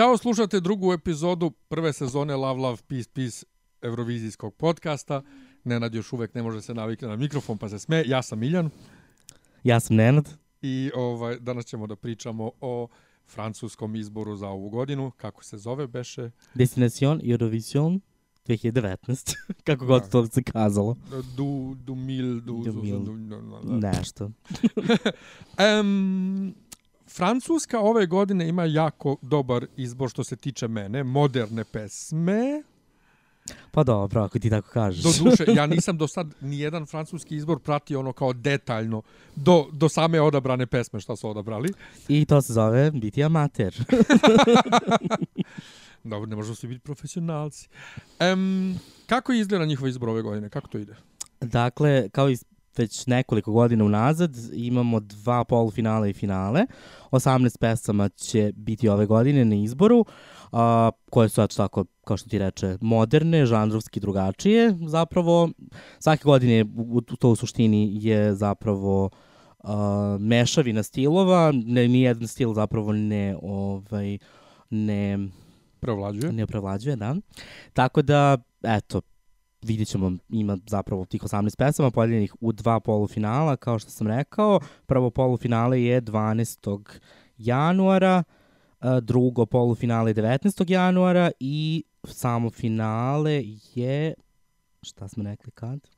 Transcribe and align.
Ćao, 0.00 0.16
slušate 0.16 0.60
drugu 0.60 0.92
epizodu 0.92 1.50
prve 1.50 1.92
sezone 1.92 2.36
Love, 2.36 2.60
Love, 2.60 2.76
Peace, 2.88 3.10
Peace 3.14 3.46
Eurovizijskog 3.82 4.54
podcasta. 4.54 5.22
Nenad 5.64 5.94
još 5.94 6.12
uvek 6.12 6.34
ne 6.34 6.42
može 6.42 6.62
se 6.62 6.74
navikne 6.74 7.08
na 7.08 7.16
mikrofon 7.16 7.58
pa 7.58 7.68
se 7.68 7.78
sme. 7.78 8.04
Ja 8.06 8.22
sam 8.22 8.38
Miljan 8.38 8.70
Ja 9.64 9.80
sam 9.80 9.96
Nenad. 9.96 10.28
i 10.62 10.90
ovaj, 10.94 11.38
danas 11.38 11.64
ćemo 11.66 11.86
da 11.86 11.96
pričamo 11.96 12.50
o 12.60 12.88
francuskom 13.28 13.96
izboru 13.96 14.36
za 14.36 14.48
ovu 14.48 14.70
godinu. 14.70 15.12
Kako 15.16 15.44
se 15.44 15.58
zove, 15.58 15.86
beše? 15.86 16.30
Destination 16.54 17.20
Eurovision 17.24 18.00
2019. 18.46 19.36
Kako 19.64 19.86
god 19.86 20.02
Da. 20.02 20.08
to 20.08 20.26
se 20.26 20.42
kazalo. 20.42 20.96
Du, 21.36 21.76
du 21.84 21.94
mil, 21.94 22.40
du... 22.40 22.62
Du 22.64 22.72
mil. 22.82 22.98
Du, 22.98 23.16
du, 23.16 23.60
du, 23.62 23.76
Nešto. 23.76 24.30
Em, 25.58 26.54
Francuska 27.12 27.80
ove 27.80 28.06
godine 28.06 28.48
ima 28.48 28.64
jako 28.64 29.16
dobar 29.22 29.66
izbor 29.76 30.10
što 30.10 30.24
se 30.24 30.36
tiče 30.36 30.68
mene. 30.68 31.04
Moderne 31.04 31.64
pesme. 31.64 32.62
Pa 33.70 33.84
dobro, 33.84 34.22
ako 34.22 34.38
ti 34.38 34.50
tako 34.50 34.68
kažeš. 34.68 35.02
Do 35.02 35.30
duše, 35.30 35.44
ja 35.54 35.66
nisam 35.76 35.98
do 35.98 36.08
sad 36.08 36.34
ni 36.40 36.58
jedan 36.58 36.86
francuski 36.86 37.36
izbor 37.36 37.58
pratio 37.58 38.00
ono 38.00 38.12
kao 38.12 38.32
detaljno 38.32 39.02
do, 39.36 39.66
do 39.72 39.88
same 39.88 40.20
odabrane 40.20 40.66
pesme 40.66 41.00
što 41.00 41.16
su 41.16 41.28
odabrali. 41.28 41.72
I 42.08 42.24
to 42.24 42.42
se 42.42 42.52
zove 42.52 42.90
biti 42.90 43.24
amater. 43.24 43.74
Dobro, 46.04 46.26
ne 46.26 46.36
možemo 46.36 46.54
svi 46.54 46.68
biti 46.68 46.80
profesionalci. 46.80 47.68
Um, 48.32 48.78
kako 49.06 49.32
izgleda 49.32 49.64
njihov 49.64 49.88
izbor 49.88 50.08
ove 50.08 50.22
godine? 50.22 50.48
Kako 50.48 50.68
to 50.68 50.78
ide? 50.78 50.94
dakle, 51.40 52.08
kao 52.08 52.30
i 52.30 52.36
već 52.76 53.06
nekoliko 53.06 53.52
godina 53.52 53.84
unazad, 53.84 54.36
imamo 54.52 55.00
dva 55.00 55.44
polufinale 55.44 56.10
i 56.10 56.12
finale. 56.12 56.66
18 57.10 57.58
pesama 57.58 58.08
će 58.08 58.52
biti 58.56 58.88
ove 58.88 59.06
godine 59.06 59.44
na 59.44 59.54
izboru, 59.56 60.04
a, 60.52 60.90
koje 61.10 61.28
su, 61.28 61.42
eto 61.42 61.56
tako, 61.56 61.84
kao 62.04 62.16
što 62.16 62.28
ti 62.28 62.38
reče, 62.38 62.78
moderne, 62.80 63.46
žanrovski 63.46 64.00
drugačije. 64.00 64.74
Zapravo, 64.86 65.50
svake 65.98 66.22
godine 66.24 66.64
u, 66.76 67.00
to 67.00 67.30
u 67.30 67.36
suštini 67.36 68.04
je 68.04 68.34
zapravo 68.34 69.10
uh, 69.58 69.70
mešavina 70.20 70.82
stilova, 70.82 71.52
ne, 71.52 71.88
nijedan 71.88 72.28
stil 72.28 72.54
zapravo 72.54 72.92
ne, 72.92 73.36
ovaj, 73.42 74.18
ne, 74.70 75.18
Preovlađuje? 75.80 76.32
ne 76.32 76.46
prevlađuje, 76.46 76.96
da. 76.96 77.16
Tako 77.72 78.02
da, 78.02 78.38
eto, 78.62 79.00
vidjet 79.62 79.88
ćemo, 79.88 80.12
ima 80.28 80.58
zapravo 80.66 81.04
tih 81.04 81.22
18 81.22 81.56
pesama 81.56 81.90
podeljenih 81.90 82.34
u 82.40 82.52
dva 82.52 82.80
polufinala, 82.80 83.56
kao 83.56 83.78
što 83.78 83.90
sam 83.90 84.06
rekao. 84.06 84.60
Prvo 84.86 85.10
polufinale 85.10 85.82
je 85.82 86.02
12. 86.02 86.98
januara, 87.38 88.22
a, 88.80 89.00
drugo 89.00 89.46
polufinale 89.46 90.10
je 90.10 90.14
19. 90.14 90.70
januara 90.70 91.30
i 91.40 91.84
samo 92.04 92.50
finale 92.50 93.42
je, 93.74 94.14
šta 94.82 95.08
smo 95.08 95.24
rekli 95.24 95.50
kad? 95.50 95.88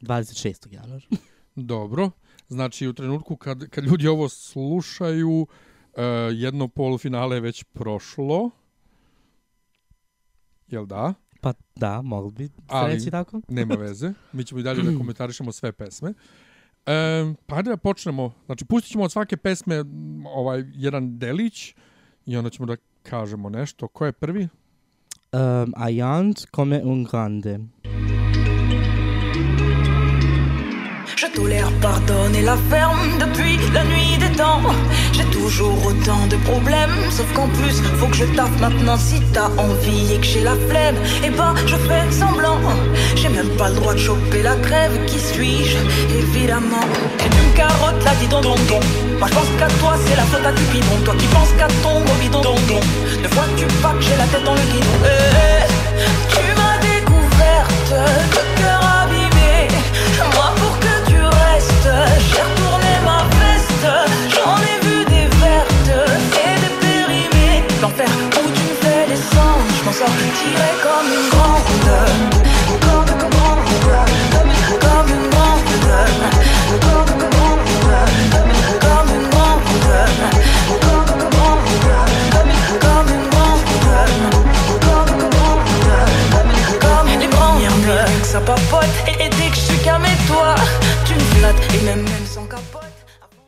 26. 0.00 0.72
januara. 0.72 1.06
Dobro. 1.54 2.10
Znači, 2.48 2.88
u 2.88 2.92
trenutku 2.92 3.36
kad, 3.36 3.68
kad 3.68 3.84
ljudi 3.84 4.08
ovo 4.08 4.28
slušaju, 4.28 5.30
uh, 5.40 6.02
jedno 6.32 6.68
polufinale 6.68 7.36
je 7.36 7.40
već 7.40 7.64
prošlo. 7.64 8.50
Jel 10.68 10.86
da? 10.86 11.14
Pa 11.40 11.52
da, 11.76 12.02
mogli 12.02 12.32
bi 12.32 12.48
Ali- 12.66 12.94
reći 12.94 13.10
tako. 13.10 13.40
Nema 13.48 13.74
veze. 13.74 14.12
Mi 14.32 14.44
ćemo 14.44 14.60
i 14.60 14.64
dalje 14.64 14.82
da 14.82 14.96
komentarišemo 14.98 15.52
sve 15.52 15.72
pesme. 15.72 16.14
E, 16.86 17.34
pa 17.46 17.62
da 17.62 17.76
počnemo. 17.76 18.32
Znači, 18.46 18.64
pustit 18.64 18.92
ćemo 18.92 19.04
od 19.04 19.12
svake 19.12 19.36
pesme 19.36 19.84
ovaj 20.34 20.64
jedan 20.74 21.18
delić 21.18 21.74
i 22.26 22.36
onda 22.36 22.50
ćemo 22.50 22.66
da 22.66 22.76
kažemo 23.02 23.48
nešto. 23.50 23.88
Ko 23.88 24.06
je 24.06 24.12
prvi? 24.12 24.42
Um, 25.32 25.38
Ayant 25.76 26.46
come 26.56 26.82
un 26.84 27.04
grande. 27.04 27.50
Je 27.50 28.07
tolère, 31.38 31.70
pardonne 31.80 32.34
et 32.34 32.42
la 32.42 32.56
ferme 32.70 32.98
depuis 33.20 33.58
la 33.72 33.84
nuit 33.84 34.16
des 34.18 34.34
temps. 34.36 34.60
J'ai 35.12 35.24
toujours 35.26 35.78
autant 35.86 36.26
de 36.28 36.36
problèmes, 36.50 36.96
sauf 37.10 37.26
qu'en 37.34 37.48
plus, 37.48 37.76
faut 37.98 38.06
que 38.06 38.16
je 38.16 38.24
taffe 38.36 38.58
maintenant. 38.60 38.96
Si 38.96 39.20
t'as 39.32 39.50
envie 39.56 40.14
et 40.14 40.18
que 40.18 40.26
j'ai 40.26 40.42
la 40.42 40.56
flemme, 40.68 40.96
eh 41.24 41.30
ben 41.30 41.54
je 41.66 41.76
fais 41.76 42.04
semblant. 42.10 42.58
J'ai 43.16 43.28
même 43.28 43.50
pas 43.56 43.68
le 43.68 43.76
droit 43.76 43.94
de 43.94 43.98
choper 43.98 44.42
la 44.42 44.56
crève, 44.56 44.94
qui 45.06 45.18
suis-je 45.18 45.78
Évidemment? 46.22 46.86
Et 47.24 47.28
tu 47.34 47.40
me 47.48 47.56
carottes 47.56 48.04
la 48.04 48.14
dit 48.20 48.28
don 48.28 48.40
don 48.40 48.56
don. 48.68 48.80
Moi 49.18 49.28
je 49.30 49.34
pense 49.34 49.50
qu'à 49.58 49.68
toi, 49.80 49.94
c'est 50.04 50.16
la 50.16 50.26
faute 50.30 50.46
à 50.46 50.52
Cupidon. 50.52 50.96
Toi 51.04 51.14
qui 51.18 51.26
penses 51.26 51.52
qu'à 51.58 51.68
ton 51.82 52.00
gros 52.04 52.18
bidon 52.20 52.40
don 52.42 52.54
don. 52.68 52.80
Ne 53.22 53.28
vois-tu 53.28 53.66
pas 53.82 53.92
que 53.96 54.02
j'ai 54.02 54.16
la 54.16 54.26
tête 54.32 54.44
dans 54.44 54.54
le 54.54 54.66
guidon? 54.72 54.96
Eh, 55.04 55.66
Tu 56.32 56.44
m'as 56.58 56.78
découverte, 56.92 57.90
le 58.36 58.60
cœur 58.60 58.80
abîmé. 59.02 59.68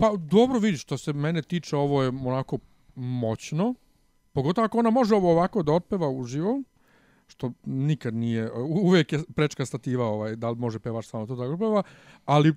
Pa 0.00 0.12
dobro 0.16 0.58
vidiš, 0.58 0.82
što 0.82 0.98
se 0.98 1.12
mene 1.12 1.42
tiče, 1.42 1.76
ovo 1.76 2.02
je 2.02 2.08
onako 2.08 2.58
moćno. 2.94 3.74
Pogotovo 4.32 4.64
ako 4.64 4.78
ona 4.78 4.90
može 4.90 5.14
ovo 5.14 5.30
ovako 5.30 5.62
da 5.62 5.72
otpeva 5.72 6.08
uživo, 6.08 6.62
što 7.26 7.52
nikad 7.64 8.14
nije, 8.14 8.52
uvek 8.52 9.12
je 9.12 9.22
prečka 9.34 9.66
stativa 9.66 10.06
ovaj, 10.06 10.36
da 10.36 10.50
li 10.50 10.56
može 10.56 10.78
pevač 10.78 11.06
samo 11.06 11.26
to 11.26 11.36
tako 11.36 11.58
peva, 11.58 11.82
ali 12.24 12.54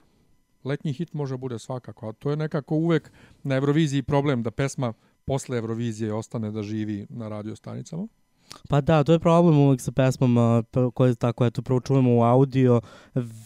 letnji 0.64 0.94
hit 0.94 1.14
može 1.14 1.38
bude 1.38 1.60
svakako, 1.60 2.10
a 2.10 2.14
to 2.14 2.30
je 2.30 2.38
nekako 2.38 2.76
uvek 2.76 3.12
na 3.44 3.56
Euroviziji 3.56 4.04
problem 4.04 4.44
da 4.44 4.52
pesma 4.52 4.94
posle 5.26 5.58
Eurovizije 5.58 6.14
ostane 6.14 6.52
da 6.52 6.64
živi 6.64 7.06
na 7.10 7.30
radio 7.30 7.56
stanicama. 7.56 8.08
Pa 8.70 8.82
da, 8.82 9.04
to 9.04 9.12
je 9.14 9.20
problem 9.20 9.58
uvek 9.58 9.82
sa 9.82 9.92
pesmama 9.92 10.64
koje 10.94 11.16
tako 11.16 11.46
eto 11.46 11.62
proučujemo 11.62 12.16
u 12.16 12.24
audio 12.24 12.82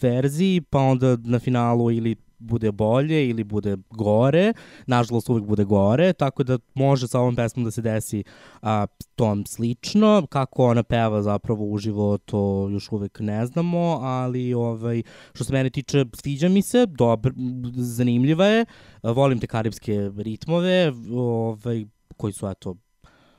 verziji, 0.02 0.60
pa 0.60 0.78
onda 0.78 1.16
na 1.16 1.38
finalu 1.38 1.90
ili 1.90 2.16
bude 2.38 2.72
bolje 2.72 3.28
ili 3.28 3.44
bude 3.44 3.76
gore, 3.90 4.52
nažalost 4.86 5.28
uvek 5.28 5.44
bude 5.44 5.64
gore, 5.64 6.12
tako 6.12 6.42
da 6.42 6.58
može 6.74 7.08
sa 7.08 7.20
ovom 7.20 7.36
pesmom 7.36 7.64
da 7.64 7.70
se 7.70 7.82
desi 7.82 8.24
a, 8.62 8.86
tom 9.14 9.46
slično, 9.46 10.26
kako 10.30 10.64
ona 10.64 10.82
peva 10.82 11.22
zapravo 11.22 11.64
uživo 11.64 12.18
to 12.18 12.68
još 12.70 12.92
uvek 12.92 13.20
ne 13.20 13.46
znamo, 13.46 13.98
ali 14.02 14.54
ovaj, 14.54 15.02
što 15.34 15.44
se 15.44 15.52
mene 15.52 15.70
tiče 15.70 16.04
sviđa 16.14 16.48
mi 16.48 16.62
se, 16.62 16.86
dobro, 16.86 17.32
zanimljiva 17.76 18.46
je, 18.46 18.64
a, 19.02 19.10
volim 19.10 19.40
te 19.40 19.46
karibske 19.46 20.10
ritmove, 20.16 20.92
ovaj, 21.12 21.84
koji 22.16 22.32
su 22.32 22.48
eto 22.48 22.74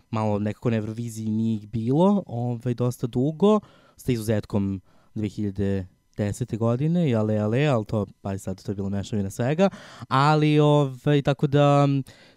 malo 0.09 0.39
nekako 0.39 0.69
na 0.69 0.77
Euroviziji 0.77 1.29
nije 1.29 1.55
ih 1.55 1.67
bilo 1.67 2.23
ovaj, 2.27 2.73
dosta 2.73 3.07
dugo, 3.07 3.59
sa 3.97 4.11
izuzetkom 4.11 4.81
2000 5.15 5.85
10. 6.19 6.57
godine 6.57 7.09
i 7.09 7.15
ale, 7.15 7.37
ale, 7.37 7.65
ali 7.65 7.85
to, 7.85 8.05
pa 8.21 8.37
sad 8.37 8.63
to 8.63 8.71
je 8.71 8.75
bilo 8.75 8.89
mešavina 8.89 9.29
svega, 9.29 9.69
ali 10.07 10.59
ovaj, 10.59 11.21
tako, 11.21 11.47
da, 11.47 11.87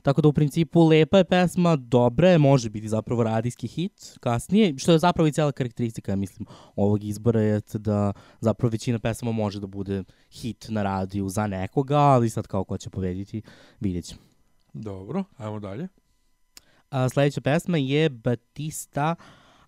tako 0.02 0.20
da 0.23 0.29
u 0.29 0.32
principu 0.32 0.84
lepa 0.84 1.19
je 1.19 1.25
pesma, 1.25 1.76
dobra 1.76 2.29
je, 2.29 2.38
može 2.38 2.70
biti 2.70 2.88
zapravo 2.88 3.23
radijski 3.23 3.67
hit 3.67 4.17
kasnije, 4.20 4.79
što 4.79 4.93
je 4.93 4.99
zapravo 4.99 5.26
i 5.26 5.32
cijela 5.32 5.52
karakteristika, 5.52 6.17
mislim, 6.17 6.46
ovog 6.76 7.05
izbora 7.05 7.40
je 7.40 7.61
da 7.75 8.12
zapravo 8.40 8.70
većina 8.70 8.99
pesama 8.99 9.32
može 9.32 9.61
da 9.61 9.67
bude 9.67 10.05
hit 10.31 10.67
na 10.69 10.82
radiju 10.82 11.28
za 11.28 11.46
nekoga, 11.46 11.99
ali 11.99 12.31
sad 12.31 12.46
kao 12.46 12.64
ko 12.64 12.78
će 12.78 12.90
povediti, 12.90 13.43
vidjet 13.81 14.05
ćemo. 14.05 14.20
Dobro, 14.73 15.25
ajmo 15.37 15.61
dalje. 15.61 15.88
A, 16.90 17.08
sledeća 17.08 17.40
pesma 17.40 17.78
je 17.78 18.08
Batista 18.08 19.14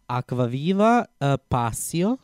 Aquaviva 0.08 1.04
uh, 1.20 1.26
e, 1.26 1.36
Pasio, 1.48 2.16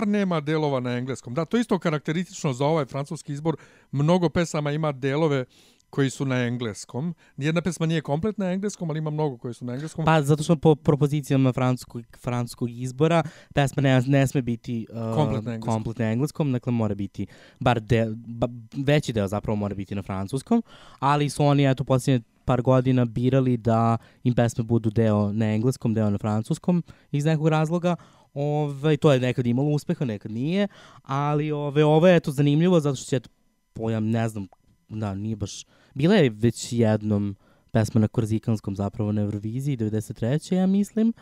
Bar 0.00 0.08
nema 0.08 0.40
delova 0.40 0.80
na 0.80 0.96
engleskom. 0.96 1.34
Da, 1.34 1.44
to 1.44 1.56
je 1.56 1.60
isto 1.60 1.78
karakteristično 1.78 2.52
za 2.52 2.64
ovaj 2.64 2.84
francuski 2.84 3.32
izbor. 3.32 3.56
Mnogo 3.92 4.28
pesama 4.28 4.72
ima 4.72 4.92
delove 4.92 5.44
koji 5.90 6.10
su 6.10 6.24
na 6.24 6.36
engleskom. 6.46 7.14
Nijedna 7.36 7.60
pesma 7.60 7.86
nije 7.86 8.00
komplet 8.00 8.38
na 8.38 8.52
engleskom, 8.52 8.90
ali 8.90 8.98
ima 8.98 9.10
mnogo 9.10 9.36
koji 9.36 9.54
su 9.54 9.64
na 9.64 9.72
engleskom. 9.72 10.04
Pa 10.04 10.22
zato 10.22 10.42
što 10.42 10.56
po 10.56 10.74
propozicijama 10.74 11.52
francuskog, 11.52 12.02
francuskog 12.22 12.70
izbora 12.70 13.22
pesma 13.54 13.82
ne, 13.82 14.02
ne 14.06 14.26
sme 14.26 14.42
biti 14.42 14.86
uh, 14.90 15.14
Komplet 15.14 15.44
na 15.44 15.54
engleskom. 15.54 15.74
komplet 15.74 15.98
na 15.98 16.12
engleskom, 16.12 16.52
dakle 16.52 16.72
mora 16.72 16.94
biti, 16.94 17.26
bar 17.58 17.80
de, 17.80 18.06
ba, 18.14 18.48
veći 18.76 19.12
deo 19.12 19.28
zapravo 19.28 19.56
mora 19.56 19.74
biti 19.74 19.94
na 19.94 20.02
francuskom, 20.02 20.62
ali 20.98 21.30
su 21.30 21.44
oni 21.44 21.70
eto 21.70 21.84
posljednje 21.84 22.20
par 22.44 22.62
godina 22.62 23.04
birali 23.04 23.56
da 23.56 23.98
im 24.24 24.34
pesme 24.34 24.64
budu 24.64 24.90
deo 24.90 25.32
na 25.32 25.54
engleskom, 25.54 25.94
deo 25.94 26.10
na 26.10 26.18
francuskom 26.18 26.82
iz 27.12 27.24
nekog 27.24 27.48
razloga. 27.48 27.96
Ove, 28.34 28.96
to 28.96 29.12
je 29.12 29.20
nekad 29.20 29.46
imalo 29.46 29.68
uspeha, 29.68 30.04
nekad 30.04 30.32
nije, 30.32 30.68
ali 31.02 31.52
ove, 31.52 31.84
ovo 31.84 32.06
je 32.06 32.16
eto 32.16 32.30
zanimljivo 32.30 32.80
zato 32.80 32.96
što 32.96 33.10
će 33.10 33.16
eto, 33.16 33.30
pojam, 33.72 34.10
ne 34.10 34.28
znam, 34.28 34.46
da, 34.88 35.14
nije 35.14 35.36
baš... 35.36 35.64
Bila 35.94 36.14
je 36.14 36.30
već 36.30 36.72
jednom 36.72 37.36
pesma 37.70 38.00
na 38.00 38.08
korzikanskom 38.08 38.76
zapravo 38.76 39.12
na 39.12 39.22
Euroviziji 39.22 39.76
93. 39.76 40.54
ja 40.54 40.66
mislim. 40.66 41.12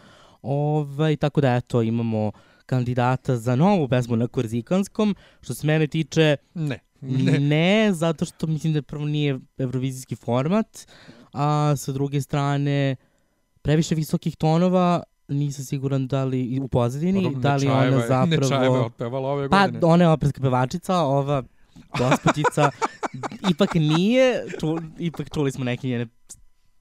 Ovaj, 0.43 1.17
tako 1.17 1.41
da 1.41 1.55
eto 1.55 1.83
imamo 1.83 2.33
kandidata 2.67 3.37
za 3.37 3.57
novu 3.57 3.89
pesmu 3.89 4.17
na 4.17 4.27
korzikanskom. 4.27 5.17
Što 5.41 5.55
se 5.55 5.67
mene 5.67 5.87
tiče, 5.87 6.37
Ne. 6.55 6.79
ne, 7.01 7.33
Ne. 7.33 7.39
ne 7.55 7.93
zato 7.93 8.25
što 8.25 8.47
mislim 8.47 8.73
da 8.73 8.83
prvo 8.83 9.05
nije 9.05 9.39
evrovizijski 9.59 10.17
format, 10.17 10.87
a 11.33 11.75
sa 11.77 11.93
druge 11.93 12.21
strane 12.21 12.97
previše 13.63 13.95
visokih 13.95 14.37
tonova, 14.37 15.03
nisam 15.29 15.65
siguran 15.65 16.07
da 16.07 16.25
li 16.25 16.61
u 16.63 16.69
pozadini, 16.69 17.23
Dobro, 17.23 17.41
da 17.41 17.57
li 17.57 17.67
Nečajeva 17.67 17.97
ona 17.97 18.07
zapravo... 18.15 18.43
Nečajeva 18.43 18.77
je 18.79 18.85
otpevala 18.85 19.29
ove 19.29 19.49
Pa, 19.49 19.67
godine. 19.67 19.87
ona 19.87 20.05
je 20.05 20.11
operska 20.11 20.41
pevačica, 20.41 20.97
ova 20.97 21.43
gospođica 21.99 22.71
ipak 23.51 23.75
nije, 23.75 24.45
ču, 24.61 24.77
ipak 24.99 25.35
čuli 25.35 25.53
smo 25.53 25.65
neke 25.65 25.89
njene 25.89 26.07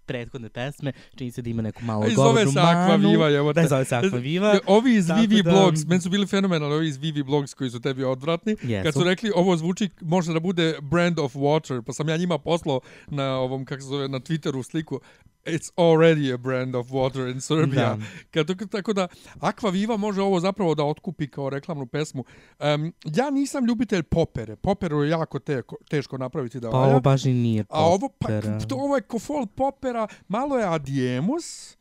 prethodne 0.07 0.50
pesme, 0.50 0.92
čini 1.15 1.31
se 1.31 1.42
da 1.42 1.50
ima 1.50 1.62
neku 1.62 1.83
malo 1.83 2.06
govornu 2.15 2.51
manu. 2.54 3.09
Viva, 3.09 3.30
evo 3.31 3.54
te. 3.54 3.62
Da, 3.62 3.68
zove 3.68 3.86
se 3.86 3.95
Aqua 3.95 4.18
Viva. 4.18 4.54
E, 4.54 4.59
Ovi 4.68 4.95
iz 4.95 5.09
Vivi 5.12 5.44
da- 5.44 5.51
Blogs, 5.51 5.86
meni 5.86 6.01
su 6.01 6.09
bili 6.09 6.27
fenomenalni 6.27 6.75
ovi 6.75 6.88
iz 6.88 6.98
Vivi 6.98 7.24
Blogs 7.24 7.54
koji 7.54 7.69
su 7.69 7.80
tebi 7.80 8.04
odvratni. 8.04 8.56
Jesu. 8.63 8.83
Kad 8.83 8.94
su 8.94 9.04
rekli 9.04 9.31
ovo 9.36 9.57
zvuči, 9.57 9.89
može 10.01 10.33
da 10.33 10.39
bude 10.39 10.75
brand 10.81 11.19
of 11.19 11.36
water, 11.36 11.81
pa 11.81 11.94
sam 11.94 12.09
ja 12.09 12.18
njima 12.18 12.38
poslao 12.38 12.80
na 13.07 13.38
ovom, 13.38 13.65
kako 13.65 13.81
se 13.81 13.87
zove, 13.87 14.07
na 14.07 14.19
Twitteru 14.19 14.64
sliku 14.64 14.99
It's 15.45 15.71
already 15.76 16.33
a 16.33 16.37
brand 16.37 16.76
of 16.76 16.87
water 16.87 17.31
in 17.31 17.42
Serbia. 17.42 17.76
Da. 17.85 17.97
Kad, 18.31 18.69
tako 18.69 18.94
da, 18.94 19.07
Aqua 19.35 19.69
Viva 19.69 19.97
može 19.97 20.21
ovo 20.21 20.40
zapravo 20.40 20.76
da 20.76 20.83
otkupi 20.83 21.28
kao 21.28 21.49
reklamnu 21.49 21.85
pesmu. 21.85 22.23
Um, 22.59 22.94
ja 23.06 23.30
nisam 23.30 23.66
ljubitelj 23.66 24.04
popere. 24.04 24.56
Poperu 24.56 25.04
je 25.04 25.09
jako 25.09 25.40
teko, 25.40 25.76
teško 25.90 26.18
napraviti 26.18 26.59
da 26.59 26.69
Pa 26.69 26.78
valja. 26.78 26.92
ovo 26.92 26.99
baš 26.99 27.26
i 27.26 27.33
nije 27.33 27.66
A 27.69 27.85
ovo, 27.85 28.09
pa, 28.09 28.16
popera. 28.19 28.59
to, 28.59 28.76
ovo 28.76 28.95
je 28.95 29.02
ko 29.02 29.19
folk 29.19 29.49
popera, 29.52 29.96
malo 30.27 30.57
je 30.57 30.66
Adiemus, 30.66 31.77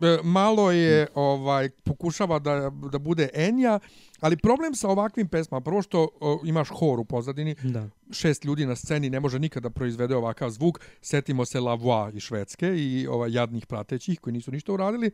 e, 0.00 0.18
malo 0.24 0.70
je 0.72 1.06
ovaj 1.14 1.70
pokušava 1.70 2.38
da 2.38 2.70
da 2.92 2.98
bude 2.98 3.28
Enja, 3.34 3.78
ali 4.20 4.36
problem 4.36 4.74
sa 4.74 4.88
ovakvim 4.88 5.28
pesmama, 5.28 5.60
prvo 5.60 5.82
što 5.82 6.08
o, 6.20 6.40
imaš 6.44 6.68
hor 6.68 7.00
u 7.00 7.04
pozadini, 7.04 7.54
Da. 7.62 7.88
šest 8.10 8.44
ljudi 8.44 8.66
na 8.66 8.76
sceni 8.76 9.10
ne 9.10 9.20
može 9.20 9.38
nikada 9.38 9.70
proizvede 9.70 10.16
ovakav 10.16 10.50
zvuk. 10.50 10.80
Setimo 11.00 11.44
se 11.44 11.60
La 11.60 11.76
Voix 11.76 12.16
iz 12.16 12.22
Švedske 12.22 12.66
i 12.76 13.06
ovaj 13.06 13.32
jadnih 13.32 13.66
pratećih 13.66 14.20
koji 14.20 14.32
nisu 14.34 14.50
ništa 14.50 14.72
uradili. 14.72 15.10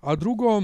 A 0.00 0.16
drugo, 0.16 0.62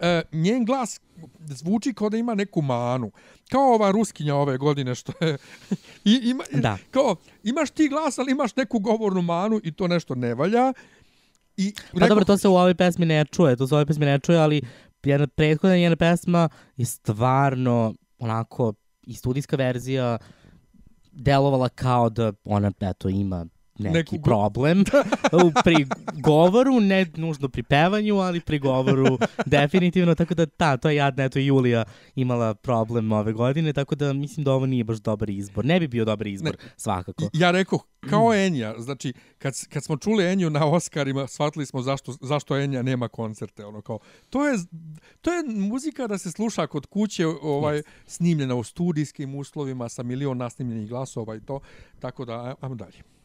e, 0.00 0.22
njen 0.32 0.64
glas 0.64 1.00
zvuči 1.38 1.94
kao 1.94 2.08
da 2.08 2.16
ima 2.16 2.34
neku 2.34 2.62
manu. 2.62 3.10
Kao 3.50 3.74
ova 3.74 3.90
ruskinja 3.90 4.34
ove 4.34 4.58
godine 4.58 4.94
što 4.94 5.12
je... 5.24 5.38
I, 6.12 6.20
ima, 6.22 6.44
Da. 6.52 6.78
Kao, 6.90 7.16
imaš 7.42 7.70
ti 7.70 7.88
glas, 7.88 8.18
ali 8.18 8.32
imaš 8.32 8.56
neku 8.56 8.78
govornu 8.78 9.22
manu 9.22 9.60
i 9.64 9.72
to 9.72 9.88
nešto 9.88 10.14
ne 10.14 10.34
valja. 10.34 10.72
I 11.56 11.74
Pa 12.00 12.06
dobro, 12.06 12.24
to 12.24 12.38
se 12.38 12.48
u 12.48 12.56
ovoj 12.56 12.74
pesmi 12.74 13.06
ne 13.06 13.24
čuje, 13.24 13.56
to 13.56 13.66
se 13.66 13.74
u 13.74 13.76
ovoj 13.76 13.86
pesmi 13.86 14.06
ne 14.06 14.18
čuje, 14.18 14.38
ali 14.38 14.62
jedna 15.02 15.26
prethodna 15.26 15.76
njena 15.76 15.96
pesma 15.96 16.48
je 16.76 16.86
stvarno 16.86 17.94
onako 18.18 18.72
i 19.02 19.14
studijska 19.14 19.56
verzija 19.56 20.18
delovala 21.12 21.68
kao 21.68 22.10
da 22.10 22.32
ona 22.44 22.72
eto 22.80 23.08
ima 23.08 23.46
neki 23.78 23.94
Neku 24.14 24.24
problem 24.24 24.84
u 25.44 25.52
pri 25.64 25.86
govoru, 26.14 26.80
ne 26.80 27.06
nužno 27.16 27.48
pri 27.48 27.62
pevanju, 27.62 28.16
ali 28.16 28.40
pri 28.40 28.58
govoru 28.58 29.18
definitivno, 29.46 30.14
tako 30.14 30.34
da 30.34 30.46
ta, 30.46 30.76
to 30.76 30.88
je 30.90 30.96
jadna, 30.96 31.24
eto 31.24 31.38
Julija 31.38 31.84
imala 32.14 32.54
problem 32.54 33.12
ove 33.12 33.32
godine, 33.32 33.72
tako 33.72 33.94
da 33.94 34.12
mislim 34.12 34.44
da 34.44 34.52
ovo 34.52 34.66
nije 34.66 34.84
baš 34.84 34.98
dobar 34.98 35.30
izbor. 35.30 35.64
Ne 35.64 35.80
bi 35.80 35.88
bio 35.88 36.04
dobar 36.04 36.26
izbor, 36.26 36.56
svakako. 36.76 37.24
I- 37.24 37.28
Ja 37.32 37.50
rekao, 37.50 37.78
kao 38.00 38.34
Enja, 38.34 38.74
znači, 38.78 39.12
kad, 39.38 39.54
kad 39.68 39.84
smo 39.84 39.96
čuli 39.96 40.24
Enju 40.24 40.50
na 40.50 40.66
Oscarima, 40.66 41.26
shvatili 41.26 41.66
smo 41.66 41.82
zašto, 41.82 42.12
zašto 42.12 42.56
Enja 42.56 42.82
nema 42.82 43.08
koncerte, 43.08 43.64
ono 43.64 43.80
kao, 43.80 43.98
to 44.30 44.46
je, 44.46 44.58
to 45.20 45.32
je 45.32 45.42
muzika 45.46 46.06
da 46.06 46.18
se 46.18 46.30
sluša 46.30 46.66
kod 46.66 46.86
kuće, 46.86 47.26
ovaj, 47.26 47.82
snimljena 48.06 48.54
u 48.54 48.64
studijskim 48.64 49.34
uslovima, 49.34 49.88
sa 49.88 50.02
milion 50.02 50.36
nasnimljenih 50.38 50.88
glasova 50.88 51.36
i 51.36 51.40
to, 51.40 51.60
tako 52.00 52.24
da, 52.24 52.54
ajmo 52.60 52.74
dalje. 52.74 53.17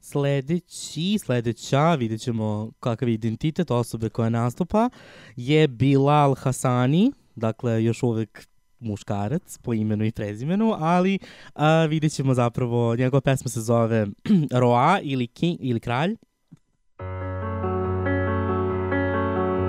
Sledeći, 0.00 1.18
sledeća, 1.18 1.94
vidjet 1.94 2.20
ćemo 2.20 2.70
kakav 2.80 3.08
je 3.08 3.14
identitet 3.14 3.70
osobe 3.70 4.08
koja 4.08 4.28
nastupa, 4.28 4.90
je 5.36 5.68
Bilal 5.68 6.34
Hasani, 6.34 7.12
dakle 7.34 7.84
još 7.84 8.02
uvek 8.02 8.48
muškarac 8.80 9.58
po 9.58 9.74
imenu 9.74 10.04
i 10.04 10.12
prezimenu, 10.12 10.74
ali 10.78 11.18
a, 11.54 11.84
vidjet 11.84 12.12
ćemo 12.12 12.34
zapravo, 12.34 12.96
njegova 12.96 13.20
pesma 13.20 13.50
se 13.50 13.60
zove 13.60 14.06
Roa 14.60 14.98
ili 15.02 15.26
King 15.26 15.58
ili 15.60 15.80
Kralj. 15.80 16.16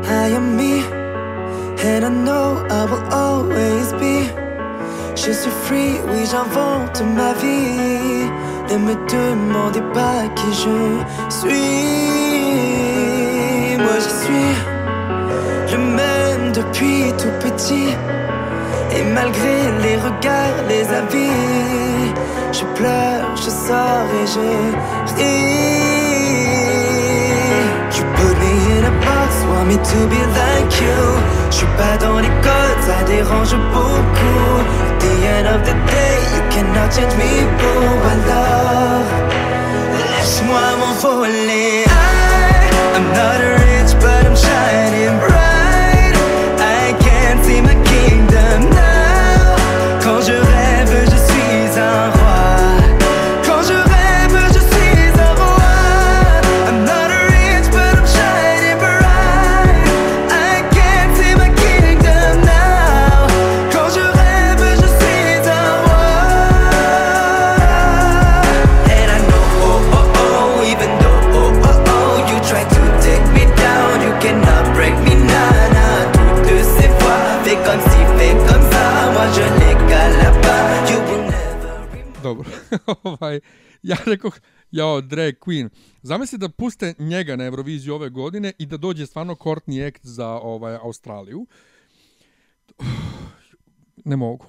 I 0.04 0.36
am 0.36 0.56
me, 0.56 0.82
and 1.84 2.06
I 2.06 2.10
know 2.10 2.66
I 2.70 2.86
will 2.86 3.06
always 3.12 3.92
be. 4.00 4.50
Je 5.28 5.34
suis 5.34 5.52
free, 5.52 6.00
oui, 6.08 6.26
j'invente 6.26 7.04
ma 7.04 7.34
vie. 7.34 8.49
Ne 8.72 8.78
me 8.78 8.94
demandez 8.94 9.82
pas 9.94 10.28
qui 10.36 10.54
je 10.54 10.78
suis. 11.30 11.50
Moi, 13.78 13.96
je 13.96 14.10
suis 14.22 14.54
le 15.72 15.78
même 15.78 16.52
depuis 16.52 17.12
tout 17.18 17.34
petit. 17.40 17.90
Et 18.96 19.04
malgré 19.04 19.56
les 19.82 19.98
regards, 19.98 20.60
les 20.68 20.88
avis, 20.88 22.14
je 22.52 22.64
pleure, 22.76 23.36
je 23.36 23.50
sors 23.50 24.08
et 24.22 24.28
je 24.28 24.40
ris. 25.18 25.90
You 27.96 28.04
put 28.16 28.36
me 28.38 28.52
in 28.78 28.86
a 28.86 28.92
box, 29.04 29.32
want 29.50 29.66
me 29.66 29.78
to 29.78 30.00
be 30.08 30.22
like 30.38 30.74
you. 30.80 31.02
Je 31.50 31.56
suis 31.56 31.74
pas 31.76 31.98
dans 31.98 32.20
les 32.20 32.34
codes, 32.46 32.82
ça 32.82 33.04
dérange 33.08 33.56
beaucoup. 33.74 34.88
The 35.00 35.13
end 35.36 35.48
of 35.48 35.60
the 35.68 35.75
day, 35.94 36.18
you 36.36 36.41
cannot 36.53 36.89
change 36.96 37.15
me, 37.22 37.32
boo. 37.60 37.84
Alors, 38.12 39.08
laisse-moi 40.12 40.68
m'envoler. 40.79 41.86
I, 41.88 42.96
I'm 42.96 43.08
not 43.18 43.39
rich, 43.63 43.91
but 44.01 44.25
I'm 44.25 44.36
shining 44.36 45.20
bright. 45.20 45.38
ovaj, 83.04 83.40
ja 83.84 83.98
rekoh, 84.06 84.40
jao, 84.72 85.02
drag 85.02 85.34
queen. 85.34 85.70
Zamisli 86.02 86.38
da 86.38 86.50
puste 86.50 86.94
njega 87.00 87.36
na 87.36 87.46
Euroviziju 87.46 87.96
ove 87.96 88.10
godine 88.10 88.54
i 88.58 88.66
da 88.66 88.78
dođe 88.78 89.06
stvarno 89.06 89.36
Courtney 89.36 89.88
Act 89.88 90.06
za 90.06 90.28
ovaj, 90.28 90.76
Australiju. 90.76 91.46
Ne 94.06 94.16
mogu. 94.16 94.46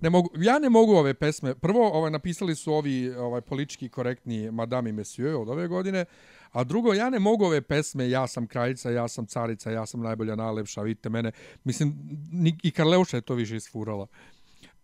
Ne 0.00 0.10
mogu. 0.10 0.30
Ja 0.38 0.58
ne 0.58 0.70
mogu 0.70 0.92
ove 0.92 1.14
pesme. 1.14 1.54
Prvo, 1.54 1.88
ovaj, 1.88 2.10
napisali 2.10 2.54
su 2.54 2.72
ovi 2.72 3.10
ovaj, 3.10 3.40
politički 3.40 3.88
korektni 3.88 4.50
Madame 4.50 4.90
i 4.90 4.92
Monsieur 4.92 5.34
od 5.34 5.48
ove 5.48 5.68
godine, 5.68 6.04
a 6.52 6.64
drugo, 6.64 6.92
ja 6.94 7.10
ne 7.10 7.18
mogu 7.18 7.44
ove 7.44 7.60
pesme 7.60 8.10
Ja 8.10 8.26
sam 8.26 8.46
kraljica, 8.46 8.90
ja 8.90 9.08
sam 9.08 9.26
carica, 9.26 9.70
ja 9.70 9.86
sam 9.86 10.00
najbolja 10.00 10.36
najlepša, 10.36 10.82
vidite 10.82 11.08
mene. 11.08 11.32
Mislim, 11.64 11.94
i 12.62 12.70
Karleuša 12.70 13.16
je 13.16 13.20
to 13.20 13.34
više 13.34 13.56
isfurala. 13.56 14.06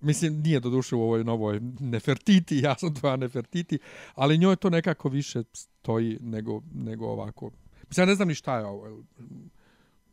Mislim, 0.03 0.41
nije 0.41 0.61
do 0.61 0.71
duše 0.71 0.97
u 0.97 1.03
ovoj 1.03 1.25
novoj 1.25 1.61
Nefertiti, 1.81 2.59
ja 2.59 2.75
sam 2.79 2.95
tvoja 2.95 3.17
Nefertiti, 3.17 3.79
ali 4.15 4.39
njoj 4.39 4.57
to 4.57 4.71
nekako 4.71 5.09
više 5.09 5.43
stoji 5.53 6.19
nego, 6.21 6.63
nego 6.75 7.07
ovako. 7.07 7.51
Mislim, 7.89 8.03
ja 8.03 8.07
ne 8.07 8.15
znam 8.15 8.29
ni 8.29 8.35
šta 8.35 8.59
je 8.59 8.67
ovo. 8.67 8.87
Jel, 8.87 8.99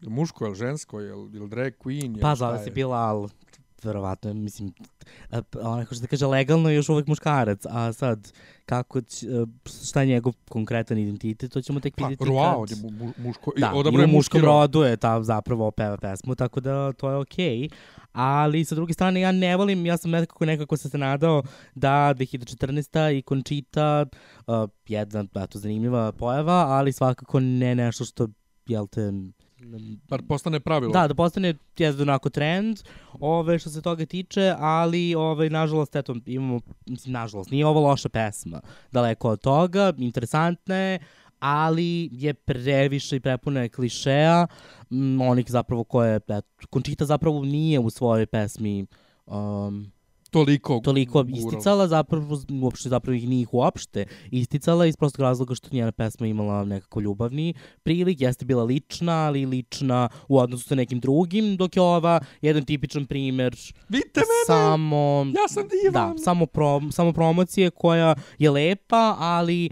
jel 0.02 0.12
muško, 0.12 0.46
jel 0.46 0.54
žensko, 0.54 1.00
jel, 1.00 1.30
jel 1.34 1.48
drag 1.48 1.74
queen, 1.80 2.12
jel 2.16 2.22
Pa 2.22 2.36
šta 2.36 2.36
zove 2.36 2.58
je? 2.58 2.64
Verovatno, 3.84 4.34
mislim, 4.34 4.74
a, 5.30 5.42
p- 5.42 5.60
ona 5.60 5.84
kako 5.84 5.96
se 5.96 6.02
da 6.02 6.08
kaže 6.08 6.26
legalno 6.26 6.70
je 6.70 6.76
još 6.76 6.90
uvek 6.90 7.08
muškarac, 7.08 7.60
a 7.66 7.94
sad 7.94 8.32
kako 8.66 9.02
će, 9.02 9.28
e, 9.28 9.46
šta 9.84 10.02
je 10.02 10.08
njegov 10.08 10.34
konkretan 10.50 10.98
identitet, 10.98 11.52
to 11.52 11.62
ćemo 11.62 11.80
tek 11.80 11.96
Pa, 11.96 12.04
vidjeti 12.04 12.26
Roa, 12.26 12.52
kad... 12.52 12.60
on 12.60 12.68
je 12.70 12.76
mu, 12.76 13.06
mu, 13.06 13.14
muško, 13.18 13.52
Da, 13.58 13.72
i 13.94 14.04
u 14.04 14.08
muškom 14.08 14.42
rod. 14.42 14.48
rodu 14.48 14.82
je 14.82 14.98
ta 14.98 15.24
zapravo 15.24 15.72
peva 15.72 15.98
pesmu, 15.98 16.36
tako 16.36 16.60
da 16.60 16.92
to 16.94 17.10
je 17.10 17.16
okej. 17.18 17.70
Ali 18.12 18.66
sa 18.66 18.76
druge 18.76 18.94
strane 18.94 19.22
ja 19.22 19.32
ne 19.32 19.58
volim, 19.58 19.86
ja 19.86 19.98
sam 19.98 20.12
nekako 20.12 20.46
nekako 20.46 20.78
sam 20.78 20.92
se 20.92 20.98
nadao 20.98 21.44
da 21.76 22.14
2014. 22.14 23.12
i 23.12 23.24
Conchita 23.24 24.06
uh, 24.40 24.54
jedna 24.88 25.26
eto, 25.36 25.60
zanimljiva 25.60 26.12
pojava, 26.12 26.54
ali 26.54 26.92
svakako 26.92 27.40
ne 27.40 27.76
nešto 27.76 28.06
što 28.06 28.28
jel 28.66 28.88
te 28.88 29.12
Bar 30.10 30.22
postane 30.28 30.60
pravilo. 30.60 30.92
Da, 30.92 31.08
da 31.08 31.16
postane 31.16 31.54
jezda 31.78 32.04
onako 32.04 32.30
trend, 32.30 32.80
ove, 33.20 33.60
što 33.60 33.70
se 33.70 33.82
toga 33.82 34.06
tiče, 34.06 34.56
ali 34.60 35.16
ove, 35.16 35.50
nažalost, 35.50 35.96
eto, 35.96 36.16
imamo, 36.26 36.60
mislim, 36.86 37.14
nažalost, 37.14 37.52
nije 37.52 37.66
ovo 37.66 37.80
loša 37.80 38.10
pesma, 38.10 38.62
daleko 38.92 39.30
od 39.30 39.42
toga, 39.42 39.94
interesantna 39.98 40.76
je, 40.76 41.00
ali 41.40 42.10
je 42.12 42.34
previše 42.34 43.16
i 43.16 43.20
prepuna 43.20 43.70
klišeja, 43.70 44.48
onih 45.30 45.46
zapravo 45.52 45.84
koje, 45.84 46.16
eto, 46.16 46.42
Conchita 46.74 47.06
zapravo 47.06 47.44
nije 47.44 47.80
u 47.80 47.90
svojoj 47.90 48.26
pesmi 48.26 48.86
um, 49.26 49.92
Toliko, 50.30 50.80
toliko 50.84 51.26
isticala, 51.28 51.88
zapravo, 51.88 52.42
uopšte 52.62 52.90
zapravo 52.90 53.16
ih 53.16 53.30
nije 53.30 53.42
ih 53.42 53.54
uopšte 53.54 54.06
isticala 54.32 54.86
iz 54.86 54.98
prostog 54.98 55.22
razloga 55.22 55.56
što 55.56 55.70
njena 55.72 55.92
pesma 55.92 56.28
imala 56.28 56.66
nekako 56.66 57.00
ljubavni 57.00 57.54
prilik, 57.84 58.22
jeste 58.22 58.46
bila 58.46 58.64
lična, 58.64 59.14
ali 59.14 59.46
lična 59.46 60.10
u 60.28 60.38
odnosu 60.38 60.64
sa 60.64 60.76
nekim 60.76 61.00
drugim, 61.00 61.58
dok 61.58 61.76
je 61.76 61.82
ova 61.82 62.20
jedan 62.42 62.66
tipičan 62.66 63.06
primer 63.06 63.56
Vidite 63.90 64.20
mene! 64.20 64.46
samo... 64.48 65.26
Ja 65.26 65.48
sam 65.48 65.64
divan! 65.68 66.16
Da, 66.16 66.24
samo, 66.24 66.46
pro, 66.46 66.82
samo 66.92 67.14
promocije 67.14 67.70
koja 67.70 68.16
je 68.38 68.50
lepa, 68.50 69.16
ali 69.20 69.70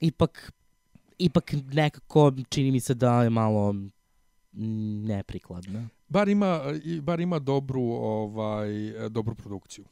ipak, 0.00 0.52
ipak 1.18 1.54
nekako 1.72 2.32
čini 2.48 2.70
mi 2.70 2.80
se 2.80 2.94
da 2.94 3.22
je 3.22 3.30
malo 3.30 3.74
neprikladna. 5.06 5.88
Bar 6.08 6.28
ima, 6.28 6.60
bar 7.02 7.20
ima 7.20 7.38
dobru, 7.38 7.82
ovaj, 7.82 8.68
dobru 9.08 9.34
produkciju. 9.34 9.84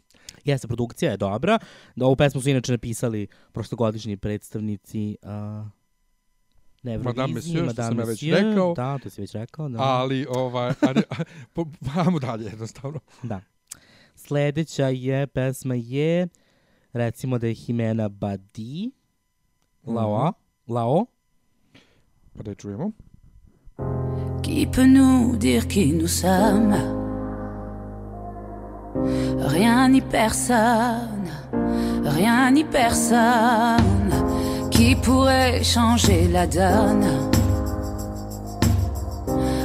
Jeste, 0.44 0.68
produkcija 0.68 1.10
je 1.10 1.16
dobra. 1.16 1.58
Da, 1.96 2.06
ovu 2.06 2.16
pesmu 2.16 2.40
su 2.40 2.48
inače 2.48 2.72
napisali 2.72 3.26
prošlogodišnji 3.52 4.16
predstavnici 4.16 5.16
uh, 5.22 5.28
na 6.82 6.92
Euroviziji. 6.92 7.04
Madame 7.04 7.34
Monsieur, 7.34 7.64
što 7.64 7.82
sam 7.82 7.98
ja 7.98 8.04
već 8.04 8.22
Monsieur. 8.22 8.44
rekao. 8.44 8.74
Da, 8.74 8.98
to 8.98 9.10
si 9.10 9.20
već 9.20 9.32
rekao. 9.32 9.68
Da. 9.68 9.78
Ali, 9.82 10.26
ovaj, 10.28 10.72
ali, 10.80 11.02
po, 11.52 11.66
vamo 11.94 12.18
dalje, 12.18 12.44
jednostavno. 12.44 13.00
da. 13.22 13.40
Sledeća 14.14 14.88
je, 14.88 15.26
pesma 15.26 15.74
je, 15.74 16.28
recimo 16.92 17.38
da 17.38 17.46
je 17.46 17.54
Jimena 17.66 18.08
Badi, 18.08 18.90
Lao, 19.86 20.32
Lao, 20.66 21.06
Pa 22.36 22.42
da 22.42 22.50
je 22.50 22.54
čujemo. 22.54 22.90
Qui 24.54 24.66
peut 24.66 24.86
nous 24.86 25.34
dire 25.34 25.66
qui 25.66 25.92
nous 25.92 26.06
sommes 26.06 26.76
Rien 29.40 29.88
ni 29.88 30.00
personne, 30.00 31.28
rien 32.04 32.52
ni 32.52 32.62
personne 32.62 34.12
qui 34.70 34.94
pourrait 34.94 35.64
changer 35.64 36.28
la 36.28 36.46
donne. 36.46 37.04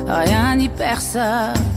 Rien 0.07 0.55
ni 0.55 0.69
personne, 0.69 1.67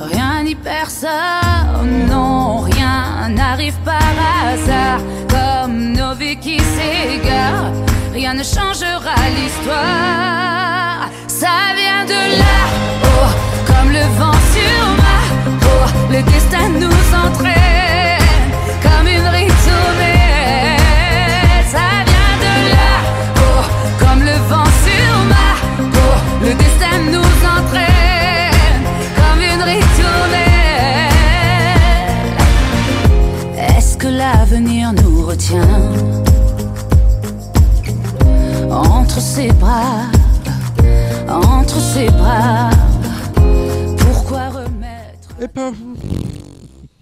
rien 0.00 0.42
ni 0.42 0.56
personne, 0.56 2.08
non, 2.10 2.56
rien 2.72 3.28
n'arrive 3.28 3.78
par 3.84 4.12
hasard, 4.42 5.00
comme 5.28 5.92
nos 5.92 6.14
vies 6.16 6.40
qui 6.40 6.58
s'égarent, 6.58 7.72
rien 8.12 8.34
ne 8.34 8.42
changera 8.42 9.14
l'histoire. 9.36 10.97
Ça 11.40 11.72
vient 11.76 12.04
de 12.04 12.20
là, 12.36 12.58
oh, 13.04 13.30
comme 13.64 13.90
le 13.92 14.04
vent 14.18 14.38
sur 14.52 14.82
ma 15.04 15.18
peau, 15.60 15.82
le 16.10 16.20
destin 16.22 16.68
nous 16.70 17.00
entraîne 17.14 18.18
comme 18.82 19.06
une 19.06 19.28
ritournelle. 19.28 20.82
Ça 21.70 21.86
vient 22.08 22.36
de 22.44 22.54
là, 22.74 22.90
oh, 23.36 23.62
comme 24.00 24.22
le 24.22 24.36
vent 24.50 24.70
sur 24.84 25.14
ma 25.32 25.48
peau, 25.92 26.14
le 26.42 26.52
destin 26.54 26.96
nous 27.12 27.32
entraîne 27.56 28.82
comme 29.14 29.40
une 29.40 29.62
ritournelle. 29.62 30.56
Est-ce 33.76 33.96
que 33.96 34.08
l'avenir 34.08 34.92
nous 34.92 35.24
retient 35.24 35.82
entre 38.70 39.20
ses 39.20 39.52
bras, 39.52 40.10
entre 41.28 41.80
ses 41.80 42.10
bras. 42.10 42.74
Pourquoi 43.98 44.48
remettre 44.54 45.44
E 45.44 45.48
pa, 45.48 45.72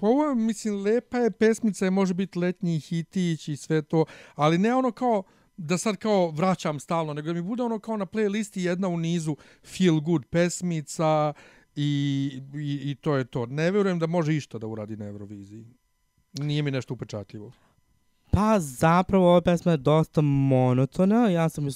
ovo 0.00 0.24
je, 0.24 0.34
mislim, 0.34 0.82
lepa 0.82 1.18
je 1.18 1.30
pesmica, 1.30 1.86
i 1.86 1.90
može 1.90 2.14
biti 2.14 2.38
letnji 2.38 2.78
hitić 2.78 3.48
i 3.48 3.56
sve 3.56 3.82
to, 3.82 4.04
ali 4.34 4.58
ne 4.58 4.74
ono 4.74 4.90
kao 4.92 5.22
da 5.56 5.78
sad 5.78 5.96
kao 5.96 6.30
vraćam 6.30 6.80
stalno, 6.80 7.14
nego 7.14 7.26
da 7.26 7.32
mi 7.32 7.42
bude 7.42 7.62
ono 7.62 7.78
kao 7.78 7.96
na 7.96 8.06
playlisti 8.06 8.60
jedna 8.60 8.88
u 8.88 8.96
nizu 8.96 9.36
feel 9.64 10.00
good 10.00 10.24
pesmica 10.30 11.32
i, 11.76 12.40
i, 12.54 12.90
i 12.90 12.94
to 12.94 13.16
je 13.16 13.24
to. 13.24 13.46
Ne 13.46 13.70
vjerujem 13.70 13.98
da 13.98 14.06
može 14.06 14.36
išta 14.36 14.58
da 14.58 14.66
uradi 14.66 14.96
na 14.96 15.06
Euroviziji. 15.06 15.66
Nije 16.32 16.62
mi 16.62 16.70
nešto 16.70 16.94
upečatljivo. 16.94 17.52
Pa 18.30 18.60
zapravo 18.60 19.30
ova 19.30 19.40
pesma 19.40 19.72
je 19.72 19.76
dosta 19.76 20.20
monotona. 20.20 21.28
Ja 21.28 21.48
sam 21.48 21.66
je 21.66 21.72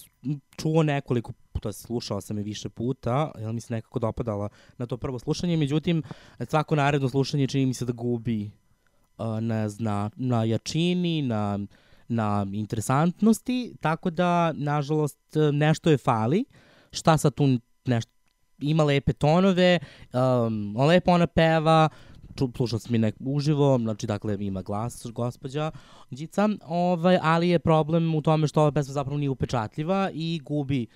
čuo 0.56 0.82
nekoliko 0.82 1.32
puta, 1.52 1.72
slušao 1.72 2.20
sam 2.20 2.38
je 2.38 2.44
više 2.44 2.68
puta, 2.68 3.32
jer 3.38 3.52
mi 3.52 3.60
se 3.60 3.74
nekako 3.74 3.98
dopadala 3.98 4.48
na 4.78 4.86
to 4.86 4.96
prvo 4.96 5.18
slušanje. 5.18 5.56
Međutim, 5.56 6.02
svako 6.48 6.76
naredno 6.76 7.08
slušanje 7.08 7.46
čini 7.46 7.66
mi 7.66 7.74
se 7.74 7.84
da 7.84 7.92
gubi 7.92 8.50
uh, 9.18 9.26
na, 9.78 10.10
na 10.16 10.44
jačini, 10.44 11.22
na, 11.22 11.58
na 12.08 12.46
interesantnosti, 12.52 13.74
tako 13.80 14.10
da, 14.10 14.52
nažalost, 14.52 15.18
nešto 15.52 15.90
je 15.90 15.98
fali. 15.98 16.44
Šta 16.92 17.18
sad 17.18 17.34
tu 17.34 17.58
nešto 17.84 18.12
ima 18.60 18.84
lepe 18.84 19.12
tonove, 19.12 19.78
um, 20.12 20.76
lepo 20.76 21.10
ona 21.10 21.26
peva, 21.26 21.88
slušao 22.56 22.78
sam 22.78 22.94
i 22.94 22.98
nek 22.98 23.14
uživo, 23.20 23.78
znači 23.78 24.06
dakle 24.06 24.36
ima 24.40 24.62
glas 24.62 25.06
gospođa 25.14 25.70
Đica, 26.10 26.48
ovaj, 26.66 27.18
ali 27.22 27.48
je 27.48 27.58
problem 27.58 28.14
u 28.14 28.22
tome 28.22 28.48
što 28.48 28.60
ova 28.60 28.72
pesma 28.72 28.92
zapravo 28.92 29.18
nije 29.18 29.30
upečatljiva 29.30 30.10
i 30.14 30.40
gubi 30.44 30.86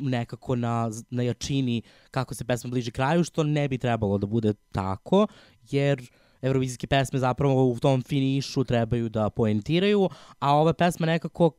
nekako 0.00 0.56
na, 0.56 0.90
na 1.10 1.22
jačini 1.22 1.82
kako 2.10 2.34
se 2.34 2.44
pesma 2.44 2.70
bliži 2.70 2.90
kraju, 2.90 3.24
što 3.24 3.42
ne 3.42 3.68
bi 3.68 3.78
trebalo 3.78 4.18
da 4.18 4.26
bude 4.26 4.54
tako, 4.72 5.26
jer 5.70 6.10
evrovizijske 6.42 6.86
pesme 6.86 7.18
zapravo 7.18 7.68
u 7.68 7.78
tom 7.78 8.02
finišu 8.02 8.64
trebaju 8.64 9.08
da 9.08 9.30
poentiraju, 9.30 10.08
a 10.38 10.54
ova 10.54 10.72
pesma 10.72 11.06
nekako 11.06 11.52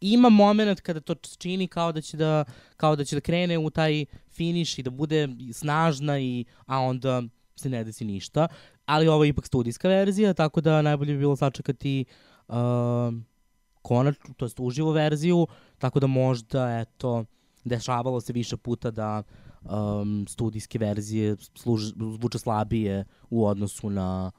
ima 0.00 0.28
moment 0.28 0.80
kada 0.80 1.00
to 1.00 1.14
čini 1.14 1.68
kao 1.68 1.92
da 1.92 2.00
će 2.00 2.16
da 2.16 2.44
kao 2.76 2.96
da 2.96 3.04
će 3.04 3.16
da 3.16 3.20
krene 3.20 3.58
u 3.58 3.70
taj 3.70 4.04
finiš 4.30 4.78
i 4.78 4.82
da 4.82 4.90
bude 4.90 5.28
snažna 5.52 6.18
i 6.18 6.44
a 6.66 6.80
onda 6.80 7.22
se 7.56 7.68
ne 7.68 7.84
desi 7.84 8.04
ništa. 8.04 8.48
Ali 8.84 9.08
ovo 9.08 9.24
je 9.24 9.28
ipak 9.28 9.46
studijska 9.46 9.88
verzija, 9.88 10.34
tako 10.34 10.60
da 10.60 10.82
najbolje 10.82 11.12
bi 11.12 11.18
bilo 11.18 11.36
sačekati 11.36 12.04
uh, 12.48 12.54
konač, 13.82 14.16
to 14.36 14.44
jest 14.44 14.60
uživo 14.60 14.92
verziju, 14.92 15.46
tako 15.78 16.00
da 16.00 16.06
možda, 16.06 16.78
eto, 16.80 17.24
dešavalo 17.68 18.20
se 18.20 18.32
više 18.32 18.56
puta 18.56 18.90
da 18.90 19.22
um, 19.62 20.26
studijske 20.28 20.78
verzije 20.78 21.36
zvuče 22.18 22.38
slabije 22.38 23.04
u 23.30 23.46
odnosu 23.46 23.90
na 23.90 24.30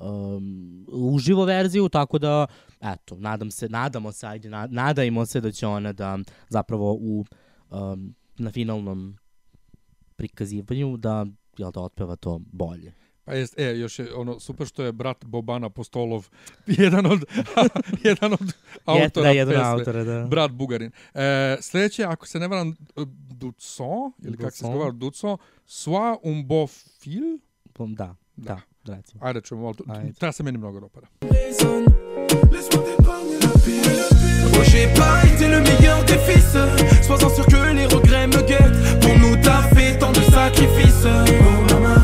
um, 0.00 0.86
uživo 0.88 1.44
verziju, 1.44 1.88
tako 1.88 2.18
da, 2.18 2.46
eto, 2.80 3.16
nadam 3.16 3.50
se, 3.50 3.68
nadamo 3.68 4.12
se, 4.12 4.26
ajde, 4.26 4.48
na, 4.48 4.66
nadajmo 4.70 5.26
se 5.26 5.40
da 5.40 5.52
će 5.52 5.66
ona 5.66 5.92
da 5.92 6.18
zapravo 6.48 6.92
u, 6.92 7.24
um, 7.70 8.14
na 8.38 8.50
finalnom 8.50 9.16
prikazivanju 10.16 10.96
da, 10.96 11.26
jel 11.58 11.70
da, 11.70 11.80
otpeva 11.80 12.16
to 12.16 12.40
bolje. 12.52 12.92
Pa 13.24 13.34
jest, 13.34 13.58
e, 13.58 13.78
još 13.78 13.98
je 13.98 14.14
ono 14.14 14.40
super 14.40 14.66
što 14.66 14.82
je 14.82 14.92
brat 14.92 15.24
Boban 15.24 15.64
Apostolov, 15.64 16.28
jedan 16.82 17.06
od, 17.06 17.24
jedan 18.08 18.32
od 18.32 18.40
autora 18.84 19.02
Jeste 19.02 19.20
da, 19.20 19.30
jedan 19.30 19.54
pesme. 19.54 19.68
autora, 19.68 20.04
da. 20.04 20.26
Brat 20.26 20.50
Bugarin. 20.50 20.90
E, 21.14 21.56
sljedeće, 21.60 22.04
ako 22.04 22.26
se 22.26 22.38
ne 22.38 22.48
varam, 22.48 22.76
Ducon, 23.30 24.12
ili 24.22 24.36
kako 24.36 24.50
se 24.50 24.64
zgovara 24.64 24.90
Ducon, 24.90 25.36
Soi 25.66 26.16
un 26.22 26.46
beau 26.48 26.66
fil? 27.00 27.22
Da, 27.78 28.14
da, 28.36 28.60
da, 28.84 28.94
recimo. 28.96 29.24
Ajde, 29.24 29.40
čujemo, 29.40 29.62
malo, 29.62 29.74
ta 30.18 30.32
se 30.32 30.42
meni 30.42 30.58
mnogo 30.58 30.80
dopada. 30.80 31.06
J'ai 34.72 34.88
pas 34.94 35.22
été 35.26 35.48
le 35.48 35.60
meilleur 35.60 36.02
des 36.04 36.18
fils. 36.26 36.56
Sois-en 37.06 37.28
sûr 37.28 37.46
que 37.46 37.74
les 37.74 37.84
regrets 37.86 38.26
me 38.26 38.40
guettent. 38.50 39.00
Pour 39.02 39.14
nous, 39.18 39.36
t'as 39.42 39.62
fait 39.74 39.98
tant 39.98 40.12
de 40.12 40.22
sacrifices. 40.22 41.06
Oh 41.06 41.74
maman, 41.74 42.01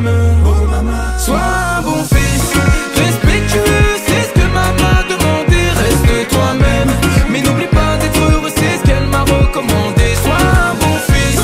Oh 0.00 0.64
maman, 0.70 1.18
sois 1.18 1.40
un 1.78 1.82
bon 1.82 2.04
fils. 2.04 2.52
Respectueux, 2.94 3.62
c'est 4.06 4.28
ce 4.28 4.32
que 4.32 4.46
maman 4.54 4.90
a 4.98 5.02
demandé. 5.02 5.60
Reste 5.76 6.28
toi-même. 6.28 6.90
Mais 7.30 7.40
n'oublie 7.40 7.66
pas 7.66 7.96
d'être 8.00 8.20
heureux, 8.30 8.50
c'est 8.54 8.78
ce 8.78 8.84
qu'elle 8.84 9.06
m'a 9.08 9.22
recommandé. 9.22 10.14
Sois 10.22 10.44
un 10.70 10.74
bon 10.74 10.94
fils. 11.10 11.40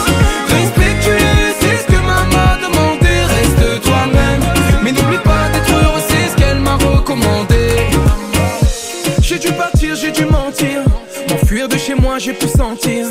Respectueux, 0.49 1.55
c'est 1.61 1.79
ce 1.79 1.87
que 1.87 2.01
maman 2.01 2.45
a 2.53 2.57
demandé. 2.63 3.13
Reste 3.35 3.83
toi-même. 3.83 4.43
Mais 4.85 4.93
n'oublie 4.93 5.19
pas 5.19 5.49
d'être 5.53 5.73
heureux, 5.73 6.03
c'est 6.09 6.31
ce 6.31 6.37
qu'elle 6.37 6.61
m'a 6.61 6.77
recommandé. 6.77 7.89
J'ai 9.21 9.39
dû 9.41 9.53
partir, 9.53 9.97
j'ai 9.97 10.13
dû 10.13 10.27
mentir. 10.27 10.83
M'enfuir 11.29 11.69
de 11.69 11.77
chez 11.77 11.95
moi, 11.97 12.19
j'ai 12.19 12.35
pu 12.35 12.47
sentir 12.47 13.09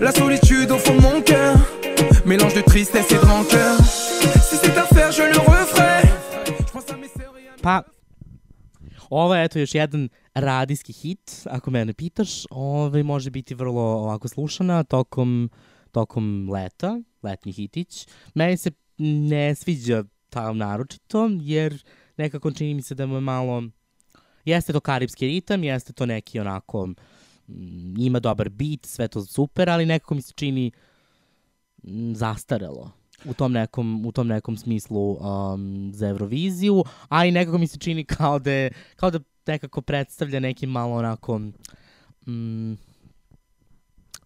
la 0.00 0.10
solitude 0.10 0.72
au 0.72 0.78
fond 0.78 0.96
de 0.96 1.00
mon 1.00 1.20
cœur. 1.20 1.54
Mélange 2.24 2.54
de 2.54 2.60
tristesse 2.62 3.10
et 3.10 3.14
de 3.14 3.26
rancœur. 3.26 3.76
Pa, 7.64 7.82
ovo 9.10 9.34
je 9.34 9.44
eto 9.44 9.58
još 9.58 9.74
jedan 9.74 10.08
radijski 10.34 10.92
hit, 10.92 11.46
ako 11.50 11.70
mene 11.70 11.92
pitaš. 11.92 12.44
Ovo 12.50 13.02
može 13.02 13.30
biti 13.30 13.54
vrlo 13.54 13.82
ovako 13.82 14.28
slušana 14.28 14.82
tokom, 14.82 15.50
tokom 15.92 16.50
leta, 16.50 17.00
letnji 17.22 17.52
hitić. 17.52 18.08
Meni 18.34 18.56
se 18.56 18.70
ne 18.98 19.54
sviđa 19.54 20.04
ta 20.30 20.52
naročito, 20.52 21.30
jer 21.40 21.84
nekako 22.16 22.52
čini 22.52 22.74
mi 22.74 22.82
se 22.82 22.94
da 22.94 23.06
mu 23.06 23.14
je 23.14 23.20
malo... 23.20 23.62
Jeste 24.44 24.72
to 24.72 24.80
karibski 24.80 25.26
ritam, 25.26 25.64
jeste 25.64 25.92
to 25.92 26.06
neki 26.06 26.40
onako... 26.40 26.88
Ima 27.98 28.20
dobar 28.20 28.48
beat, 28.48 28.86
sve 28.86 29.08
to 29.08 29.24
super, 29.24 29.70
ali 29.70 29.86
nekako 29.86 30.14
mi 30.14 30.22
se 30.22 30.32
čini 30.36 30.72
zastarelo 32.14 33.03
u 33.24 33.34
tom 33.34 33.52
nekom, 33.52 34.06
u 34.06 34.12
tom 34.12 34.26
nekom 34.26 34.56
smislu 34.56 35.12
um, 35.12 35.90
za 35.94 36.08
Euroviziju, 36.08 36.84
a 37.08 37.26
i 37.26 37.30
nekako 37.30 37.58
mi 37.58 37.66
se 37.66 37.78
čini 37.78 38.04
kao 38.04 38.38
da, 38.38 38.52
je, 38.52 38.70
kao 38.96 39.10
da 39.10 39.18
nekako 39.46 39.82
predstavlja 39.82 40.40
neki 40.40 40.66
malo 40.66 40.96
onako 40.96 41.38
mm, 42.26 42.74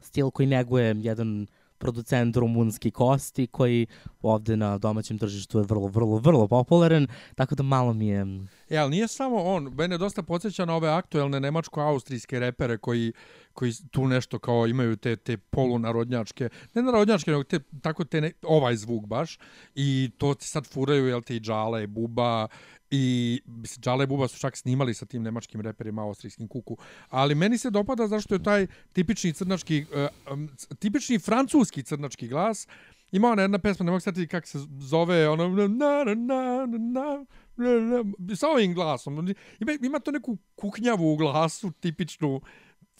stil 0.01 0.31
koji 0.31 0.47
neguje 0.47 0.97
jedan 0.99 1.47
producent 1.79 2.37
rumunski 2.37 2.91
kosti 2.91 3.47
koji 3.47 3.87
ovde 4.23 4.57
na 4.57 4.79
domaćem 4.79 5.19
tržištu 5.19 5.59
je 5.59 5.65
vrlo, 5.65 5.87
vrlo, 5.87 6.17
vrlo 6.17 6.49
popularan, 6.49 7.07
tako 7.35 7.55
da 7.55 7.63
malo 7.63 7.93
mi 7.93 8.07
je... 8.07 8.27
E, 8.69 8.77
ali 8.77 8.91
nije 8.91 9.09
samo 9.09 9.37
on, 9.37 9.75
mene 9.75 9.99
dosta 9.99 10.23
podsjeća 10.23 10.65
na 10.65 10.75
ove 10.75 10.89
aktuelne 10.89 11.41
nemačko-austrijske 11.41 12.39
repere 12.39 12.79
koji, 12.79 13.13
koji 13.59 13.73
tu 13.91 14.07
nešto 14.07 14.39
kao 14.39 14.67
imaju 14.67 14.97
te, 14.97 15.17
te 15.17 15.37
polunarodnjačke, 15.37 16.49
ne 16.75 16.83
narodnjačke, 16.83 17.31
nego 17.31 17.43
te, 17.43 17.59
tako 17.83 18.05
te 18.05 18.21
ne, 18.21 18.33
ovaj 18.43 18.77
zvuk 18.77 19.07
baš, 19.07 19.39
i 19.75 20.11
to 20.19 20.35
ti 20.35 20.47
sad 20.47 20.67
furaju, 20.67 21.07
jel 21.07 21.23
te 21.23 21.37
i 21.37 21.41
Džale, 21.41 21.83
i 21.83 21.87
Buba, 21.87 22.49
i 22.91 23.41
mislim, 23.47 23.83
Džale 23.83 24.05
i 24.05 24.07
Buba 24.07 24.29
su 24.29 24.39
čak 24.39 24.57
snimali 24.57 24.95
sa 24.95 25.07
tim 25.07 25.23
nemačkim 25.23 25.61
reperima 25.61 26.03
austrijskim 26.03 26.49
kuku, 26.49 26.77
ali 27.09 27.35
meni 27.35 27.59
se 27.59 27.71
dopada 27.71 28.07
zašto 28.07 28.35
je 28.35 28.43
taj 28.43 28.67
tipični 28.93 29.33
crnački, 29.33 29.85
uh, 29.91 30.39
c- 30.57 30.75
tipični 30.79 31.19
francuski 31.19 31.83
crnački 31.83 32.29
glas, 32.29 32.67
Ima 33.13 33.31
ona 33.31 33.43
jedna 33.43 33.59
pesma, 33.59 33.85
ne 33.85 33.91
mogu 33.91 34.01
setiti 34.01 34.27
kako 34.29 34.47
se 34.47 34.59
zove, 34.81 35.29
ono, 35.29 35.49
na, 35.49 35.67
na, 35.69 36.05
na, 36.05 36.67
na, 36.67 37.25
na, 37.57 38.05
na, 38.19 38.37
sa 38.37 38.49
ovim 38.49 38.75
glasom. 38.75 39.35
Ima, 39.61 39.73
ima 39.83 39.99
to 39.99 40.11
neku 40.11 40.37
kuknjavu 40.55 41.13
u 41.13 41.17
glasu, 41.17 41.71
tipičnu 41.71 42.41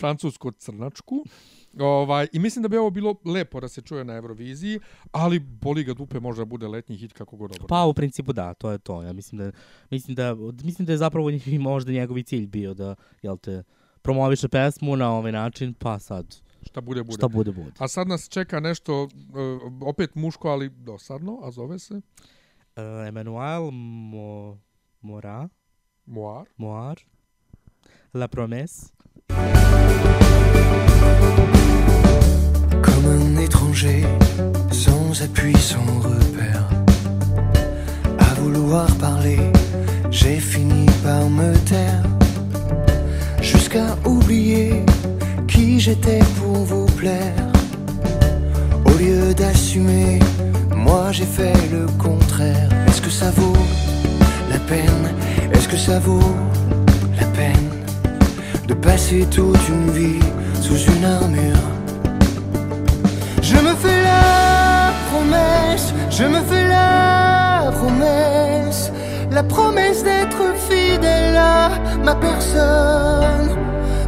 francusko-crnačku. 0.01 1.25
Ovaj, 1.79 2.29
I 2.33 2.39
mislim 2.39 2.63
da 2.63 2.69
bi 2.69 2.77
ovo 2.77 2.91
bilo 2.91 3.15
lepo 3.25 3.61
da 3.61 3.69
se 3.69 3.83
čuje 3.83 4.05
na 4.05 4.15
Euroviziji, 4.17 4.81
ali 5.13 5.39
boli 5.39 5.85
ga 5.85 5.95
dupe 5.95 6.21
možda 6.21 6.45
bude 6.45 6.69
letnji 6.69 6.97
hit 6.97 7.13
kako 7.13 7.37
god 7.37 7.51
dobro. 7.51 7.67
Pa 7.67 7.85
u 7.85 7.95
principu 7.95 8.33
da, 8.33 8.55
to 8.55 8.71
je 8.71 8.79
to. 8.79 9.03
Ja 9.03 9.13
mislim 9.13 9.39
da, 9.39 9.53
mislim 9.91 10.15
da, 10.15 10.35
mislim 10.65 10.87
da 10.87 10.93
je 10.93 10.99
zapravo 10.99 11.31
možda 11.61 11.93
njegovi 11.93 12.23
cilj 12.23 12.47
bio 12.47 12.75
da, 12.75 12.95
jel 13.23 13.37
te, 13.37 13.63
promoviše 14.03 14.49
pesmu 14.49 14.97
na 14.97 15.13
ovaj 15.13 15.33
način, 15.33 15.75
pa 15.75 15.99
sad, 15.99 16.37
Šta 16.63 16.81
bude, 16.81 17.03
bude. 17.03 17.15
šta 17.15 17.29
bude, 17.29 17.53
bude. 17.53 17.73
A 17.79 17.89
sad 17.89 18.09
nas 18.09 18.29
čeka 18.29 18.61
nešto, 18.61 19.03
uh, 19.03 19.09
opet 19.89 20.15
muško, 20.15 20.49
ali 20.49 20.69
dosadno, 20.69 21.41
a 21.43 21.51
zove 21.51 21.79
se 21.79 22.01
Uh, 22.79 23.09
Emmanuel 23.09 23.71
Mo, 23.73 24.59
Mora, 25.03 25.49
Moar. 26.07 26.47
Moar, 26.57 26.97
La 28.15 28.29
Promesse. 28.29 28.93
étranger, 33.49 34.05
sans 34.71 35.23
appui, 35.23 35.57
sans 35.57 35.91
repère. 36.11 36.65
À 38.19 38.31
vouloir 38.41 38.89
parler, 39.07 39.41
j'ai 40.11 40.39
fini 40.53 40.87
par 41.03 41.25
me 41.39 41.51
taire. 41.73 42.05
Jusqu'à 43.41 43.89
oublier 44.05 44.85
qui 45.47 45.81
j'étais 45.81 46.23
pour 46.39 46.59
vous 46.71 46.87
plaire. 47.01 47.45
Au 48.85 48.95
lieu 49.03 49.33
d'assumer, 49.41 50.19
moi 50.87 51.05
j'ai 51.17 51.31
fait 51.39 51.61
le 51.73 51.87
contraire. 52.07 52.69
Est-ce 52.87 53.01
que 53.01 53.15
ça 53.21 53.31
vaut 53.39 53.65
la 54.53 54.61
peine? 54.71 55.05
Est-ce 55.55 55.69
que 55.73 55.81
ça 55.89 55.99
vaut 55.99 56.35
la 57.21 57.27
peine 57.39 57.69
de 58.71 58.75
passer 58.75 59.27
toute 59.37 59.65
une 59.75 59.91
vie 59.91 60.25
sous 60.61 60.81
une 60.93 61.05
armure 61.05 61.78
je 63.51 63.57
me 63.57 63.75
fais 63.83 64.03
la 64.03 64.93
promesse, 65.11 65.95
je 66.11 66.25
me 66.25 66.41
fais 66.51 66.69
la 66.69 67.73
promesse, 67.79 68.93
la 69.31 69.43
promesse 69.43 70.05
d'être 70.05 70.43
fidèle 70.69 71.35
à 71.35 71.71
ma 72.05 72.15
personne. 72.15 73.49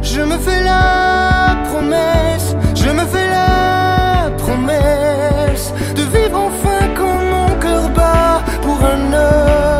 Je 0.03 0.21
me 0.21 0.37
fais 0.37 0.61
la 0.63 1.57
promesse, 1.69 2.55
je 2.75 2.89
me 2.91 3.05
fais 3.13 3.29
la 3.39 4.29
promesse 4.37 5.73
de 5.95 6.03
vivre 6.15 6.39
enfin 6.47 6.81
quand 6.95 7.21
mon 7.33 7.49
cœur 7.59 7.89
bat 7.97 8.43
pour 8.61 8.79
un 8.93 9.03
homme, 9.11 9.70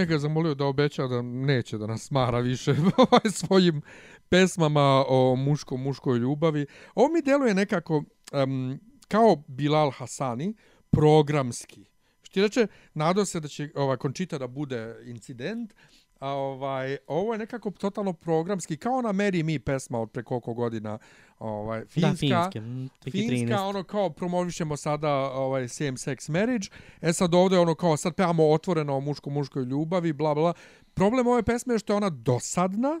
njega 0.00 0.18
zamolio 0.18 0.54
da 0.54 0.64
obeća 0.64 1.06
da 1.06 1.22
neće 1.22 1.78
da 1.78 1.86
nas 1.86 2.02
smara 2.02 2.38
više 2.38 2.70
ovaj, 2.96 3.32
svojim 3.32 3.82
pesmama 4.28 5.04
o 5.08 5.36
muško-muškoj 5.36 6.18
ljubavi. 6.18 6.66
Ovo 6.94 7.08
mi 7.08 7.22
deluje 7.22 7.54
nekako 7.54 8.04
um, 8.32 8.80
kao 9.08 9.42
Bilal 9.48 9.90
Hasani, 9.90 10.54
programski. 10.90 11.84
Što 12.22 12.34
ti 12.34 12.42
reče, 12.42 12.66
nadao 12.94 13.24
se 13.24 13.40
da 13.40 13.48
će 13.48 13.70
ovaj, 13.74 13.96
Končita 13.96 14.38
da 14.38 14.46
bude 14.46 14.96
incident, 15.06 15.74
a 16.20 16.28
ovaj, 16.28 16.96
ovo 17.06 17.32
je 17.32 17.38
nekako 17.38 17.70
totalno 17.70 18.12
programski, 18.12 18.76
kao 18.76 18.92
ona 18.92 19.12
Mary 19.12 19.44
Me 19.44 19.58
pesma 19.58 20.00
od 20.00 20.10
pre 20.10 20.22
koliko 20.22 20.54
godina, 20.54 20.98
ovaj, 21.38 21.84
finska. 21.84 22.26
Da, 22.28 22.50
finske. 22.50 22.60
2013. 22.60 23.10
Finska, 23.10 23.62
ono 23.62 23.84
kao 23.84 24.10
promovišemo 24.10 24.76
sada 24.76 25.10
ovaj 25.14 25.68
same 25.68 25.92
sex 25.92 26.30
marriage. 26.30 26.68
E 27.00 27.12
sad 27.12 27.34
ovde 27.34 27.58
ono 27.58 27.74
kao 27.74 27.96
sad 27.96 28.14
pevamo 28.14 28.50
otvoreno 28.50 28.96
o 28.96 29.00
muško-muškoj 29.00 29.64
ljubavi, 29.64 30.12
bla 30.12 30.34
bla. 30.34 30.52
Problem 30.94 31.26
ove 31.26 31.42
pesme 31.42 31.74
je 31.74 31.78
što 31.78 31.92
je 31.92 31.96
ona 31.96 32.10
dosadna 32.10 33.00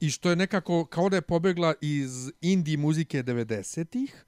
i 0.00 0.10
što 0.10 0.30
je 0.30 0.36
nekako 0.36 0.84
kao 0.84 1.08
da 1.08 1.16
je 1.16 1.22
pobegla 1.22 1.74
iz 1.80 2.32
indie 2.40 2.76
muzike 2.76 3.22
90-ih. 3.22 4.24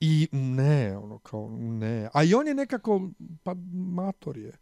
I 0.00 0.28
ne, 0.32 0.96
ono 0.96 1.18
kao 1.18 1.48
ne. 1.58 2.08
A 2.14 2.24
i 2.24 2.34
on 2.34 2.46
je 2.46 2.54
nekako, 2.54 3.10
pa 3.42 3.54
mator 3.72 4.38
je. 4.38 4.52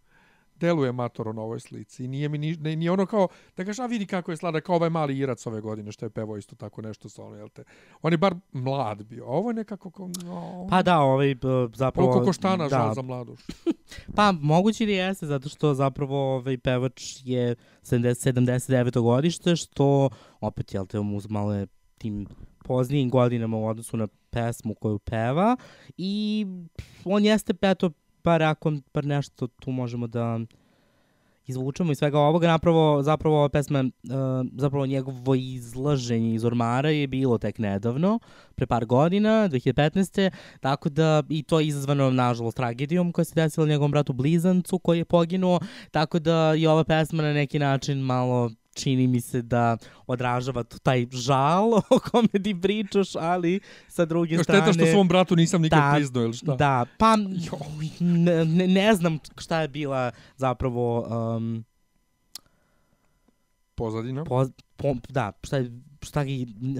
Deluje 0.60 0.92
mator 0.92 1.34
na 1.34 1.42
ovoj 1.42 1.60
slici. 1.60 2.04
I 2.04 2.08
nije 2.08 2.28
mi 2.28 2.38
ni, 2.38 2.56
ne, 2.56 2.76
ni 2.76 2.88
ono 2.88 3.06
kao, 3.06 3.28
da 3.56 3.64
kažeš, 3.64 3.78
a 3.78 3.86
vidi 3.86 4.06
kako 4.06 4.30
je 4.30 4.36
sladak, 4.36 4.64
kao 4.64 4.76
ovaj 4.76 4.90
mali 4.90 5.18
Irac 5.18 5.46
ove 5.46 5.60
godine, 5.60 5.92
što 5.92 6.06
je 6.06 6.10
pevao 6.10 6.36
isto 6.36 6.56
tako 6.56 6.82
nešto 6.82 7.08
sa 7.08 7.24
ono, 7.24 7.36
jel 7.36 7.48
te? 7.48 7.64
On 8.02 8.12
je 8.12 8.18
bar 8.18 8.34
mlad 8.52 9.02
bio. 9.04 9.24
A 9.24 9.28
ovo 9.28 9.50
je 9.50 9.54
nekako 9.54 9.90
kao, 9.90 10.10
no, 10.24 10.66
Pa 10.70 10.82
da, 10.82 11.00
ovaj, 11.00 11.34
b- 11.34 11.68
zapravo... 11.74 12.10
Koliko 12.10 12.26
koštana 12.26 12.64
da, 12.64 12.68
žal 12.68 12.94
za 12.94 13.02
mladost. 13.02 13.52
Pa 14.16 14.32
moguće 14.32 14.86
da 14.86 14.92
jeste, 14.92 15.26
zato 15.26 15.48
što 15.48 15.74
zapravo 15.74 16.34
ovaj 16.34 16.58
pevač 16.58 17.02
je 17.24 17.56
70, 17.82 18.32
79. 18.32 19.00
godište, 19.02 19.56
što 19.56 20.10
opet, 20.40 20.74
jel 20.74 20.86
te, 20.86 21.00
mu 21.00 21.20
malo 21.28 21.54
je 21.54 21.66
tim 21.98 22.26
poznijim 22.64 23.10
godinama 23.10 23.56
u 23.56 23.66
odnosu 23.66 23.96
na 23.96 24.08
pesmu 24.30 24.74
koju 24.74 24.98
peva 24.98 25.56
i 25.96 26.46
on 27.04 27.24
jeste, 27.24 27.54
eto, 27.62 27.90
bar 28.24 28.42
ako 28.42 28.72
bar 28.94 29.04
nešto 29.04 29.46
tu 29.46 29.70
možemo 29.70 30.06
da 30.06 30.38
izvučemo 31.48 31.92
iz 31.92 31.98
svega 31.98 32.18
ovoga, 32.18 32.46
napravo, 32.46 33.02
zapravo 33.02 33.36
ova 33.36 33.48
pesma, 33.48 33.80
uh, 33.80 33.90
zapravo 34.56 34.86
njegovo 34.86 35.34
izlaženje 35.34 36.34
iz 36.34 36.44
ormara 36.44 36.90
je 36.90 37.06
bilo 37.06 37.38
tek 37.38 37.58
nedavno, 37.58 38.18
pre 38.54 38.66
par 38.66 38.86
godina, 38.86 39.48
2015. 39.48 40.30
Tako 40.60 40.88
da 40.88 41.22
i 41.28 41.42
to 41.42 41.60
je 41.60 41.66
izazvano, 41.66 42.10
nažalost, 42.10 42.56
tragedijom 42.56 43.12
koja 43.12 43.24
se 43.24 43.34
desila 43.34 43.66
njegovom 43.66 43.90
bratu 43.90 44.12
Blizancu 44.12 44.78
koji 44.78 44.98
je 44.98 45.04
poginuo, 45.04 45.60
tako 45.90 46.18
da 46.18 46.54
i 46.56 46.66
ova 46.66 46.84
pesma 46.84 47.22
na 47.22 47.32
neki 47.32 47.58
način 47.58 47.98
malo 47.98 48.50
čini 48.78 49.06
mi 49.06 49.20
se 49.20 49.42
da 49.42 49.76
odražava 50.06 50.62
taj 50.62 51.06
žal 51.12 51.74
o 51.96 51.98
kome 52.10 52.28
ti 52.44 52.60
pričaš, 52.62 53.16
ali 53.16 53.60
sa 53.88 54.04
druge 54.04 54.34
Još 54.34 54.42
strane... 54.42 54.62
šteta 54.62 54.72
što 54.72 54.92
svom 54.92 55.08
bratu 55.08 55.36
nisam 55.36 55.62
nikad 55.62 55.78
Da, 55.78 55.92
priznao, 55.96 56.24
ili 56.24 56.32
šta? 56.32 56.56
Da, 56.56 56.86
pa 56.98 57.16
ne, 57.16 58.44
ne, 58.44 58.66
ne 58.66 58.94
znam 58.94 59.18
šta 59.38 59.60
je 59.60 59.68
bila 59.68 60.10
zapravo 60.36 61.06
um, 61.36 61.64
Pozadina. 63.74 64.24
po, 64.24 64.46
po, 64.76 64.94
da, 65.08 65.32
šta, 65.42 65.56
je, 65.56 65.70
šta, 66.00 66.24
ga, 66.24 66.30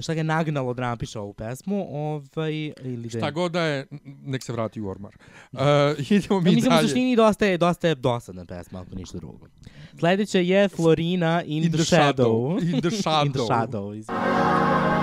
šta 0.01 0.13
ga 0.13 0.19
je 0.19 0.23
nagnalo 0.25 0.73
da 0.73 0.81
napiše 0.81 1.19
ovu 1.19 1.33
pesmu, 1.33 1.87
ovaj, 1.89 2.53
ili 2.55 2.73
da 2.99 3.03
je- 3.07 3.09
Šta 3.11 3.31
god 3.31 3.51
da 3.51 3.61
je, 3.61 3.87
nek 4.23 4.43
se 4.43 4.53
vrati 4.53 4.81
u 4.81 4.87
ormar. 4.87 5.15
Uh, 5.51 5.59
idemo 6.11 6.39
mi 6.41 6.49
Ja 6.49 6.53
mislim 6.53 6.65
u 6.65 6.69
dalje. 6.69 6.81
suštini 6.83 7.15
dosta 7.15 7.45
je, 7.45 7.57
dosta 7.57 7.87
je 7.87 7.95
dosadna 7.95 8.45
pesma, 8.45 8.81
ako 8.81 8.95
ništa 8.95 9.17
drugo. 9.17 9.47
Sledeća 9.99 10.39
je 10.39 10.69
Florina 10.69 11.43
In, 11.43 11.63
In 11.63 11.71
the, 11.71 11.77
the 11.77 11.85
Shadow. 11.85 12.13
Shadow. 12.15 12.61
In 12.65 12.81
the 12.81 12.87
In 13.25 13.31
the 13.31 13.39
Shadow. 13.39 14.03
Shadow. 14.03 14.98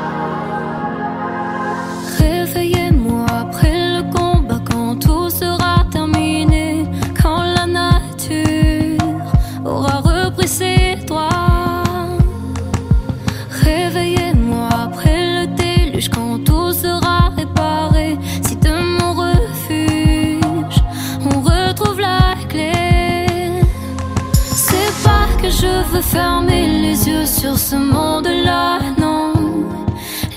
Ce 27.70 27.74
monde-là, 27.74 28.78
non. 29.00 29.32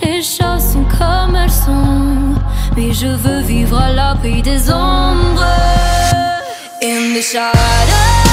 Les 0.01 0.23
choses 0.23 0.65
sont 0.73 0.85
comme 0.97 1.35
elles 1.35 1.51
sont, 1.51 2.33
mais 2.75 2.91
je 2.91 3.05
veux 3.05 3.41
vivre 3.41 3.79
à 3.79 3.91
l'abri 3.91 4.41
des 4.41 4.71
ombres. 4.71 5.45
In 6.81 7.13
the 7.13 7.21
shadow, 7.21 8.28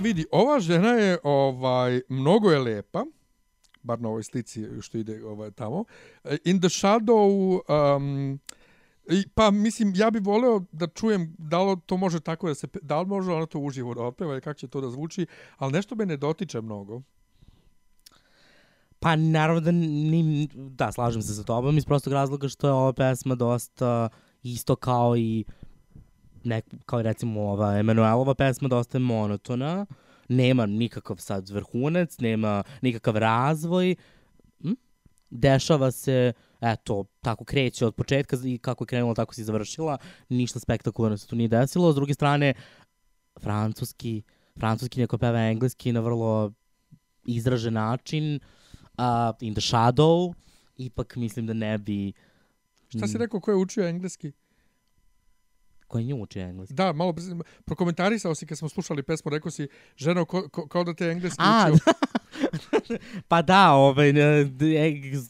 vidi, 0.00 0.26
ova 0.32 0.60
žena 0.60 0.88
je 0.88 1.18
ovaj 1.22 2.00
mnogo 2.08 2.50
je 2.50 2.58
lepa, 2.58 3.04
bar 3.82 4.00
na 4.00 4.08
ovoj 4.08 4.22
slici 4.22 4.66
što 4.80 4.98
ide 4.98 5.24
ovaj 5.24 5.50
tamo. 5.50 5.84
In 6.44 6.60
the 6.60 6.68
Shadow 6.68 7.60
um, 7.96 8.40
pa 9.34 9.50
mislim 9.50 9.92
ja 9.96 10.10
bih 10.10 10.22
voleo 10.24 10.64
da 10.72 10.86
čujem 10.86 11.34
da 11.38 11.62
li 11.62 11.76
to 11.86 11.96
može 11.96 12.20
tako 12.20 12.48
da 12.48 12.54
se 12.54 12.66
da 12.82 13.00
li 13.00 13.06
može 13.06 13.32
ona 13.32 13.46
to 13.46 13.58
uživo 13.58 13.94
da 13.94 14.02
otpeva 14.02 14.36
i 14.36 14.40
kako 14.40 14.58
će 14.58 14.68
to 14.68 14.80
da 14.80 14.90
zvuči, 14.90 15.26
ali 15.56 15.72
nešto 15.72 15.94
me 15.94 16.06
ne 16.06 16.16
dotiče 16.16 16.60
mnogo. 16.60 17.02
Pa 18.98 19.16
naravno 19.16 19.60
da 19.60 19.72
ni, 19.72 20.48
da, 20.54 20.92
slažem 20.92 21.22
se 21.22 21.34
sa 21.34 21.42
tobom 21.42 21.78
iz 21.78 21.84
prostog 21.84 22.12
razloga 22.12 22.48
što 22.48 22.66
je 22.66 22.72
ova 22.72 22.92
pesma 22.92 23.34
dosta 23.34 24.08
isto 24.42 24.76
kao 24.76 25.16
i 25.16 25.44
nek, 26.44 26.64
kao 26.86 27.02
recimo 27.02 27.40
ova 27.40 27.78
Emanuelova 27.78 28.34
pesma 28.34 28.68
dosta 28.68 28.98
je 28.98 29.02
monotona, 29.02 29.86
nema 30.28 30.66
nikakav 30.66 31.16
sad 31.16 31.50
vrhunac, 31.50 32.18
nema 32.18 32.62
nikakav 32.82 33.16
razvoj. 33.16 33.94
Hm? 34.62 34.72
dešava 35.30 35.90
se, 35.90 36.32
eto, 36.60 37.04
tako 37.20 37.44
kreće 37.44 37.86
od 37.86 37.94
početka 37.94 38.36
i 38.44 38.58
kako 38.58 38.84
je 38.84 38.86
krenula, 38.86 39.14
tako 39.14 39.34
se 39.34 39.40
i 39.40 39.44
završila. 39.44 39.98
Ništa 40.28 40.60
spektakularno 40.60 41.16
se 41.16 41.26
tu 41.26 41.36
nije 41.36 41.48
desilo. 41.48 41.92
S 41.92 41.94
druge 41.94 42.14
strane, 42.14 42.54
francuski, 43.40 44.22
francuski 44.58 45.00
neko 45.00 45.18
peva 45.18 45.40
engleski 45.40 45.92
na 45.92 46.00
vrlo 46.00 46.52
izražen 47.24 47.74
način, 47.74 48.40
uh, 48.98 49.36
in 49.40 49.54
the 49.54 49.60
shadow, 49.60 50.34
ipak 50.76 51.16
mislim 51.16 51.46
da 51.46 51.52
ne 51.52 51.78
bi... 51.78 52.12
Šta 52.88 53.06
si 53.06 53.18
rekao 53.18 53.40
ko 53.40 53.50
je 53.50 53.56
učio 53.56 53.88
engleski? 53.88 54.32
Koji 55.90 56.04
nju 56.04 56.16
uči 56.22 56.40
engleski? 56.40 56.74
Da, 56.74 56.92
malo 56.92 57.12
pre- 57.12 57.42
prokomentarisao 57.64 58.34
si 58.34 58.46
kad 58.46 58.58
smo 58.58 58.68
slušali 58.68 59.02
pesmu, 59.02 59.30
rekao 59.30 59.50
si, 59.50 59.68
ženo, 59.96 60.24
ko, 60.24 60.48
ko, 60.48 60.66
kao 60.68 60.84
da 60.84 60.94
te 60.94 61.04
engleski 61.06 61.36
A, 61.38 61.70
učio. 61.72 61.92
pa 63.28 63.42
da, 63.42 63.72
ovaj, 63.72 64.12
ne, 64.12 64.50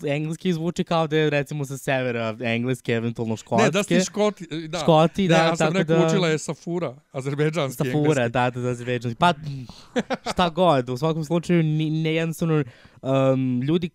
engleski 0.07 0.53
zvuči 0.53 0.85
kao 0.85 1.07
da 1.07 1.17
je 1.17 1.31
recimo 1.31 1.65
sa 1.65 1.79
severa 1.79 2.37
engleske, 2.41 2.93
eventualno 2.93 3.37
škotske. 3.37 3.65
Ne, 3.65 3.71
da 3.71 3.83
si 3.83 4.01
škoti, 4.01 4.69
da. 4.69 4.79
Škoti, 4.79 5.29
da, 5.29 5.37
ja 5.37 5.57
sam 5.57 5.77
rekao, 5.77 5.99
da- 5.99 6.07
učila 6.07 6.29
je 6.29 6.39
Safura, 6.39 6.95
azerbejdžanski 7.13 7.77
Safura, 7.77 7.99
engleski. 7.99 8.33
da, 8.33 8.51
da, 8.51 8.61
da, 8.61 8.69
azerbejdžanski. 8.69 9.19
Pa, 9.19 9.35
šta 10.33 10.49
god, 10.49 10.89
u 10.89 10.97
svakom 10.97 11.25
slučaju, 11.25 11.63
ni, 11.63 11.91
ne 11.91 12.15
jednostavno, 12.15 12.65
um, 13.03 13.63
ljudi, 13.63 13.91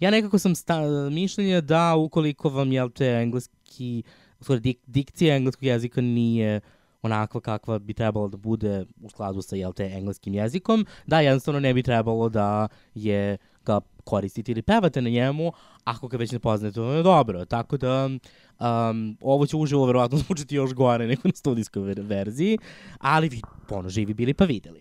ja 0.00 0.10
nekako 0.10 0.38
sam 0.38 0.54
sta, 0.54 0.80
mišljenja 1.10 1.60
da 1.60 1.94
ukoliko 1.94 2.48
vam, 2.48 2.72
jel 2.72 2.90
te, 2.90 3.06
engleski, 3.06 4.02
u 4.40 4.44
stvari, 4.44 4.60
dik, 4.60 4.78
dikcija 4.86 5.36
engleskog 5.36 5.64
jezika 5.64 6.00
nije 6.00 6.60
onakva 7.02 7.40
kakva 7.40 7.78
bi 7.78 7.94
trebalo 7.94 8.28
da 8.28 8.36
bude 8.36 8.84
u 9.02 9.10
skladu 9.10 9.42
sa, 9.42 9.56
jel 9.56 9.72
te, 9.72 9.84
engleskim 9.84 10.34
jezikom, 10.34 10.86
da 11.06 11.20
jednostavno 11.20 11.60
ne 11.60 11.74
bi 11.74 11.82
trebalo 11.82 12.28
da 12.28 12.68
je 12.94 13.36
ga 13.64 13.80
koristite 14.04 14.52
ili 14.52 14.62
pevate 14.62 15.02
na 15.02 15.10
njemu, 15.10 15.52
ako 15.84 16.08
ga 16.08 16.16
već 16.16 16.32
ne 16.32 16.38
poznate, 16.38 16.74
to 16.74 16.92
je 16.92 17.02
dobro. 17.02 17.44
Tako 17.44 17.76
da, 17.76 18.06
um, 18.06 19.16
ovo 19.20 19.46
će 19.46 19.56
uživo 19.56 19.86
verovatno 19.86 20.18
zvučiti 20.26 20.54
još 20.54 20.74
gore 20.74 21.06
nego 21.06 21.22
na 21.24 21.34
studijskoj 21.34 21.82
ver- 21.82 22.06
verziji, 22.06 22.58
ali 22.98 23.28
vi, 23.28 23.40
ono, 23.70 23.88
živi 23.88 24.14
bili 24.14 24.34
pa 24.34 24.44
videli. 24.44 24.80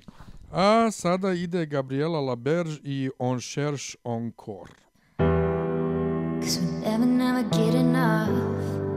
A 0.52 0.92
sada 0.92 1.34
ide 1.34 1.66
Gabriela 1.66 2.20
Laberge 2.20 2.78
i 2.84 3.10
On 3.20 3.40
cherche 3.40 3.98
encore. 4.04 4.74
Cause 6.42 6.62
we 6.62 6.90
never, 6.90 7.06
never 7.06 7.44
get 7.44 7.76
enough. 7.76 8.89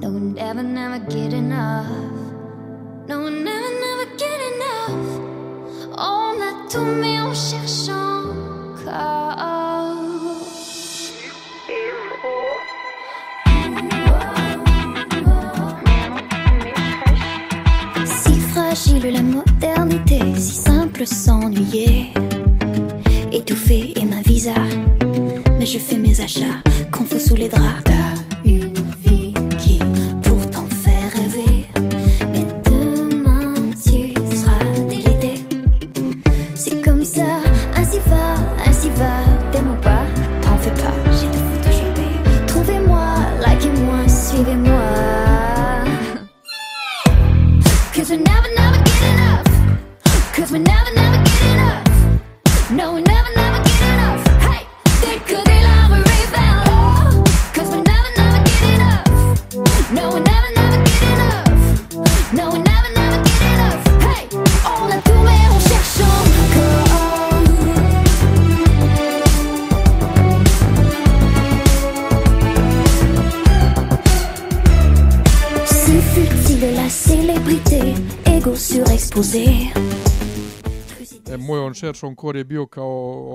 No, 0.00 0.10
we 0.10 0.20
never, 0.20 0.62
never 0.62 0.98
get 1.10 1.32
enough. 1.32 1.86
No, 3.08 3.24
we 3.24 3.30
never, 3.30 3.70
never 3.84 4.06
get 4.16 4.40
enough. 4.52 5.20
On 5.96 6.40
a 6.40 6.68
tout 6.70 6.84
mis 7.00 7.18
en 7.18 7.34
cherchant 7.34 8.30
encore. 8.80 9.34
Si 18.04 18.40
fragile 18.52 19.12
la 19.12 19.22
modernité, 19.22 20.20
si 20.36 20.54
simple 20.54 21.06
s'ennuyer. 21.06 22.12
Étouffée 23.32 23.92
et 23.96 24.04
ma 24.04 24.22
visa 24.22 24.54
mais 25.58 25.66
je 25.66 25.78
fais 25.78 25.96
mes 25.96 26.20
achats 26.20 26.62
confus 26.92 27.20
sous 27.20 27.34
les 27.34 27.48
draps. 27.48 27.82
Une 28.44 28.72
vie 29.04 29.07
cherche 81.98 82.06
encore 82.06 82.38
je 82.38 82.44
bio 82.44 82.66
kao 82.66 82.88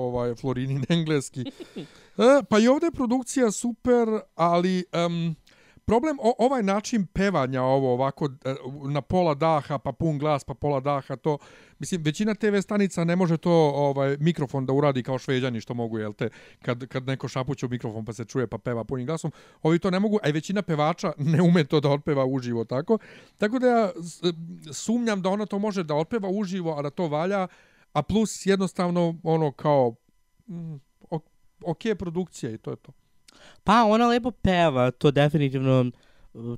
ovaj 0.06 0.34
Florinin 0.34 0.84
engleski. 0.98 1.44
E, 2.18 2.42
pa 2.48 2.58
i 2.58 2.68
ovde 2.68 2.86
je 2.86 2.90
produkcija 2.90 3.50
super, 3.50 4.08
ali 4.34 4.84
um, 5.06 5.36
problem, 5.84 6.18
o, 6.20 6.34
ovaj 6.38 6.62
način 6.62 7.06
pevanja 7.06 7.62
ovo 7.62 7.92
ovako 7.92 8.28
e, 8.44 8.54
na 8.88 9.00
pola 9.00 9.34
daha, 9.34 9.78
pa 9.78 9.92
pun 9.92 10.18
glas, 10.18 10.44
pa 10.44 10.54
pola 10.54 10.80
daha, 10.80 11.16
to, 11.16 11.38
mislim, 11.78 12.02
većina 12.02 12.34
TV 12.34 12.58
stanica 12.62 13.04
ne 13.04 13.16
može 13.16 13.36
to 13.36 13.52
ovaj 13.74 14.16
mikrofon 14.20 14.66
da 14.66 14.72
uradi 14.72 15.02
kao 15.02 15.18
šveđani 15.18 15.60
što 15.60 15.74
mogu, 15.74 15.98
jel 15.98 16.12
te, 16.12 16.28
kad, 16.62 16.86
kad 16.86 17.06
neko 17.06 17.28
šapuće 17.28 17.66
u 17.66 17.68
mikrofon 17.68 18.04
pa 18.04 18.12
se 18.12 18.24
čuje 18.24 18.46
pa 18.46 18.58
peva 18.58 18.84
punim 18.84 19.06
glasom, 19.06 19.32
ovi 19.62 19.78
to 19.78 19.90
ne 19.90 20.00
mogu, 20.00 20.18
a 20.22 20.28
i 20.28 20.32
većina 20.32 20.62
pevača 20.62 21.12
ne 21.34 21.42
ume 21.42 21.64
to 21.64 21.80
da 21.80 21.88
otpeva 21.88 22.24
uživo 22.24 22.64
tako. 22.64 22.98
Tako 23.38 23.58
da 23.58 23.66
ja 23.66 23.90
sumnjam 24.72 25.22
da 25.22 25.28
ona 25.28 25.46
to 25.46 25.58
može 25.58 25.82
da 25.82 25.94
otpeva 25.94 26.28
uživo, 26.28 26.78
a 26.78 26.82
da 26.82 26.90
to 26.90 27.08
valja, 27.08 27.46
a 27.94 28.02
plus 28.02 28.46
jednostavno 28.46 29.14
ono 29.22 29.52
kao 29.52 29.94
mm, 30.48 30.74
ok 31.64 31.84
je 31.84 31.94
produkcija 31.94 32.52
i 32.52 32.58
to 32.58 32.70
je 32.70 32.76
to. 32.76 32.92
Pa 33.64 33.84
ona 33.84 34.06
lepo 34.06 34.30
peva, 34.30 34.90
to 34.90 35.10
definitivno, 35.10 35.90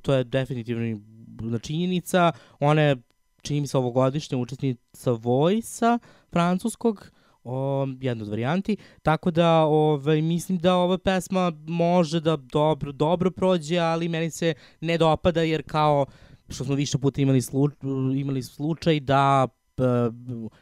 to 0.01 0.13
je 0.13 0.23
definitivno 0.23 0.99
na 1.41 1.59
činjenica. 1.59 2.31
Ona 2.59 2.81
je, 2.81 2.95
čini 3.41 3.61
mi 3.61 3.67
se, 3.67 3.77
ovogodišnja 3.77 4.37
učesnica 4.37 5.11
Voice-a 5.11 5.99
francuskog, 6.31 7.11
o, 7.43 7.87
jedna 8.01 8.23
od 8.23 8.29
varijanti, 8.29 8.77
tako 9.01 9.31
da 9.31 9.63
ovaj, 9.63 10.21
mislim 10.21 10.57
da 10.57 10.75
ova 10.75 10.97
pesma 10.97 11.51
može 11.67 12.19
da 12.19 12.35
dobro, 12.35 12.91
dobro 12.91 13.31
prođe, 13.31 13.77
ali 13.77 14.09
meni 14.09 14.31
se 14.31 14.53
ne 14.81 14.97
dopada 14.97 15.41
jer 15.41 15.63
kao 15.63 16.05
što 16.49 16.63
smo 16.65 16.75
više 16.75 16.97
puta 16.97 17.21
imali, 17.21 17.41
slu, 17.41 17.69
imali 18.15 18.43
slučaj 18.43 18.99
da 18.99 19.47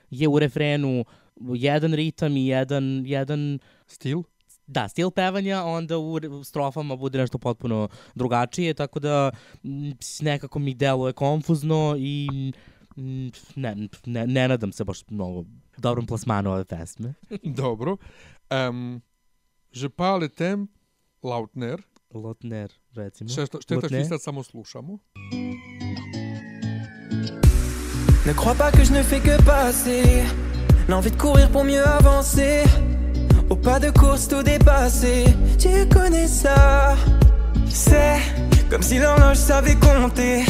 je 0.10 0.28
u 0.28 0.40
refrenu 0.40 1.06
jedan 1.54 1.94
ritam 1.94 2.38
i 2.38 2.48
jedan, 2.48 3.04
jedan 3.06 3.60
Stil? 3.88 4.24
da, 4.68 4.88
stil 4.88 5.12
pevanja, 5.12 5.64
onda 5.64 5.98
u 5.98 6.44
strofama 6.44 6.96
bude 6.96 7.18
nešto 7.20 7.38
potpuno 7.38 7.90
drugačije, 8.16 8.74
tako 8.74 9.00
da 9.00 9.32
nekako 10.22 10.60
mi 10.60 10.74
deluje 10.74 11.14
konfuzno 11.14 11.96
i 12.00 12.28
m, 12.98 13.32
ne, 13.56 13.76
ne, 14.06 14.28
ne 14.28 14.48
nadam 14.48 14.72
se 14.72 14.84
baš 14.84 15.08
mnogo 15.10 15.46
dobrom 15.78 16.06
plasmanu 16.06 16.52
ove 16.52 16.66
pesme. 16.66 17.14
Dobro. 17.62 17.98
Um, 18.70 19.02
je 19.72 19.90
pas 19.90 20.22
le 20.22 20.30
temps, 20.30 20.72
Lautner. 21.24 21.82
Lotner, 22.14 22.72
recimo. 22.94 23.30
Šteta, 23.30 23.62
što 23.62 23.76
Lautner. 23.76 24.08
sad 24.08 24.22
samo 24.22 24.44
slušamo. 24.44 24.98
Ne 28.26 28.34
crois 28.34 28.56
pas 28.56 28.72
que 28.72 28.84
je 28.84 28.92
ne 28.92 29.04
fais 29.04 29.20
que 29.20 29.40
passer. 29.44 30.24
L'envie 30.88 31.12
de 31.12 31.16
courir 31.16 31.48
pour 31.50 31.64
mieux 31.64 31.86
avancer. 31.86 32.64
Au 33.52 33.56
pas 33.56 33.80
de 33.80 33.92
course 33.92 34.28
tout 34.28 34.42
dépassé. 34.42 35.26
Tu 35.60 35.88
connais 35.94 36.28
ça. 36.28 36.96
C'est 37.70 38.18
comme 38.70 38.82
si 38.82 38.98
l'horloge 38.98 39.38
savait 39.38 39.76
compter. 39.76 40.44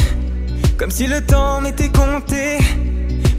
Comme 0.78 0.90
si 0.90 1.06
le 1.06 1.20
temps 1.20 1.60
m'était 1.60 1.90
compté. 1.90 2.58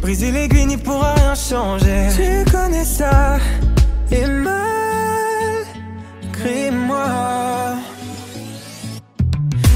Briser 0.03 0.31
l'aiguille 0.31 0.67
n'y 0.67 0.77
pourra 0.77 1.15
rien 1.15 1.33
changer. 1.33 2.09
Tu 2.15 2.45
connais 2.51 2.85
ça. 2.85 3.37
Et 4.11 4.27
malgré-moi. 6.27 7.07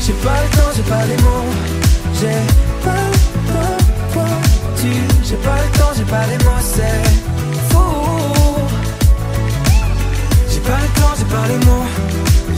J'ai 0.06 0.14
pas 0.14 0.44
le 0.44 0.50
temps, 0.56 0.72
j'ai 0.76 0.84
pas 0.84 1.06
les 1.06 1.18
mots. 1.18 1.50
J'ai 2.14 2.28
pas 2.86 2.94
le. 2.94 3.31
J'ai 5.32 5.38
pas 5.38 5.56
le 5.64 5.70
temps, 5.78 5.94
j'ai 5.96 6.04
pas 6.04 6.28
les 6.28 6.38
mots, 6.44 6.62
c'est 6.62 7.04
fou. 7.70 7.88
J'ai 10.50 10.60
pas 10.60 10.80
le 10.82 10.88
temps, 11.00 11.14
j'ai 11.18 11.24
pas 11.24 11.48
les 11.48 11.60
mots. 11.66 11.88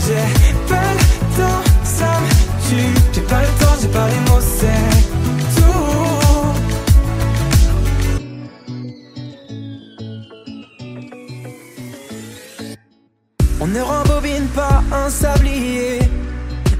J'ai 0.04 0.26
pas 0.68 0.90
le 0.92 1.04
temps, 1.36 1.62
ça 1.84 2.10
me 2.20 2.28
tue. 2.68 2.92
J'ai 3.12 3.20
pas 3.20 3.42
le 3.42 3.52
temps, 3.60 3.76
j'ai 3.80 3.86
pas 3.86 4.08
les 4.08 4.20
mots, 4.28 4.44
c'est 4.58 4.90
tout. 5.54 5.84
On 13.60 13.66
ne 13.68 13.80
rembourse 13.80 14.04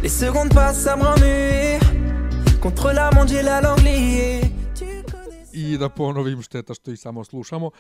secondes 0.09 0.53
passent 0.53 0.89
à 0.89 0.97
me. 0.97 1.79
Contre 2.61 2.91
la 2.91 3.11
j'ai 3.29 3.43
la 3.43 3.61
langue. 3.61 4.44
I 5.65 5.79
da 5.79 5.89
ponovim 5.89 6.43
šteta 6.43 6.75
što 6.75 6.91
ih 6.91 7.01
samo 7.01 7.25
slušamo. 7.25 7.67
Uh, 7.67 7.71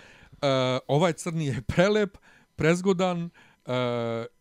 ovaj 0.89 1.13
crni 1.13 1.47
je 1.47 1.63
prelep, 1.63 2.19
prezgodan 2.57 3.23
uh, 3.25 3.73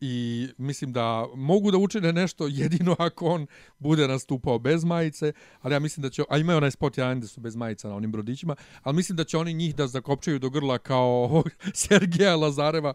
i 0.01 0.47
mislim 0.57 0.93
da 0.93 1.27
mogu 1.35 1.71
da 1.71 1.77
učine 1.77 2.13
nešto 2.13 2.47
jedino 2.47 2.95
ako 2.99 3.25
on 3.25 3.47
bude 3.79 4.07
nastupao 4.07 4.59
bez 4.59 4.83
majice, 4.83 5.33
ali 5.61 5.75
ja 5.75 5.79
mislim 5.79 6.01
da 6.01 6.09
će, 6.09 6.23
a 6.29 6.37
imaju 6.37 6.57
onaj 6.57 6.71
spot 6.71 6.97
jedan 6.97 7.19
da 7.19 7.27
su 7.27 7.41
bez 7.41 7.55
majica 7.55 7.87
na 7.87 7.95
onim 7.95 8.11
brodićima, 8.11 8.55
ali 8.81 8.95
mislim 8.95 9.15
da 9.15 9.23
će 9.23 9.37
oni 9.37 9.53
njih 9.53 9.75
da 9.75 9.87
zakopčaju 9.87 10.39
do 10.39 10.49
grla 10.49 10.77
kao 10.77 11.43
Sergeja 11.73 12.35
Lazareva. 12.35 12.93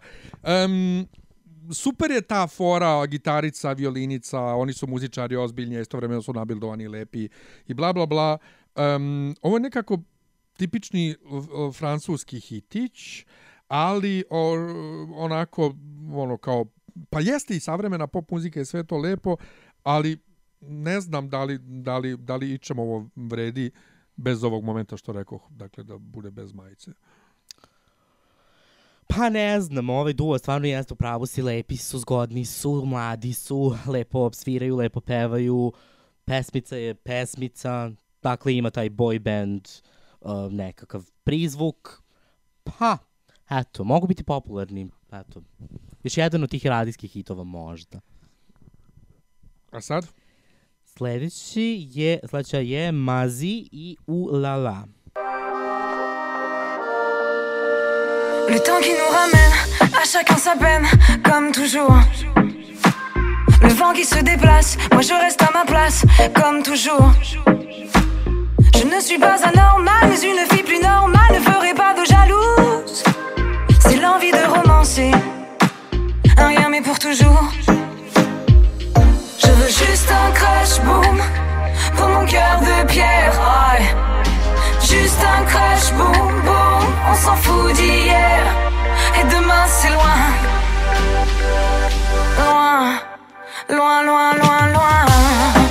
Um, 0.65 1.09
super 1.73 2.11
je 2.11 2.21
ta 2.21 2.47
fora, 2.47 3.07
gitarica, 3.07 3.73
violinica, 3.73 4.41
oni 4.41 4.73
su 4.73 4.87
muzičari 4.87 5.37
ozbiljni, 5.37 5.81
istovremeno 5.81 6.23
su 6.23 6.33
nabildovani 6.33 6.89
lepi 6.89 7.29
i 7.67 7.75
bla 7.75 7.93
bla 7.93 8.07
bla. 8.07 8.39
Um, 8.77 9.35
ovo 9.43 9.57
je 9.57 9.61
nekako 9.61 9.99
tipični 10.59 11.15
francuski 11.75 12.41
hitić, 12.41 13.25
ali 13.69 14.25
onako 15.17 15.75
ono 16.15 16.37
kao 16.37 16.67
pa 17.11 17.21
jeste 17.21 17.57
i 17.57 17.61
savremena 17.61 18.07
pop 18.07 18.31
muzika 18.31 18.61
je 18.61 18.65
sve 18.65 18.85
to 18.85 18.99
lepo, 18.99 19.37
ali 19.83 20.19
ne 20.61 21.01
znam 21.01 21.29
da 21.29 21.45
li, 21.45 21.59
da 21.59 21.99
li, 21.99 22.17
da 22.17 22.37
li 22.37 22.55
ičem 22.55 22.79
ovo 22.79 23.09
vredi 23.17 23.71
bez 24.17 24.45
ovog 24.45 24.65
momenta 24.65 24.97
što 24.97 25.13
rekoh, 25.13 25.43
dakle 25.51 25.85
da 25.85 25.99
bude 25.99 26.31
bez 26.31 26.53
majice. 26.53 26.91
Pa 29.07 29.29
ne 29.31 29.61
znam, 29.61 29.91
ovaj 29.91 30.13
duo 30.13 30.39
stvarno 30.39 30.67
jeste 30.67 30.95
u 30.95 30.97
pravu 30.97 31.27
si, 31.27 31.43
lepi 31.43 31.77
su, 31.77 31.99
zgodni 31.99 32.45
su, 32.45 32.83
mladi 32.87 33.33
su, 33.33 33.77
lepo 33.87 34.31
sviraju, 34.33 34.77
lepo 34.77 35.01
pevaju, 35.01 35.73
pesmica 36.25 36.77
je 36.77 36.95
pesmica, 36.95 37.91
dakle 38.23 38.57
ima 38.57 38.71
taj 38.71 38.91
boy 38.91 39.19
band 39.19 39.61
uh, 39.61 39.98
nekakav 40.51 41.05
prizvuk, 41.25 42.03
pa, 42.65 42.99
eto, 43.51 43.85
mogu 43.85 44.07
biti 44.07 44.25
popularni, 44.25 44.91
eto, 45.13 45.43
još 46.03 46.17
jedan 46.17 46.43
od 46.43 46.51
tih 46.51 46.67
radijskih 46.67 47.11
hitova 47.11 47.45
možda. 47.45 48.01
A 49.71 49.81
sad? 49.81 50.07
Sledeći 50.85 51.87
je, 51.91 52.21
sledeća 52.29 52.59
je 52.59 52.93
Mazi 52.93 53.69
i 53.73 53.97
Ulala. 54.07 54.85
Le 58.51 58.59
temps 58.59 58.81
qui 58.85 58.95
nous 59.01 59.13
ramène 59.21 59.55
à 60.01 60.05
chacun 60.13 60.39
sa 60.39 60.55
peine, 60.57 60.87
comme 61.23 61.53
toujours. 61.53 62.01
Le 63.63 63.69
vent 63.69 63.93
qui 63.95 64.05
se 64.05 64.21
déplace, 64.23 64.79
moi 64.93 65.03
je 65.03 65.15
reste 65.25 65.43
à 65.43 65.51
ma 65.53 65.65
place, 65.67 65.99
comme 66.35 66.63
toujours. 66.63 67.13
Je 68.75 68.85
ne 68.85 69.01
suis 69.01 69.19
pas 69.19 69.37
anormale, 69.45 70.09
mais 70.09 70.21
une 70.21 70.47
fille 70.51 70.63
plus 70.63 70.81
normale 70.81 71.33
ne 71.35 71.41
ferait 71.41 71.75
pas 71.75 71.95
de 71.95 72.05
jalouse. 72.05 73.03
C'est 73.81 73.97
l'envie 73.97 74.31
de 74.33 74.45
romancer, 74.57 75.11
un 76.37 76.49
rien 76.49 76.69
mais 76.69 76.81
pour 76.81 76.99
toujours. 76.99 77.53
Je 79.39 79.51
veux 79.51 79.69
juste 79.69 80.11
un 80.11 80.31
crash 80.33 80.81
boom 80.83 81.21
pour 81.97 82.09
mon 82.09 82.27
cœur 82.27 82.61
de 82.61 82.87
pierre. 82.87 83.35
Juste 84.81 85.21
un 85.23 85.45
crash 85.45 85.93
boom 85.93 86.43
boom, 86.45 86.85
on 87.11 87.15
s'en 87.15 87.37
fout 87.37 87.73
d'hier. 87.75 88.43
Et 89.21 89.25
demain 89.35 89.65
c'est 89.67 89.91
loin. 89.91 90.19
Loin, 93.71 94.03
loin, 94.03 94.03
loin, 94.05 94.33
loin, 94.37 94.73
loin. 94.73 95.68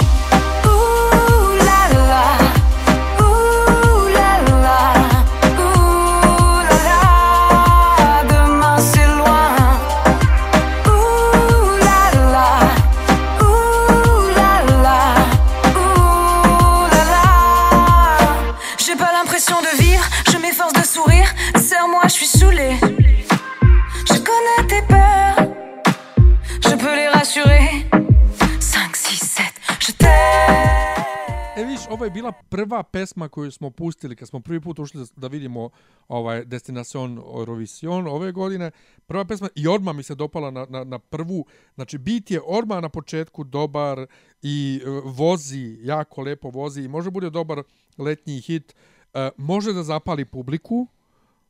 Bila 32.28 32.44
prva 32.50 32.84
pesma 32.84 33.30
koju 33.30 33.52
smo 33.52 33.70
pustili 33.70 34.16
kad 34.16 34.28
smo 34.28 34.40
prvi 34.40 34.62
put 34.62 34.80
ušli 34.80 35.06
da- 35.16 35.28
vidimo 35.28 35.70
ovaj 36.08 36.46
Destination 36.46 37.18
Eurovision 37.18 38.08
ove 38.08 38.32
godine. 38.32 38.72
Prva 39.06 39.26
pesma 39.26 39.50
i 39.56 39.68
odmah 39.68 39.96
mi 39.96 40.04
se 40.04 40.16
dopala 40.16 40.52
na, 40.52 40.66
na, 40.70 40.84
na 40.84 41.00
prvu. 41.00 41.46
Znači, 41.76 41.98
bit 41.98 42.32
je 42.32 42.42
odmah 42.46 42.82
na 42.82 42.90
početku 42.90 43.44
dobar 43.44 44.08
i 44.42 44.82
e, 44.86 44.90
vozi, 45.06 45.78
jako 45.82 46.22
lepo 46.22 46.50
vozi 46.50 46.82
i 46.82 46.88
može 46.88 47.12
bude 47.12 47.30
dobar 47.30 47.64
letnji 47.98 48.42
hit. 48.42 48.76
E, 49.14 49.30
može 49.38 49.74
da 49.74 49.84
zapali 49.84 50.26
publiku 50.26 50.88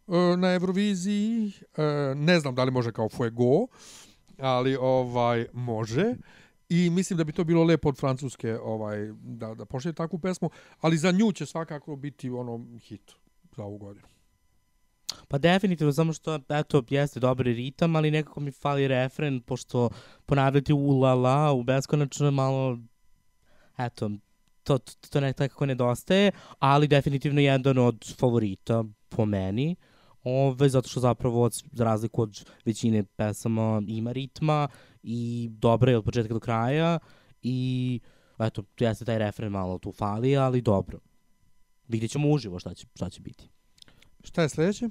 e, 0.08 0.38
na 0.38 0.54
Euroviziji. 0.54 1.52
E, 1.78 1.84
ne 2.16 2.40
znam 2.40 2.56
da 2.56 2.63
li 2.63 2.72
može 2.72 2.92
kao 2.92 3.10
Fuego, 3.10 3.68
ali 4.38 4.76
ovaj 4.76 5.48
može 5.54 6.16
i 6.69 6.89
mislim 6.89 7.17
da 7.17 7.23
bi 7.23 7.32
to 7.32 7.43
bilo 7.43 7.63
lepo 7.63 7.89
od 7.89 7.97
Francuske 7.97 8.58
ovaj 8.60 8.97
da 9.21 9.53
da 9.53 9.65
pošalje 9.65 9.93
takvu 9.93 10.19
pesmu, 10.19 10.49
ali 10.80 10.97
za 10.97 11.12
nju 11.12 11.32
će 11.32 11.45
svakako 11.45 11.95
biti 11.95 12.30
ono 12.30 12.65
hit 12.80 13.12
za 13.56 13.63
ovu 13.63 13.77
godinu. 13.77 14.08
Pa 15.27 15.38
definitivno, 15.38 15.93
samo 15.93 16.13
što, 16.13 16.39
eto, 16.49 16.84
jeste 16.89 17.19
dobri 17.19 17.53
ritam, 17.53 17.95
ali 17.95 18.12
nekako 18.12 18.39
mi 18.39 18.51
fali 18.51 18.88
refren, 18.88 19.41
pošto 19.41 19.89
ponavljati 20.25 20.73
u 20.73 20.99
la 20.99 21.13
la, 21.13 21.51
u 21.51 21.63
beskonačno 21.63 22.32
malo, 22.32 22.77
eto, 23.77 24.10
to, 24.63 24.77
to, 24.77 24.93
to 25.10 25.19
ne, 25.19 25.27
nekako 25.27 25.65
nedostaje, 25.65 26.32
ali 26.60 26.88
definitivno 26.88 27.41
jedan 27.41 27.77
od 27.77 28.15
favorita 28.19 28.84
po 29.10 29.25
meni. 29.25 29.75
Ove, 30.23 30.69
zato 30.69 30.89
što 30.89 30.99
zapravo, 30.99 31.43
od, 31.43 31.63
za 31.71 31.84
razliku 31.84 32.21
od 32.21 32.45
većine 32.65 33.03
pesama, 33.03 33.82
ima 33.88 34.12
ritma 34.12 34.67
i 35.10 35.50
dobra 35.52 35.91
je 35.91 35.98
od 35.98 36.04
početka 36.04 36.34
do 36.34 36.39
kraja 36.39 37.00
i 37.41 38.00
eto, 38.39 38.63
jeste 38.80 39.06
taj 39.06 39.17
refren 39.17 39.52
malo 39.52 39.78
tu 39.78 39.91
fali, 39.91 40.38
ali 40.38 40.62
dobro. 40.62 41.00
Vidjet 41.88 42.12
ćemo 42.12 42.30
uživo 42.30 42.60
šta 42.60 42.74
će, 42.74 42.88
šta 42.96 43.10
će 43.10 43.22
biti. 43.22 43.50
Šta 44.24 44.41
je 44.41 44.50
sledeće? 44.50 44.89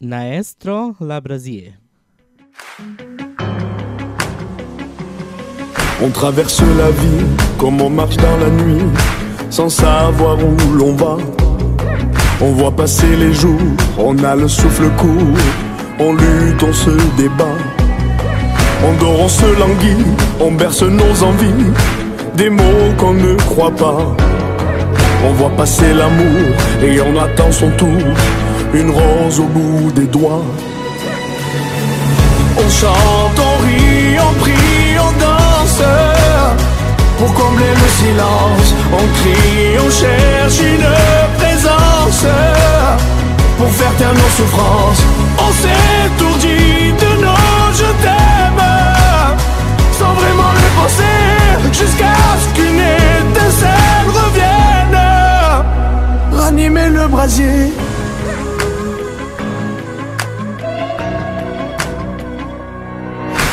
Maestro 0.00 0.94
La 1.00 1.20
Brasier. 1.20 1.72
On 6.04 6.12
traverse 6.12 6.64
la 6.64 6.90
vie 6.90 7.36
comme 7.60 7.82
on 7.82 7.94
marche 7.94 8.16
dans 8.16 8.42
la 8.42 8.50
nuit, 8.50 8.92
sans 9.50 9.80
savoir 9.80 10.38
où 10.44 10.54
l'on 10.78 10.96
va. 10.96 11.16
On 12.40 12.52
voit 12.52 12.76
passer 12.76 13.16
les 13.16 13.32
jours, 13.34 13.76
on 13.98 14.16
a 14.24 14.34
le 14.36 14.48
souffle 14.48 14.90
court, 14.96 15.38
on 15.98 16.12
lutte, 16.12 16.62
on 16.62 16.72
se 16.72 16.90
débat. 17.16 17.87
On 18.86 18.92
dort, 19.00 19.20
on 19.20 19.28
se 19.28 19.46
languit, 19.58 20.04
on 20.40 20.52
berce 20.52 20.82
nos 20.82 21.22
envies, 21.22 21.72
des 22.36 22.50
mots 22.50 22.92
qu'on 22.96 23.14
ne 23.14 23.34
croit 23.34 23.74
pas. 23.74 24.14
On 25.26 25.32
voit 25.32 25.50
passer 25.50 25.92
l'amour 25.92 26.46
et 26.82 27.00
on 27.00 27.18
attend 27.18 27.50
son 27.50 27.70
tour, 27.70 28.02
une 28.72 28.90
rose 28.90 29.40
au 29.40 29.46
bout 29.46 29.90
des 29.92 30.06
doigts. 30.06 30.44
On 32.56 32.68
chante, 32.70 33.38
on 33.38 33.62
rit, 33.64 34.16
on 34.18 34.34
prie, 34.40 34.96
on 35.00 35.12
danse. 35.20 35.82
Pour 37.18 37.34
combler 37.34 37.72
le 37.82 37.88
silence 38.00 38.74
On 38.92 39.04
crie, 39.18 39.76
on 39.84 39.90
cherche 39.90 40.60
une 40.60 40.86
présence. 41.36 42.26
Pour 43.58 43.70
faire 43.70 43.94
taire 43.96 44.14
nos 44.14 44.30
souffrances 44.36 45.02
On 45.38 45.52
s'étourdit 45.52 46.92
de 46.92 47.22
nos 47.24 47.48
je 47.74 48.02
t'aime 48.02 48.37
Jusqu'à 51.78 52.14
ce 52.42 52.54
qu'une 52.54 52.80
étincelle 52.80 54.08
revienne 54.18 54.98
Ranimer 56.32 56.88
le 56.90 57.06
brasier 57.06 57.72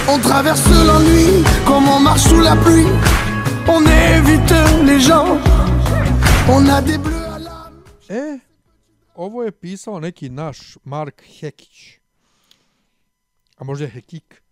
On 0.08 0.20
traverse 0.20 0.66
l'ennui 0.88 1.44
comme 1.68 1.88
on 1.88 2.00
marche 2.00 2.22
sous 2.22 2.40
la 2.40 2.56
pluie. 2.56 2.88
On 3.68 3.82
évite 3.86 4.54
les 4.86 5.00
gens. 5.00 5.38
On 6.50 6.68
a 6.70 6.82
des 6.82 6.98
bleus 6.98 7.26
à 7.36 7.40
l'âme. 7.40 7.84
E, 8.10 8.40
ovo 9.16 9.44
je 9.44 9.52
pisao 9.52 10.00
neki 10.00 10.30
naš 10.30 10.78
Mark 10.84 11.22
Hekić. 11.42 12.00
A 13.58 13.64
možda 13.64 13.88
Hekik? 13.88 14.45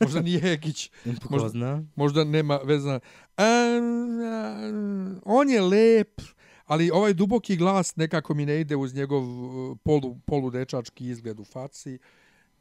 Možda 0.00 0.20
nije 0.20 0.40
Hekić. 0.40 0.90
Možda- 1.30 1.48
zna? 1.48 1.82
Možda 1.96 2.24
nema 2.24 2.56
vezana. 2.56 3.00
Um, 3.38 5.20
on 5.24 5.50
je 5.50 5.60
lep, 5.60 6.20
ali 6.66 6.90
ovaj 6.90 7.14
duboki 7.14 7.56
glas 7.56 7.96
nekako 7.96 8.34
mi 8.34 8.46
ne 8.46 8.60
ide 8.60 8.76
uz 8.76 8.94
njegov 8.94 9.22
uh, 9.22 9.78
polu, 9.84 10.18
poludečački 10.26 11.08
izgled 11.08 11.40
u 11.40 11.44
faci. 11.44 11.98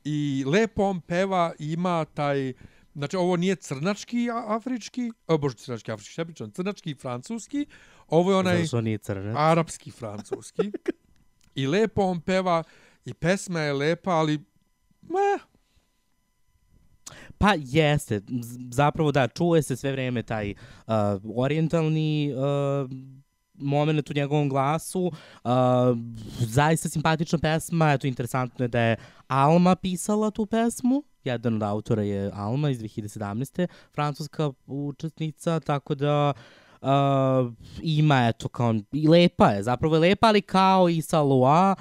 I 0.04 0.44
lepo 0.48 0.84
on 0.84 1.02
peva, 1.02 1.54
ima 1.60 2.06
taj... 2.06 2.54
Znači, 2.96 3.16
ovo 3.16 3.36
nije 3.38 3.56
crnački 3.56 4.30
a- 4.32 4.44
afrički, 4.48 5.12
o 5.28 5.38
bože, 5.38 5.56
crnački 5.56 5.92
afrički, 5.92 6.14
šta 6.14 6.26
pričam, 6.26 6.52
crnački 6.52 6.92
i 6.92 6.96
francuski, 6.96 7.66
ovo 8.08 8.32
je 8.32 8.38
onaj 8.38 8.56
Zato 8.56 8.68
što 8.68 8.82
nije 8.82 8.98
crnac. 8.98 9.36
arapski 9.40 9.92
francuski. 9.92 10.72
I 11.56 11.68
lepo 11.68 12.02
on 12.02 12.22
peva, 12.22 12.64
i 13.06 13.14
pesma 13.14 13.60
je 13.60 13.74
lepa, 13.74 14.12
ali... 14.12 14.40
Meh, 15.02 15.42
Pa 17.44 17.54
jeste, 17.58 18.22
zapravo 18.72 19.12
da, 19.12 19.28
čuje 19.28 19.62
se 19.62 19.76
sve 19.76 19.92
vreme 19.92 20.24
taj 20.24 20.52
uh, 20.52 20.94
orientalni 21.36 22.34
uh, 22.34 22.90
moment 23.54 24.10
u 24.10 24.14
njegovom 24.14 24.50
glasu. 24.50 25.12
Uh, 25.44 25.52
zaista 26.40 26.90
simpatična 26.90 27.40
pesma, 27.40 27.92
eto 27.92 28.08
interesantno 28.08 28.66
je 28.66 28.70
da 28.70 28.80
je 28.80 28.96
Alma 29.28 29.76
pisala 29.76 30.32
tu 30.32 30.46
pesmu. 30.46 31.04
Jedan 31.24 31.56
od 31.56 31.64
autora 31.64 32.04
je 32.04 32.32
Alma 32.34 32.70
iz 32.70 32.80
2017. 32.80 33.68
francuska 33.96 34.52
učesnica, 34.66 35.60
tako 35.60 35.96
da 35.96 36.34
uh, 36.82 37.54
ima, 37.82 38.28
eto, 38.28 38.48
kao, 38.48 38.76
i 38.92 39.08
lepa 39.08 39.50
je, 39.50 39.64
zapravo 39.64 39.96
je 39.96 40.00
lepa, 40.00 40.28
ali 40.28 40.42
kao 40.42 40.90
i 40.90 41.02
sa 41.02 41.22
Loa, 41.22 41.76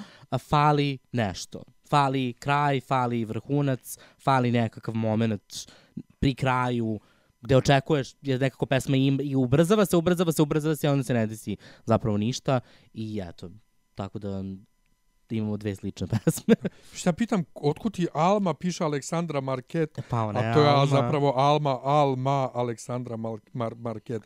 fali 0.49 0.97
nešto. 1.11 1.63
Fali 1.93 2.33
kraj, 2.33 2.81
fali 2.81 3.25
vrhunac, 3.25 3.97
fali 4.17 4.51
nekakav 4.51 4.95
moment 4.95 5.67
pri 6.19 6.33
kraju 6.35 6.99
gde 7.41 7.57
očekuješ, 7.57 8.15
jer 8.21 8.41
nekako 8.41 8.65
pesma 8.65 8.97
im, 8.97 9.19
i 9.21 9.35
ubrzava 9.35 9.85
se, 9.85 9.97
ubrzava 9.97 10.31
se, 10.31 10.41
ubrzava 10.41 10.75
se, 10.75 10.87
a 10.87 10.91
onda 10.91 11.03
se 11.03 11.13
ne 11.13 11.27
desi 11.27 11.57
zapravo 11.85 12.17
ništa 12.17 12.59
i 12.93 13.21
eto, 13.29 13.49
tako 13.95 14.19
da 14.19 14.43
imamo 15.29 15.57
dve 15.57 15.75
slične 15.75 16.07
pesme. 16.25 16.55
šta 16.93 17.13
pitam, 17.13 17.43
otkud 17.53 17.93
ti 17.93 18.07
Alma 18.13 18.53
piše 18.53 18.83
Aleksandra 18.83 19.41
Market, 19.41 19.99
Pa 20.09 20.21
ona 20.23 20.39
je 20.39 20.49
A 20.49 20.53
to 20.53 20.61
je 20.61 20.69
Alma. 20.69 20.85
zapravo 20.85 21.33
Alma, 21.35 21.79
Alma, 21.83 22.49
Aleksandra 22.53 23.17
Mal, 23.17 23.37
Mar, 23.53 23.75
Market. 23.75 24.21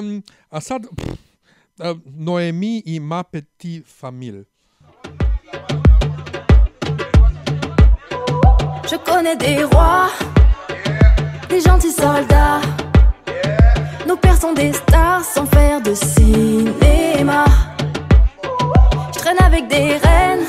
Um, 0.00 0.22
a 0.48 0.60
sad, 0.60 0.82
pff, 0.96 1.10
uh, 1.10 2.00
Noemi 2.04 2.82
i 2.86 3.00
Ma 3.00 3.22
Petit 3.22 3.86
Famille. 3.86 4.44
Je 8.88 8.94
connais 8.94 9.34
des 9.34 9.64
rois, 9.64 10.10
des 11.48 11.60
gentils 11.60 11.90
soldats. 11.90 12.60
Nos 14.06 14.16
pères 14.16 14.36
sont 14.36 14.52
des 14.52 14.72
stars 14.72 15.24
sans 15.24 15.44
faire 15.46 15.80
de 15.80 15.92
cinéma. 15.92 17.46
Je 19.12 19.18
traîne 19.18 19.42
avec 19.44 19.66
des 19.66 19.96
reines, 19.96 20.46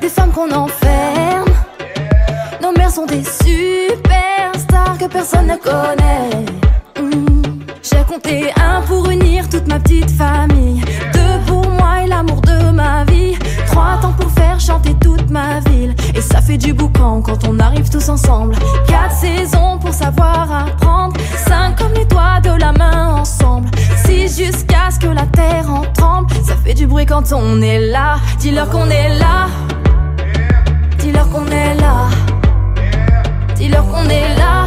des 0.00 0.08
femmes 0.08 0.32
qu'on 0.32 0.50
enferme. 0.50 1.52
Nos 2.60 2.72
mères 2.72 2.90
sont 2.90 3.06
des 3.06 3.22
superstars 3.22 4.98
que 4.98 5.06
personne 5.06 5.46
ne 5.46 5.56
connaît. 5.56 6.44
Hmm. 7.00 7.42
J'ai 7.82 8.02
compté 8.08 8.50
un 8.60 8.82
pour 8.82 9.08
unir 9.08 9.48
toute 9.48 9.68
ma 9.68 9.78
petite 9.78 10.10
famille. 10.10 10.80
Deux 11.12 11.38
pour 11.46 11.70
moi 11.70 12.02
et 12.04 12.08
l'amour 12.08 12.40
de 12.40 12.70
ma 12.72 13.04
vie. 13.04 13.25
Trois 13.76 13.98
temps 14.00 14.14
pour 14.18 14.30
faire 14.30 14.58
chanter 14.58 14.94
toute 14.94 15.28
ma 15.28 15.60
ville. 15.60 15.94
Et 16.14 16.22
ça 16.22 16.40
fait 16.40 16.56
du 16.56 16.72
boucan 16.72 17.20
quand 17.20 17.46
on 17.46 17.60
arrive 17.60 17.90
tous 17.90 18.08
ensemble. 18.08 18.56
Quatre 18.88 19.14
saisons 19.14 19.76
pour 19.78 19.92
savoir 19.92 20.50
apprendre. 20.50 21.14
Cinq 21.46 21.76
comme 21.76 21.92
les 21.92 22.06
doigts 22.06 22.40
de 22.42 22.58
la 22.58 22.72
main 22.72 23.16
ensemble. 23.16 23.68
Six 24.06 24.42
jusqu'à 24.42 24.90
ce 24.90 24.98
que 24.98 25.08
la 25.08 25.26
terre 25.26 25.70
en 25.70 25.82
tremble. 25.92 26.32
Ça 26.42 26.54
fait 26.64 26.72
du 26.72 26.86
bruit 26.86 27.04
quand 27.04 27.30
on 27.34 27.60
est 27.60 27.80
là. 27.80 28.16
Dis-leur 28.38 28.70
qu'on 28.70 28.88
est 28.88 29.18
là. 29.18 29.48
Dis-leur 30.98 31.28
qu'on 31.28 31.44
est 31.44 31.74
là. 31.74 32.08
Dis-leur 33.56 33.86
qu'on 33.90 34.08
est 34.08 34.38
là. 34.38 34.64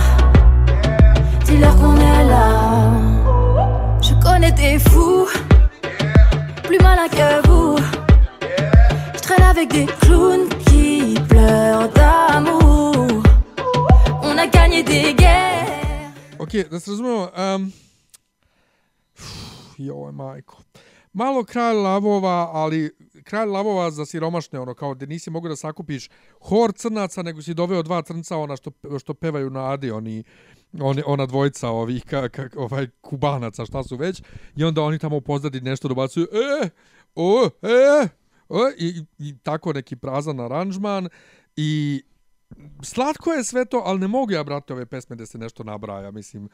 Dis-leur 1.45 1.75
qu'on 1.77 1.95
est 1.95 2.25
là. 2.25 2.91
Je 4.03 4.13
connais 4.23 4.51
des 4.51 4.77
fous, 4.77 5.25
plus 6.63 6.77
malins 6.77 7.09
que 7.09 7.47
vous. 7.47 7.75
Traîne 9.29 9.43
avec 9.43 9.69
des 9.71 9.85
clowns 9.85 10.49
qui 10.65 11.13
pleurent 11.29 11.89
d'amour. 11.93 13.23
On 14.23 14.35
a 14.37 14.47
gagné 14.47 14.81
des 14.81 15.13
guerres. 15.13 16.13
Ok, 16.39 16.69
da 16.71 16.79
se 16.79 16.89
razumemo, 16.89 17.29
um, 17.37 17.71
joj, 19.77 20.11
majko. 20.11 20.57
Malo 21.13 21.43
kralj 21.43 21.77
lavova, 21.77 22.49
ali 22.53 22.91
kralj 23.23 23.49
lavova 23.49 23.91
za 23.91 24.05
siromašne, 24.05 24.59
ono, 24.59 24.73
kao 24.73 24.95
da 24.95 25.05
nisi 25.05 25.29
mogu 25.29 25.47
da 25.47 25.55
sakupiš 25.55 26.09
hor 26.41 26.73
crnaca, 26.73 27.21
nego 27.21 27.41
si 27.41 27.53
doveo 27.53 27.83
dva 27.83 28.01
crnca, 28.01 28.37
ona 28.37 28.55
što, 28.55 28.71
što 28.99 29.13
pevaju 29.13 29.49
na 29.49 29.71
Adi, 29.71 29.91
oni, 29.91 30.23
oni, 30.79 31.03
ona 31.05 31.25
dvojica 31.25 31.69
ovih 31.69 32.03
ka, 32.03 32.29
ka, 32.29 32.49
ovaj, 32.55 32.87
kubanaca, 33.01 33.65
šta 33.65 33.83
su 33.83 33.95
već, 33.95 34.23
i 34.55 34.63
onda 34.63 34.81
oni 34.81 34.99
tamo 34.99 35.17
u 35.17 35.21
pozadini 35.21 35.69
nešto 35.69 35.87
dobacuju, 35.87 36.27
e, 36.63 36.69
o, 37.15 37.49
e, 37.61 38.07
i, 38.77 39.03
i 39.19 39.37
tako 39.37 39.73
neki 39.73 39.95
prazan 39.95 40.39
aranžman, 40.39 41.09
i 41.55 42.01
slatko 42.83 43.31
je 43.31 43.43
sve 43.43 43.65
to, 43.65 43.81
ali 43.85 43.99
ne 43.99 44.07
mogu 44.07 44.31
ja, 44.31 44.43
brate, 44.43 44.73
ove 44.73 44.85
pesme 44.85 45.15
da 45.15 45.25
se 45.25 45.37
nešto 45.37 45.63
nabraja, 45.63 46.11
mislim, 46.11 46.49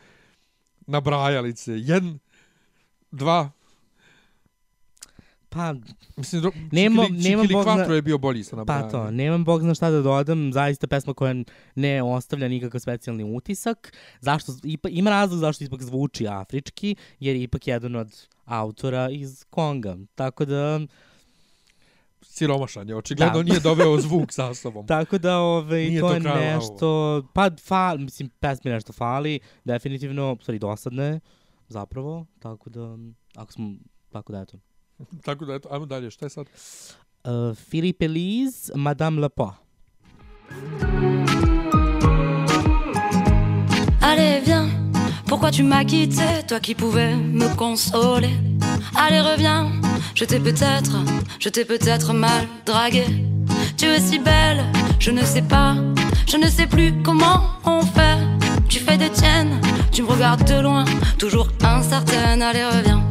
nabrajalice, 0.79 1.73
jedan, 1.73 2.19
dva, 3.11 3.51
Pa, 5.49 5.75
mislim, 6.17 6.41
do, 6.41 6.51
Nemo- 6.71 7.03
Čikili, 7.03 7.23
nemam 7.23 7.45
Čikili 7.45 7.53
Bog 7.55 7.63
zna- 7.65 7.93
je 7.93 8.01
bio 8.01 8.17
bolji 8.17 8.43
sa 8.43 8.51
pa 8.51 8.57
nabrajanjem. 8.57 8.91
to, 8.91 9.11
nemam 9.11 9.43
bog 9.43 9.61
zna 9.61 9.75
šta 9.75 9.89
da 9.89 10.01
dodam, 10.01 10.53
zaista 10.53 10.87
pesma 10.87 11.13
koja 11.13 11.35
ne 11.75 12.03
ostavlja 12.03 12.47
nikakav 12.47 12.79
specijalni 12.79 13.23
utisak. 13.25 13.93
Zašto, 14.21 14.51
ipa, 14.63 14.89
ima 14.89 15.09
razlog 15.09 15.39
zašto 15.39 15.63
ipak 15.63 15.81
zvuči 15.81 16.27
afrički, 16.27 16.95
jer 17.19 17.35
je 17.35 17.43
ipak 17.43 17.67
jedan 17.67 17.95
od 17.95 18.11
autora 18.45 19.09
iz 19.09 19.45
Konga. 19.49 19.97
Tako 20.15 20.45
da, 20.45 20.79
Siromašan 22.27 22.89
je, 22.89 22.95
očigledno 22.95 23.37
Da. 23.37 23.43
nije 23.43 23.59
doveo 23.59 23.99
zvuk 24.05 24.31
sa 24.31 24.53
sobom. 24.53 24.87
Tako 24.87 25.17
da 25.17 25.37
ovaj, 25.37 25.83
Nije 25.83 26.01
to 26.01 26.07
to 26.07 26.13
je 26.13 26.19
nešto, 26.19 27.23
pa 27.33 27.49
fali, 27.65 28.03
mislim, 28.03 28.29
pesmi 28.39 28.71
nešto 28.71 28.93
fali, 28.93 29.39
definitivno, 29.63 30.37
stvari 30.41 30.59
dosadne 30.59 31.19
zapravo, 31.67 32.25
tako 32.39 32.69
da, 32.69 32.97
ako 33.35 33.51
smo, 33.51 33.71
tako 34.11 34.31
da 34.33 34.41
eto. 34.41 34.57
Tako 35.25 35.45
da, 35.45 35.53
eto, 35.55 35.69
ajmo 35.71 35.85
dalje, 35.85 36.11
šta 36.11 36.25
je 36.25 36.29
sad? 36.29 36.45
Uh, 37.23 37.57
Philippe 37.69 38.05
Elise, 38.05 38.71
Madame 38.75 39.21
Le 39.21 39.29
Pas. 39.29 39.53
Allez, 44.01 44.45
viens, 44.45 44.69
pourquoi 45.27 45.51
tu 45.51 45.63
m'as 45.63 45.83
quitté, 45.83 46.43
toi 46.47 46.59
qui 46.59 46.75
pouvais 46.75 47.15
me 47.15 47.47
consoler 47.55 48.29
Allez, 48.95 49.21
reviens, 49.21 49.71
je 50.13 50.25
t'ai 50.25 50.39
peut-être, 50.39 50.97
je 51.39 51.49
t'ai 51.49 51.65
peut-être 51.65 52.13
mal 52.13 52.47
dragué. 52.65 53.05
Tu 53.77 53.85
es 53.85 53.99
si 53.99 54.19
belle, 54.19 54.63
je 54.99 55.11
ne 55.11 55.23
sais 55.23 55.41
pas, 55.41 55.75
je 56.27 56.37
ne 56.37 56.47
sais 56.47 56.67
plus 56.67 56.93
comment 57.03 57.41
on 57.65 57.81
fait. 57.81 58.17
Tu 58.69 58.79
fais 58.79 58.97
des 58.97 59.09
tiennes, 59.09 59.59
tu 59.91 60.03
me 60.03 60.07
regardes 60.07 60.43
de 60.45 60.59
loin, 60.61 60.85
toujours 61.17 61.47
incertaine. 61.63 62.41
Allez, 62.41 62.65
reviens. 62.65 63.01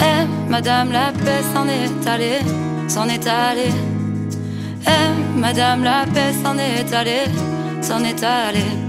Eh, 0.00 0.50
madame 0.50 0.92
la 0.92 1.12
paix 1.12 1.42
s'en 1.52 1.66
est 1.66 2.06
allée, 2.06 2.40
s'en 2.88 3.08
est 3.08 3.26
allée. 3.26 3.72
Eh, 4.86 5.38
madame 5.38 5.84
la 5.84 6.04
paix 6.12 6.32
s'en 6.42 6.56
est 6.58 6.92
allée, 6.92 7.26
s'en 7.82 8.02
est 8.04 8.22
allée. 8.22 8.88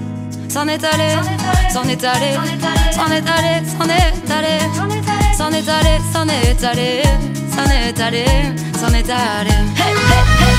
S'en 0.50 0.68
est 0.68 0.84
allé, 0.84 1.16
s'en 1.72 1.84
est 1.84 2.04
allé, 2.04 2.34
s'en 2.92 3.12
est 3.12 3.30
allé, 3.30 3.68
s'en 3.68 3.86
est 3.86 4.32
allé, 4.32 4.60
s'en 4.76 4.90
est 4.90 5.19
allé, 5.42 6.00
s'en 6.12 6.28
est 6.28 6.64
allé, 6.64 7.04
s'en 7.54 7.70
est 7.70 8.00
allé, 8.00 8.26
s'en 8.78 8.94
est 8.94 9.10
allé. 9.10 9.52
Hey, 9.76 9.94
hey, 10.10 10.24
hey. 10.40 10.56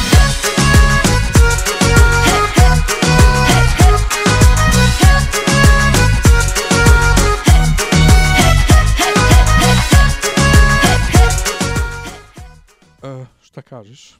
Uh, 13.02 13.26
šta 13.42 13.62
kažeš? 13.62 14.18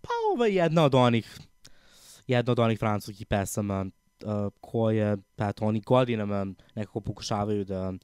Pa 0.00 0.08
ovo 0.32 0.44
je 0.44 0.54
jedna 0.54 0.84
od 0.84 0.94
onih, 0.94 1.38
jedna 2.26 2.52
od 2.52 2.58
onih 2.58 2.78
francuskih 2.78 3.26
pesama 3.26 3.86
uh, 4.24 4.52
koje, 4.60 5.16
pa 5.36 5.48
eto, 5.48 5.64
oni 5.64 5.80
godinama 5.80 6.46
nekako 6.74 7.00
pokušavaju 7.00 7.64
da, 7.64 7.88
uh, 7.88 7.94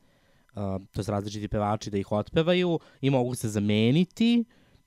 to 0.93 1.01
je 1.01 1.05
različiti 1.09 1.49
pevači 1.49 1.91
da 1.91 1.99
ih 1.99 2.13
otpevaju 2.13 2.79
i 3.01 3.11
mogu 3.11 3.35
se 3.35 3.49
zameniti 3.49 4.45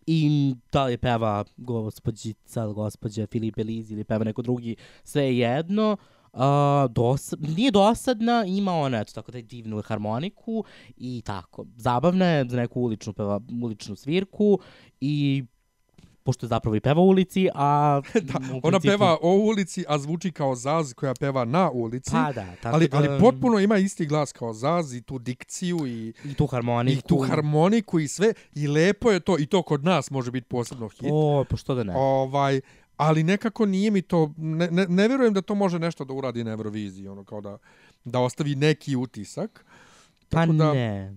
i 0.07 0.55
da 0.71 0.85
li 0.85 0.97
peva 0.97 1.43
gospođica, 1.57 2.67
gospođa 2.67 3.27
Filipe 3.27 3.63
Liz 3.63 3.91
ili 3.91 4.03
peva 4.03 4.23
neko 4.23 4.41
drugi, 4.41 4.75
sve 5.03 5.23
je 5.23 5.37
jedno. 5.37 5.97
Uh, 6.33 6.39
dosad, 6.89 7.41
nije 7.41 7.71
dosadna, 7.71 8.45
ima 8.47 8.73
ona, 8.73 8.99
eto, 8.99 9.13
tako 9.13 9.31
da 9.31 9.41
divnu 9.41 9.81
harmoniku 9.81 10.63
i 10.97 11.21
tako. 11.25 11.65
Zabavna 11.75 12.25
je 12.25 12.45
za 12.49 12.57
neku 12.57 12.81
uličnu, 12.81 13.13
peva, 13.13 13.39
uličnu 13.63 13.95
svirku 13.95 14.59
i 15.01 15.43
pošto 16.31 16.45
je 16.45 16.49
zapravo 16.49 16.75
i 16.75 16.79
peva 16.79 17.01
u 17.01 17.05
ulici, 17.05 17.49
a... 17.55 18.01
da, 18.21 18.39
u 18.53 18.59
ona 18.63 18.79
principu- 18.79 18.87
peva 18.87 19.17
o 19.21 19.31
ulici, 19.31 19.85
a 19.87 19.97
zvuči 19.97 20.31
kao 20.31 20.55
Zaz 20.55 20.93
koja 20.93 21.13
peva 21.13 21.45
na 21.45 21.71
ulici. 21.71 22.11
Pa 22.11 22.31
da, 22.31 22.55
tako 22.55 22.75
ali, 22.75 22.87
da- 22.87 22.97
ali 22.97 23.19
potpuno 23.19 23.59
ima 23.59 23.77
isti 23.77 24.05
glas 24.05 24.31
kao 24.31 24.53
Zaz 24.53 24.93
i 24.93 25.01
tu 25.01 25.19
dikciju 25.19 25.87
i, 25.87 26.13
I 26.25 26.33
tu 26.33 26.47
harmoniku. 26.47 26.99
i 26.99 27.01
tu 27.01 27.17
harmoniku 27.19 27.99
i 27.99 28.07
sve. 28.07 28.33
I 28.53 28.67
lepo 28.67 29.11
je 29.11 29.19
to, 29.19 29.39
i 29.39 29.45
to 29.45 29.61
kod 29.63 29.83
nas 29.83 30.11
može 30.11 30.31
biti 30.31 30.47
posebno 30.47 30.87
hit. 30.89 31.09
O, 31.13 31.45
pa 31.49 31.57
što 31.57 31.75
da 31.75 31.83
ne. 31.83 31.93
Ovaj, 31.95 32.61
ali 32.97 33.23
nekako 33.23 33.65
nije 33.65 33.91
mi 33.91 34.01
to, 34.01 34.33
ne, 34.37 34.67
ne, 34.67 34.85
ne 34.87 35.07
vjerujem 35.07 35.33
da 35.33 35.41
to 35.41 35.55
može 35.55 35.79
nešto 35.79 36.05
da 36.05 36.13
uradi 36.13 36.43
na 36.43 36.51
Euroviziji, 36.51 37.07
ono 37.07 37.23
kao 37.23 37.41
da, 37.41 37.57
da 38.05 38.19
ostavi 38.19 38.55
neki 38.55 38.95
utisak. 38.95 39.65
pa 40.29 40.37
Tako 40.37 40.53
da, 40.53 40.73
ne, 40.73 41.13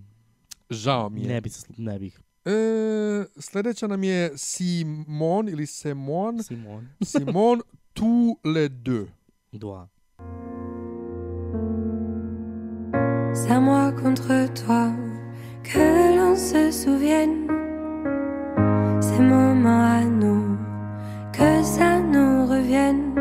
žao 0.69 1.09
mi 1.09 1.21
je. 1.21 1.27
ne, 1.27 1.41
bi 1.41 1.49
ne 1.77 1.99
bih. 1.99 2.19
E, 2.45 3.25
sljedeća 3.39 3.87
nam 3.87 4.03
je 4.03 4.31
Simon 4.37 5.49
ili 5.49 5.67
Simon. 5.67 6.43
Simon. 6.43 6.87
Simon 7.01 7.61
tous 7.93 8.37
les 8.43 8.69
deux. 8.69 9.07
Dva. 9.53 9.87
C'est 13.33 13.51
à 13.51 13.59
moi 13.59 13.91
contre 13.91 14.53
toi 14.65 14.91
que 15.63 16.15
l'on 16.17 16.35
se 16.35 16.71
souvienne. 16.71 17.47
Ces 19.01 19.19
moments 19.19 19.85
à 19.99 20.03
nous, 20.03 20.57
que 21.33 21.63
ça 21.63 21.99
nous 21.99 22.45
revienne. 22.47 23.15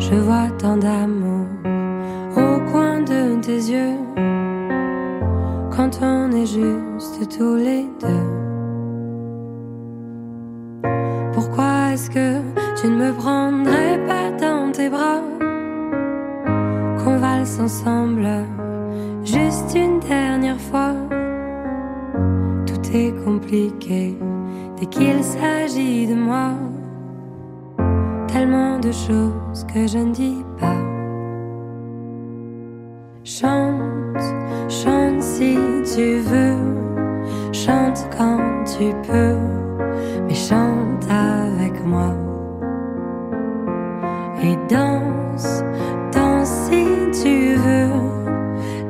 Je 0.00 0.14
vois 0.14 0.50
tant 0.58 0.76
d'amour 0.76 1.46
au 2.36 2.70
coin 2.70 3.02
de 3.02 3.40
tes 3.40 3.72
yeux. 3.72 3.96
Quand 5.70 6.02
on 6.02 6.32
est 6.32 6.46
juste 6.46 6.87
tous 6.98 7.54
les 7.56 7.86
deux. 8.00 8.26
Pourquoi 11.32 11.92
est-ce 11.92 12.10
que 12.10 12.40
tu 12.80 12.88
ne 12.88 12.96
me 12.96 13.12
prendrais 13.12 13.98
pas 14.06 14.30
dans 14.32 14.72
tes 14.72 14.88
bras? 14.88 15.22
qu'on 17.04 17.16
valse 17.18 17.60
ensemble 17.60 18.28
juste 19.24 19.74
une 19.74 20.00
dernière 20.00 20.60
fois. 20.60 20.94
Tout 22.66 22.96
est 22.96 23.12
compliqué 23.24 24.18
dès 24.78 24.86
qu'il 24.86 25.22
s'agit 25.22 26.06
de 26.06 26.14
moi. 26.14 26.50
Tellement 28.26 28.78
de 28.78 28.92
choses 28.92 29.64
que 29.72 29.86
je 29.86 29.98
ne 29.98 30.12
dis 30.12 30.44
pas. 30.58 30.76
Chante, 33.24 34.26
chante 34.68 35.22
si 35.22 35.56
tu 35.94 36.18
veux, 36.18 36.27
tu 38.78 38.94
peux, 39.02 39.36
mais 40.26 40.34
chante 40.34 41.04
avec 41.10 41.84
moi. 41.84 42.14
Et 44.40 44.56
danse, 44.68 45.64
danse 46.12 46.48
si 46.70 46.86
tu 47.22 47.54
veux, 47.56 47.90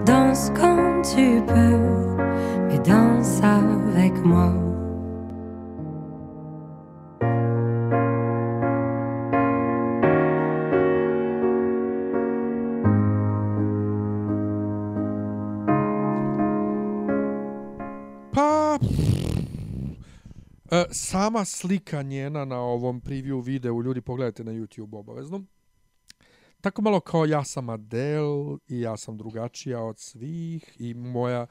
danse 0.05 0.53
quand 0.55 1.01
tu 1.03 1.41
peux, 1.47 1.79
mais 2.69 2.79
danse 2.81 3.41
avec 3.43 4.15
moi. 4.25 4.53
Sama 20.99 21.45
slika 21.45 22.03
njena 22.03 22.45
na 22.45 22.61
ovom 22.61 23.01
preview 23.01 23.45
videu, 23.45 23.83
ljudi 23.83 24.01
pogledajte 24.01 24.45
na 24.45 24.53
YouTube 24.53 24.99
obavezno. 24.99 25.45
Tako 26.61 26.83
malo 26.83 27.01
kao 27.01 27.25
ja 27.25 27.45
sam 27.45 27.69
Adele 27.69 28.59
i 28.69 28.81
ja 28.81 28.97
sam 28.97 29.17
drugačija 29.17 29.83
od 29.83 29.99
svih 29.99 30.77
i 30.79 30.95
moja 30.95 31.47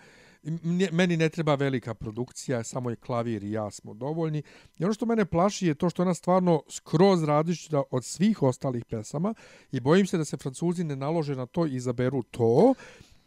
meni 0.92 1.18
ne 1.18 1.30
treba 1.30 1.56
velika 1.56 1.94
produkcija, 1.94 2.64
samo 2.64 2.90
je 2.90 2.96
klavir 2.96 3.44
i 3.44 3.52
ja 3.52 3.72
smo 3.72 3.94
dovoljni. 3.94 4.44
I 4.78 4.84
ono 4.84 4.94
što 4.94 5.06
mene 5.06 5.26
plaši 5.26 5.68
je 5.68 5.76
to 5.76 5.90
što 5.90 6.02
ona 6.02 6.14
stvarno 6.14 6.64
skroz 6.70 7.24
različita 7.24 7.84
od 7.92 8.06
svih 8.06 8.44
ostalih 8.44 8.86
pesama 8.86 9.34
i 9.72 9.80
bojim 9.80 10.08
se 10.08 10.18
da 10.18 10.26
se 10.26 10.38
Francuzi 10.38 10.84
ne 10.84 10.96
nalože 10.96 11.36
na 11.36 11.46
to 11.46 11.66
i 11.66 11.76
izaberu 11.76 12.24
to. 12.24 12.74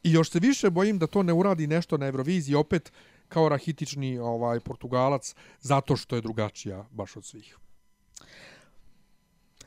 I 0.02 0.12
još 0.12 0.30
se 0.30 0.38
više 0.38 0.70
bojim 0.70 0.98
da 0.98 1.06
to 1.06 1.22
ne 1.22 1.32
uradi 1.32 1.66
nešto 1.66 1.96
na 1.96 2.06
Euroviziji 2.06 2.54
opet 2.54 2.92
kao 3.30 3.48
rahitični 3.48 4.18
ovaj 4.18 4.60
Portugalac 4.60 5.34
zato 5.60 5.96
što 5.96 6.16
je 6.16 6.22
drugačija 6.22 6.84
baš 6.90 7.16
od 7.16 7.24
svih. 7.24 7.58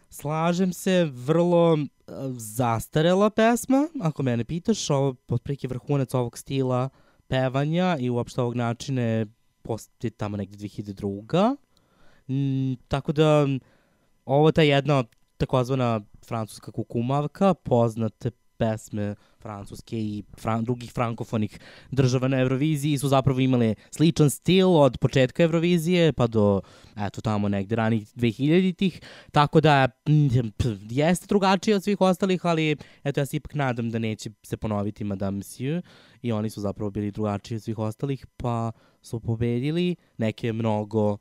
Slažem 0.10 0.74
se, 0.74 1.10
vrlo 1.14 1.74
uh, 1.74 1.80
zastarela 2.38 3.30
pesma, 3.30 3.88
ako 4.02 4.24
mene 4.24 4.44
pitaš, 4.44 4.90
ovo 4.90 5.16
otprilike 5.30 5.68
vrhunac 5.68 6.14
ovog 6.14 6.38
stila 6.38 6.90
pevanja 7.28 7.98
i 8.00 8.10
uopšte 8.10 8.42
ovog 8.42 8.56
načina 8.56 9.02
je 9.02 9.26
posti 9.62 10.10
tamo 10.10 10.38
negde 10.38 10.58
2002. 10.58 11.56
Mm, 12.30 12.74
tako 12.88 13.12
da 13.12 13.48
ovo 14.26 14.52
ta 14.52 14.62
jedna 14.62 15.04
takozvana 15.38 16.02
francuska 16.26 16.72
kukumavka, 16.72 17.54
poznate 17.54 18.32
pesme 18.58 19.16
francuske 19.42 19.98
i 20.00 20.24
fran 20.40 20.64
drugih 20.64 20.92
frankofonih 20.92 21.60
država 21.92 22.28
na 22.28 22.40
Euroviziji 22.40 22.98
su 22.98 23.08
zapravo 23.08 23.40
imale 23.40 23.76
sličan 23.92 24.30
stil 24.30 24.70
od 24.70 24.98
početka 24.98 25.44
Eurovizije 25.44 26.14
pa 26.14 26.28
do 26.28 26.62
eto 27.08 27.22
tamo 27.22 27.50
negde 27.50 27.76
ranih 27.76 28.08
2000-ih, 28.16 29.02
tako 29.32 29.62
da 29.62 29.88
jeste 30.90 31.26
drugačije 31.28 31.76
od 31.76 31.84
svih 31.84 32.02
ostalih, 32.02 32.46
ali 32.46 32.76
eto 33.04 33.22
ja 33.22 33.26
se 33.26 33.38
ipak 33.38 33.54
nadam 33.54 33.92
da 33.92 34.00
neće 34.00 34.30
se 34.44 34.58
ponoviti 34.58 35.04
Madame 35.04 35.38
Monsieur 35.38 35.82
i 36.22 36.32
oni 36.32 36.50
su 36.50 36.62
zapravo 36.62 36.92
bili 36.92 37.12
drugačiji 37.12 37.56
od 37.56 37.64
svih 37.64 37.80
ostalih, 37.80 38.26
pa 38.38 38.72
su 39.02 39.20
pobedili 39.20 39.96
neke 40.18 40.54
mnogo 40.54 41.12
uh, 41.12 41.18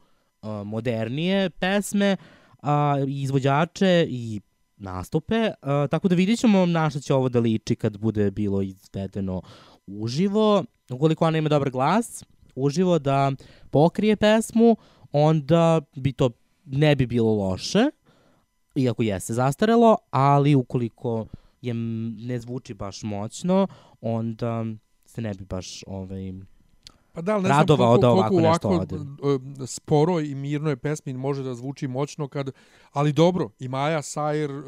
modernije 0.65 1.51
pesme, 1.51 2.17
a, 2.63 2.97
i 3.09 3.23
izvođače 3.23 4.07
i 4.09 4.41
nastupe, 4.83 5.41
uh, 5.45 5.91
tako 5.91 6.09
da 6.09 6.15
vidjet 6.15 6.39
ćemo 6.39 6.67
na 6.67 6.91
što 6.91 7.01
će 7.01 7.15
ovo 7.15 7.29
da 7.29 7.41
liči 7.41 7.77
kad 7.77 7.99
bude 7.99 8.31
bilo 8.31 8.63
izvedeno 8.63 9.43
uživo. 9.87 10.65
Ukoliko 10.91 11.27
ona 11.27 11.39
ima 11.39 11.49
dobar 11.49 11.71
glas, 11.71 12.25
uživo 12.55 12.99
da 12.99 13.33
pokrije 13.71 14.17
pesmu, 14.17 14.77
onda 15.13 15.81
bi 15.97 16.13
to 16.13 16.31
ne 16.67 16.97
bi 16.97 17.07
bilo 17.07 17.35
loše, 17.35 17.85
iako 18.75 19.03
jeste 19.03 19.33
zastarelo, 19.35 19.97
ali 20.11 20.55
ukoliko 20.55 21.27
je 21.61 21.75
ne 21.75 22.41
zvuči 22.41 22.75
baš 22.75 23.03
moćno, 23.03 23.67
onda 24.01 24.65
se 25.05 25.21
ne 25.21 25.35
bi 25.35 25.45
baš 25.45 25.85
ovaj, 25.87 26.33
Pa 27.13 27.23
da, 27.23 27.41
ne 27.41 27.49
Radovao 27.49 27.97
znam 27.97 28.13
koliko, 28.13 28.31
koliko 28.31 28.49
ovako 28.49 28.69
ovako 28.69 28.95
ode. 28.95 28.97
e, 29.65 29.67
sporoj 29.67 30.27
i 30.27 30.35
mirnoj 30.35 30.77
pesmi 30.77 31.13
može 31.13 31.43
da 31.43 31.55
zvuči 31.55 31.89
moćno 31.89 32.29
kad 32.29 32.51
ali 32.93 33.13
dobro 33.13 33.51
i 33.59 33.69
Maja 33.69 34.03
Sajer 34.03 34.51
e, 34.51 34.63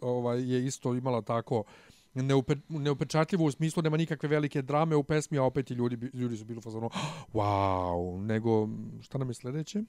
ovaj 0.00 0.52
je 0.52 0.66
isto 0.66 0.94
imala 0.94 1.22
tako 1.22 1.64
neupe, 2.14 2.56
neupečatljivo 2.68 3.44
u 3.44 3.50
smislu 3.50 3.82
nema 3.82 3.96
nikakve 3.96 4.28
velike 4.28 4.62
drame 4.62 4.96
u 4.96 5.02
pesmi 5.04 5.38
a 5.38 5.42
opet 5.42 5.70
i 5.70 5.74
ljudi 5.74 6.10
ljudi 6.14 6.36
su 6.36 6.44
bili 6.44 6.58
u 6.58 6.62
fazonu 6.62 6.90
wow 7.34 8.26
nego 8.26 8.68
šta 9.02 9.18
nam 9.18 9.28
je 9.28 9.34
sledeće 9.34 9.78
uh, 9.78 9.84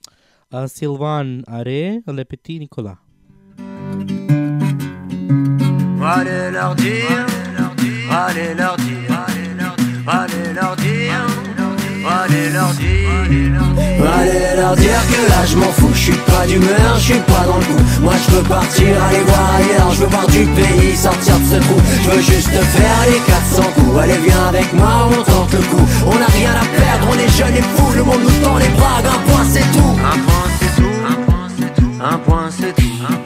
Sylvain 0.49 1.43
Are, 1.47 2.01
Le 2.07 2.25
Petit 2.25 2.59
Nicolas. 2.59 2.97
Allez 6.03 6.51
leur 6.51 6.75
dire, 6.75 7.25
allez 8.09 8.55
leur 8.55 8.75
dire, 8.77 9.11
allez 9.11 9.55
leur 9.57 9.75
dire, 9.75 10.05
allez 10.07 10.53
leur 10.53 10.75
dire. 10.75 10.80
Allez 12.03 12.49
leur 14.55 14.75
dire 14.75 15.01
que 15.07 15.29
là 15.29 15.45
je 15.45 15.55
m'en 15.55 15.71
fous, 15.73 15.91
je 15.93 15.99
suis 15.99 16.13
pas 16.13 16.47
d'humeur, 16.47 16.95
je 16.97 17.01
suis 17.01 17.19
pas 17.19 17.45
dans 17.45 17.57
le 17.57 17.65
coup 17.65 17.83
Moi 18.01 18.13
je 18.25 18.35
veux 18.35 18.43
partir, 18.43 18.87
aller 19.03 19.19
voir 19.25 19.55
ailleurs, 19.55 19.91
je 19.93 20.01
veux 20.01 20.07
voir 20.07 20.27
du 20.27 20.45
pays, 20.45 20.95
sortir 20.95 21.37
de 21.39 21.45
ce 21.45 21.55
trou. 21.57 21.75
Je 22.03 22.09
veux 22.09 22.21
juste 22.21 22.49
faire 22.49 23.01
les 23.07 23.19
400 23.19 23.63
coups, 23.75 23.99
allez 23.99 24.17
viens 24.25 24.47
avec 24.49 24.73
moi, 24.73 25.09
on 25.09 25.23
tente 25.23 25.53
le 25.53 25.59
coup. 25.59 25.85
On 26.07 26.17
n'a 26.17 26.25
rien 26.25 26.51
à 26.51 26.65
perdre, 26.79 27.07
on 27.11 27.17
est 27.19 27.29
jeunes 27.37 27.55
et 27.55 27.61
fous, 27.61 27.93
le 27.95 28.03
monde 28.03 28.21
nous 28.23 28.45
tend 28.45 28.57
les 28.57 28.69
bras, 28.69 28.97
un 28.99 29.31
point 29.31 29.45
c'est 29.51 29.59
tout. 29.71 29.95
Un 30.03 30.17
point 30.25 30.49
c'est 30.59 30.81
tout, 30.81 30.97
un 31.07 31.15
point 31.25 31.47
c'est 31.57 31.81
tout, 31.81 31.91
un 32.03 32.17
point 32.17 32.49
c'est 32.49 32.75
tout, 32.75 33.20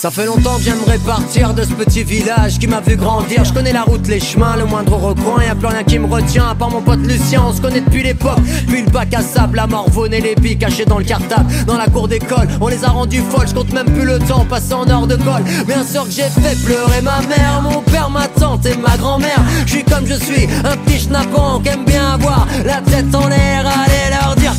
Ça 0.00 0.10
fait 0.10 0.24
longtemps 0.24 0.56
que 0.56 0.62
j'aimerais 0.62 0.96
partir 0.96 1.52
de 1.52 1.62
ce 1.62 1.74
petit 1.74 2.02
village 2.02 2.58
qui 2.58 2.66
m'a 2.66 2.80
vu 2.80 2.96
grandir. 2.96 3.44
Je 3.44 3.52
connais 3.52 3.74
la 3.74 3.82
route, 3.82 4.08
les 4.08 4.18
chemins, 4.18 4.56
le 4.56 4.64
moindre 4.64 4.94
recoin. 4.94 5.44
Y'a 5.44 5.54
plus 5.54 5.66
rien 5.66 5.84
qui 5.84 5.98
me 5.98 6.06
retient 6.06 6.48
à 6.48 6.54
part 6.54 6.70
mon 6.70 6.80
pote 6.80 7.00
Lucien. 7.00 7.42
On 7.46 7.52
se 7.52 7.60
connaît 7.60 7.82
depuis 7.82 8.02
l'époque. 8.02 8.40
Puis 8.66 8.80
le 8.80 8.90
bac 8.90 9.12
à 9.12 9.20
sable, 9.20 9.56
la 9.56 9.66
morvonne 9.66 10.14
et 10.14 10.22
les 10.22 10.34
billes 10.36 10.56
cachés 10.56 10.86
dans 10.86 10.96
le 10.96 11.04
cartable. 11.04 11.52
Dans 11.66 11.76
la 11.76 11.86
cour 11.86 12.08
d'école, 12.08 12.48
on 12.62 12.68
les 12.68 12.82
a 12.82 12.88
rendus 12.88 13.22
folles. 13.30 13.48
Je 13.48 13.54
compte 13.54 13.74
même 13.74 13.92
plus 13.92 14.06
le 14.06 14.18
temps 14.20 14.46
passé 14.46 14.72
en 14.72 14.88
heure 14.88 15.06
de 15.06 15.16
colle. 15.16 15.44
Bien 15.66 15.84
sûr 15.84 16.04
que 16.04 16.10
j'ai 16.12 16.22
fait 16.22 16.56
pleurer 16.64 17.02
ma 17.02 17.20
mère, 17.20 17.60
mon 17.62 17.82
père, 17.82 18.08
ma 18.08 18.26
tante 18.26 18.64
et 18.64 18.78
ma 18.78 18.96
grand-mère. 18.96 19.42
Je 19.66 19.70
suis 19.70 19.84
comme 19.84 20.06
je 20.06 20.14
suis, 20.14 20.48
un 20.64 20.78
petit 20.78 21.00
schnappant 21.00 21.60
qui 21.60 21.68
aime 21.68 21.84
bien 21.84 22.12
avoir 22.14 22.46
la 22.64 22.80
tête 22.80 23.14
en 23.14 23.28
l'air. 23.28 23.66
Allez 23.66 24.09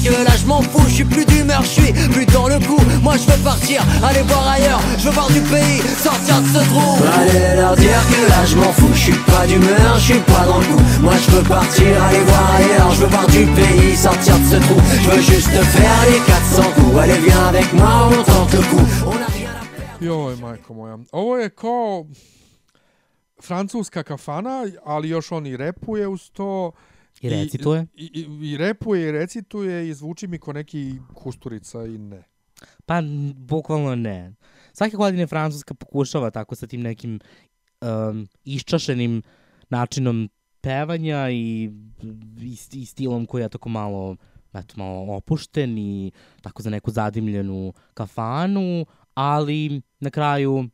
que 0.03 0.11
là 0.11 0.35
je 0.35 0.45
m'en 0.45 0.61
fous, 0.61 0.87
je 0.87 0.95
suis 0.95 1.05
plus 1.05 1.25
d'humeur, 1.25 1.61
je 1.63 1.81
suis 1.81 1.93
plus 2.13 2.25
dans 2.25 2.47
le 2.47 2.59
coup. 2.59 2.81
Moi 3.01 3.15
je 3.17 3.31
veux 3.31 3.43
partir, 3.43 3.81
aller 4.03 4.21
voir 4.23 4.47
ailleurs, 4.47 4.81
je 4.97 5.05
veux 5.05 5.11
voir 5.11 5.29
du 5.29 5.41
pays, 5.41 5.79
sortir 5.97 6.41
de 6.41 6.47
ce 6.47 6.61
trou. 6.69 6.89
Allez 7.19 7.55
leur 7.55 7.75
dire 7.75 8.01
que 8.11 8.29
là 8.29 8.45
je 8.45 8.55
m'en 8.57 8.71
fous, 8.73 8.93
je 8.93 8.99
suis 8.99 9.19
pas 9.31 9.45
d'humeur, 9.47 9.93
je 9.97 10.13
suis 10.13 10.23
pas 10.33 10.45
dans 10.45 10.59
le 10.59 10.65
coup. 10.65 10.83
Moi 11.01 11.13
je 11.23 11.31
veux 11.31 11.43
partir, 11.43 12.03
aller 12.03 12.19
voir 12.19 12.55
ailleurs, 12.55 12.91
je 12.91 13.01
veux 13.01 13.07
voir 13.07 13.27
du 13.27 13.45
pays, 13.45 13.95
sortir 13.95 14.37
de 14.39 14.45
ce 14.45 14.55
trou. 14.55 14.79
Je 15.03 15.09
veux 15.09 15.21
juste 15.21 15.49
faire 15.49 15.99
les 16.09 16.19
400 16.19 16.63
coups. 16.75 16.97
Allez 16.97 17.19
viens 17.19 17.45
avec 17.47 17.73
moi, 17.73 18.09
on 18.09 18.23
tente 18.23 18.53
le 18.53 18.63
coup. 18.71 18.87
On 19.05 19.11
a 19.11 19.29
rien 19.37 19.49
à 19.49 19.65
perdre. 19.75 20.01
Joj, 20.01 20.35
majko 20.41 20.73
moja. 20.73 20.97
Ovo 21.11 21.37
je 21.37 21.49
kao 21.49 22.05
francuska 23.43 24.03
kafana, 24.03 24.65
ali 24.85 25.09
još 25.09 25.31
on 25.31 25.45
i 25.45 25.57
repuje 25.57 26.07
uz 26.07 26.29
to. 26.29 26.71
I 27.21 27.29
recituje. 27.29 27.87
I, 27.93 28.05
i, 28.13 28.51
I 28.51 28.57
repuje 28.57 29.09
i 29.09 29.11
recituje 29.11 29.89
i 29.89 29.93
zvuči 29.93 30.27
mi 30.27 30.39
ko 30.39 30.53
neki 30.53 30.93
kusturica 31.13 31.85
i 31.85 31.97
ne. 31.97 32.23
Pa, 32.85 33.01
bukvalno 33.35 33.95
ne. 33.95 34.33
Svake 34.73 34.97
godine 34.97 35.27
Francuska 35.27 35.73
pokušava 35.73 36.31
tako 36.31 36.55
sa 36.55 36.67
tim 36.67 36.81
nekim 36.81 37.19
um, 37.81 38.27
iščašenim 38.45 39.21
načinom 39.69 40.29
pevanja 40.61 41.29
i, 41.29 41.71
i, 42.41 42.57
i 42.73 42.85
stilom 42.85 43.25
koji 43.25 43.41
je 43.41 43.49
tako 43.49 43.69
malo 43.69 44.15
eto, 44.53 44.73
malo 44.77 45.15
opušten 45.15 45.77
i 45.77 46.11
tako 46.41 46.61
za 46.61 46.69
neku 46.69 46.91
zadimljenu 46.91 47.73
kafanu, 47.93 48.85
ali 49.13 49.81
na 49.99 50.09
kraju 50.09 50.69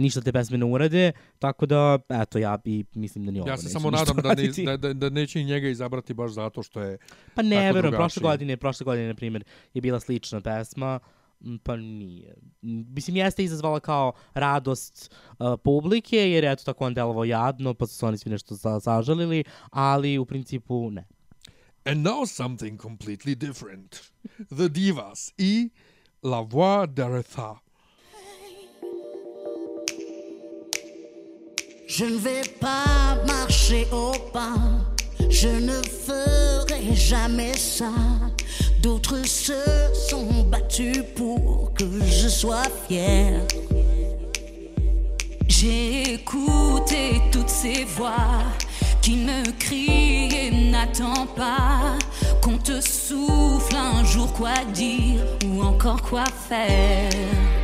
ništa 0.00 0.20
te 0.20 0.32
pesme 0.32 0.58
ne 0.58 0.64
urade, 0.64 1.12
tako 1.38 1.66
da, 1.66 1.98
eto, 2.08 2.38
ja 2.38 2.58
i 2.64 2.84
mislim 2.94 3.24
da 3.24 3.30
ni 3.30 3.40
ovo 3.40 3.48
Ja 3.48 3.56
se 3.56 3.68
samo 3.68 3.90
nadam 3.90 4.16
da, 4.16 4.34
ne, 4.34 4.64
da, 4.64 4.76
da, 4.76 4.92
da 4.92 5.10
neće 5.10 5.40
i 5.40 5.44
njega 5.44 5.68
izabrati 5.68 6.14
baš 6.14 6.30
zato 6.30 6.62
što 6.62 6.80
je 6.80 6.98
Pa 7.34 7.42
ne, 7.42 7.72
verujem, 7.72 7.94
prošle 7.94 8.22
godine, 8.22 8.56
prošle 8.56 8.84
godine, 8.84 9.08
na 9.08 9.14
primjer, 9.14 9.44
je 9.74 9.80
bila 9.80 10.00
slična 10.00 10.40
pesma, 10.40 11.00
pa 11.62 11.76
nije. 11.76 12.34
Mislim, 12.62 13.16
jeste 13.16 13.44
izazvala 13.44 13.80
kao 13.80 14.12
radost 14.34 15.14
uh, 15.38 15.46
publike, 15.64 16.16
jer 16.16 16.44
je 16.44 16.52
eto 16.52 16.64
tako 16.64 16.86
on 16.86 16.94
delovao 16.94 17.24
jadno, 17.24 17.74
pa 17.74 17.86
su 17.86 17.94
se 17.94 18.06
oni 18.06 18.18
svi 18.18 18.30
nešto 18.30 18.54
za, 18.54 18.78
zažalili, 18.78 19.44
ali 19.70 20.18
u 20.18 20.24
principu 20.24 20.90
ne. 20.90 21.04
And 21.84 22.06
now 22.06 22.26
something 22.26 22.80
completely 22.80 23.34
different. 23.34 23.96
The 24.58 24.68
Divas 24.68 25.32
i 25.38 25.70
La 26.22 26.40
Voix 26.40 26.86
d'Aretha. 26.86 27.56
Je 31.92 32.04
ne 32.04 32.18
vais 32.18 32.42
pas 32.60 33.16
marcher 33.26 33.84
au 33.90 34.12
pas, 34.32 34.54
je 35.28 35.48
ne 35.48 35.82
ferai 35.82 36.94
jamais 36.94 37.54
ça. 37.54 37.90
D'autres 38.80 39.26
se 39.26 39.60
sont 40.08 40.44
battus 40.44 41.02
pour 41.16 41.72
que 41.74 41.84
je 42.06 42.28
sois 42.28 42.62
fière. 42.86 43.40
J'ai 45.48 46.14
écouté 46.14 47.20
toutes 47.32 47.48
ces 47.48 47.82
voix 47.82 48.44
qui 49.02 49.16
ne 49.16 49.50
crient 49.58 50.28
et 50.32 50.70
n'attendent 50.70 51.34
pas 51.34 51.98
qu'on 52.40 52.58
te 52.58 52.80
souffle 52.80 53.74
un 53.74 54.04
jour 54.04 54.32
quoi 54.32 54.64
dire 54.72 55.24
ou 55.44 55.60
encore 55.60 56.02
quoi 56.02 56.24
faire. 56.48 57.59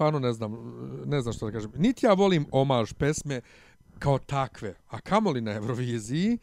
Stvarno 0.00 0.18
ne 0.18 0.32
znam, 0.32 0.52
ne 1.06 1.20
znam 1.20 1.32
što 1.32 1.46
da 1.46 1.52
kažem. 1.52 1.72
Niti 1.76 2.06
ja 2.06 2.12
volim 2.12 2.46
omaž 2.50 2.92
pesme 2.92 3.40
kao 3.98 4.18
takve, 4.18 4.74
a 4.88 5.00
kamoli 5.00 5.40
na 5.40 5.52
Euroviziji. 5.52 6.38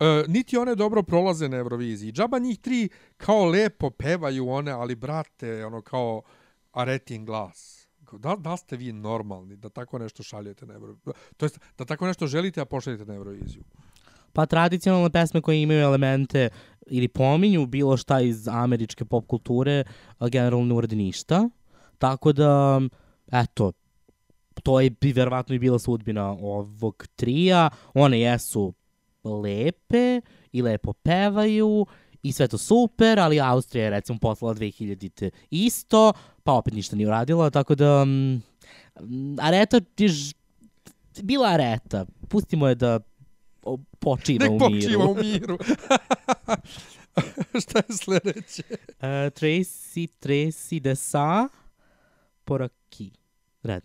E, 0.00 0.24
niti 0.28 0.56
one 0.56 0.74
dobro 0.74 1.02
prolaze 1.02 1.48
na 1.48 1.56
Euroviziji. 1.56 2.12
Džaba 2.12 2.38
njih 2.38 2.58
tri 2.58 2.88
kao 3.16 3.44
lepo 3.44 3.90
pevaju 3.90 4.48
one, 4.48 4.72
ali 4.72 4.94
brate, 4.94 5.64
ono 5.64 5.82
kao 5.82 6.22
aretin 6.72 7.24
glas. 7.24 7.88
Da, 8.12 8.36
da 8.36 8.56
ste 8.56 8.76
vi 8.76 8.92
normalni 8.92 9.56
da 9.56 9.68
tako 9.68 9.98
nešto 9.98 10.22
šaljete 10.22 10.66
na 10.66 10.74
Euroviziju? 10.74 11.12
To 11.36 11.44
jest, 11.46 11.60
da 11.78 11.84
tako 11.84 12.06
nešto 12.06 12.26
želite, 12.26 12.60
a 12.60 12.64
pošaljete 12.64 13.04
na 13.04 13.14
Euroviziju. 13.14 13.64
Pa 14.32 14.46
tradicionalne 14.46 15.10
pesme 15.10 15.40
koje 15.40 15.62
imaju 15.62 15.80
elemente 15.80 16.48
ili 16.86 17.08
pominju 17.08 17.66
bilo 17.66 17.96
šta 17.96 18.20
iz 18.20 18.48
američke 18.48 19.04
pop 19.04 19.26
kulture, 19.26 19.84
generalno 20.20 20.66
ne 20.66 20.74
urade 20.74 20.96
ništa. 20.96 21.48
Tako 21.98 22.32
da, 22.32 22.80
eto, 23.32 23.72
to 24.62 24.80
je 24.80 24.90
bi 24.90 25.12
verovatno 25.12 25.54
i 25.54 25.58
bila 25.58 25.78
sudbina 25.78 26.30
ovog 26.30 27.06
trija. 27.16 27.70
One 27.94 28.20
jesu 28.20 28.74
lepe 29.24 30.20
i 30.52 30.62
lepo 30.62 30.92
pevaju 30.92 31.86
i 32.22 32.32
sve 32.32 32.48
to 32.48 32.58
super, 32.58 33.20
ali 33.20 33.40
Austrija 33.40 33.84
je 33.84 33.90
recimo 33.90 34.18
poslala 34.18 34.54
2000-te 34.54 35.30
isto, 35.50 36.12
pa 36.44 36.52
opet 36.52 36.74
ništa 36.74 36.96
nije 36.96 37.06
uradila, 37.06 37.50
tako 37.50 37.74
da 37.74 38.04
mm, 38.04 38.42
Areta 39.40 39.80
je 39.98 40.08
ž- 40.08 40.34
bila 41.22 41.48
Areta. 41.48 42.06
Pustimo 42.28 42.68
je 42.68 42.74
da 42.74 43.00
počiva 43.98 44.48
Nek 44.48 44.52
u 44.52 44.70
miru. 44.70 44.80
počiva 44.80 45.04
u 45.04 45.14
miru. 45.14 45.58
Šta 47.62 47.78
je 47.78 47.96
sledeće? 47.96 48.62
Uh, 48.68 48.76
Tracy, 49.32 50.08
Tracy 50.20 50.80
Desa 50.80 51.48
por 52.46 52.62
aqui. 52.62 53.10
Red. 53.62 53.82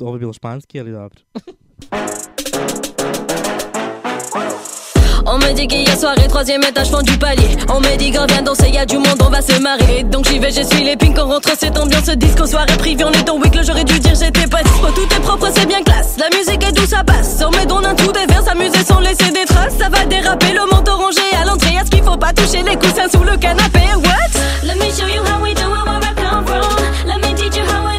Ovo 0.00 0.16
je 0.16 0.18
bilo 0.18 0.32
španski, 0.32 0.80
ali 0.80 0.92
dobro. 0.92 1.20
On 5.36 5.38
me 5.38 5.52
dit 5.52 5.68
qu'il 5.68 5.86
y 5.86 5.90
a 5.90 5.94
soirée, 5.94 6.28
troisième 6.28 6.62
étage, 6.62 6.88
fond 6.88 7.02
du 7.02 7.18
palier. 7.18 7.58
On 7.68 7.78
me 7.78 7.94
dit 7.98 8.10
qu'on 8.10 8.24
vient 8.24 8.40
danser, 8.40 8.70
y 8.70 8.78
a 8.78 8.86
du 8.86 8.96
monde, 8.96 9.20
on 9.20 9.28
va 9.28 9.42
se 9.42 9.60
marrer. 9.60 10.02
Donc 10.02 10.24
j'y 10.24 10.38
vais, 10.38 10.50
je 10.50 10.62
suis 10.62 10.82
les 10.82 10.96
pings, 10.96 11.14
on 11.18 11.26
rentre 11.26 11.50
cette 11.58 11.78
ambiance 11.78 12.08
disco, 12.08 12.46
soirée 12.46 12.74
privée, 12.78 13.04
on 13.04 13.12
est 13.12 13.28
en 13.28 13.36
week, 13.36 13.54
j'aurais 13.62 13.84
dû 13.84 14.00
dire 14.00 14.14
j'étais 14.14 14.46
pas 14.46 14.62
dispo. 14.62 14.86
Tout 14.94 15.14
est 15.14 15.20
propre, 15.20 15.48
c'est 15.54 15.66
bien 15.66 15.82
classe. 15.82 16.16
La 16.16 16.34
musique 16.34 16.66
est 16.66 16.72
douce, 16.72 16.88
ça 16.88 17.04
passe. 17.04 17.36
On 17.46 17.50
me 17.50 17.66
donne 17.66 17.84
un 17.84 17.94
tout 17.94 18.12
des 18.12 18.24
verres, 18.24 18.44
s'amuser 18.44 18.82
sans 18.82 19.00
laisser 19.00 19.30
des 19.30 19.44
traces. 19.44 19.76
Ça 19.78 19.90
va 19.90 20.06
déraper, 20.06 20.54
le 20.54 20.74
manteau 20.74 20.96
rangé 20.96 21.20
à 21.38 21.44
l'entrée. 21.44 21.74
Est-ce 21.74 21.90
qu'il 21.90 22.02
faut 22.02 22.16
pas 22.16 22.32
toucher 22.32 22.62
les 22.62 22.76
coussins 22.76 23.10
sous 23.12 23.22
le 23.22 23.36
canapé? 23.36 23.80
What? 23.94 24.40
Let 24.62 24.76
me 24.76 24.90
show 24.90 25.06
you 25.06 25.22
how 25.22 25.42
we 25.42 25.52
do 25.52 25.68
where 25.68 26.00
I 26.00 26.14
come 26.14 26.46
from. 26.46 26.64
Let 27.06 27.20
me 27.20 27.34
teach 27.34 27.58
you 27.58 27.64
how 27.64 27.90
it 27.90 27.95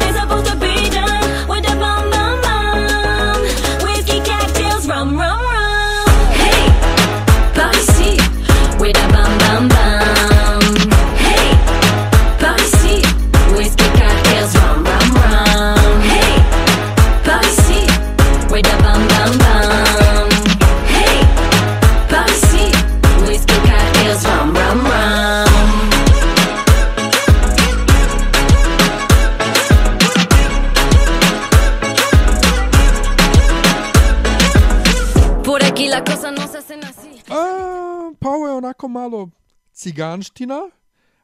onako 38.58 38.88
malo 38.88 39.30
ciganština, 39.72 40.60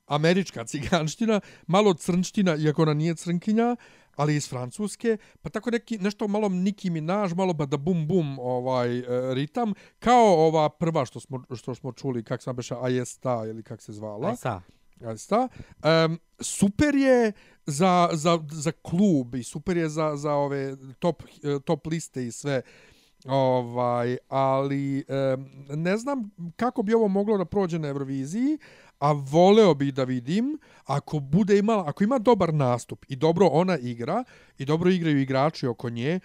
američka 0.06 0.64
ciganština, 0.64 1.40
malo 1.66 1.94
crnština, 1.94 2.56
iako 2.56 2.82
ona 2.82 2.94
nije 2.94 3.14
crnkinja, 3.14 3.76
ali 4.16 4.36
iz 4.36 4.48
Francuske, 4.48 5.16
pa 5.42 5.50
tako 5.50 5.70
neki, 5.70 5.98
nešto 5.98 6.28
malo 6.28 6.48
Nicki 6.48 6.90
Minaj, 6.90 7.28
malo 7.36 7.52
bada 7.52 7.76
bum 7.76 8.06
bum 8.06 8.38
ovaj, 8.38 8.98
e, 8.98 9.34
ritam, 9.34 9.72
kao 9.98 10.46
ova 10.46 10.68
prva 10.68 11.04
što 11.04 11.20
smo, 11.20 11.42
što 11.56 11.74
smo 11.74 11.92
čuli, 11.92 12.24
kak 12.24 12.42
se 12.42 12.52
beša, 12.52 12.78
Ajesta 12.82 13.42
ili 13.46 13.62
kak 13.62 13.82
se 13.82 13.92
zvala. 13.92 14.28
Aj 14.28 14.36
sa. 14.36 14.60
Jeste. 15.00 15.36
Um, 15.36 16.18
super 16.40 16.94
je 16.94 17.32
za, 17.66 18.08
za, 18.12 18.38
za 18.50 18.72
klub 18.72 19.34
i 19.34 19.42
super 19.42 19.76
je 19.76 19.88
za, 19.88 20.16
za 20.16 20.32
ove 20.32 20.76
top, 20.98 21.22
eh, 21.22 21.58
top 21.64 21.86
liste 21.86 22.26
i 22.26 22.32
sve. 22.32 22.62
Ovaj, 23.24 24.16
ali 24.28 25.04
ne 25.68 25.96
znam 25.96 26.30
kako 26.56 26.82
bi 26.82 26.94
ovo 26.94 27.08
moglo 27.08 27.38
da 27.38 27.44
prođe 27.44 27.78
na 27.78 27.88
Euroviziji, 27.88 28.58
a 28.98 29.12
voleo 29.12 29.74
bi 29.74 29.92
da 29.92 30.04
vidim 30.04 30.58
ako 30.84 31.18
bude 31.18 31.58
imala, 31.58 31.84
ako 31.88 32.04
ima 32.04 32.18
dobar 32.18 32.54
nastup 32.54 33.04
i 33.08 33.16
dobro 33.16 33.46
ona 33.52 33.78
igra 33.78 34.24
i 34.58 34.64
dobro 34.64 34.90
igraju 34.90 35.20
igrači 35.20 35.66
oko 35.66 35.90
nje, 35.90 36.20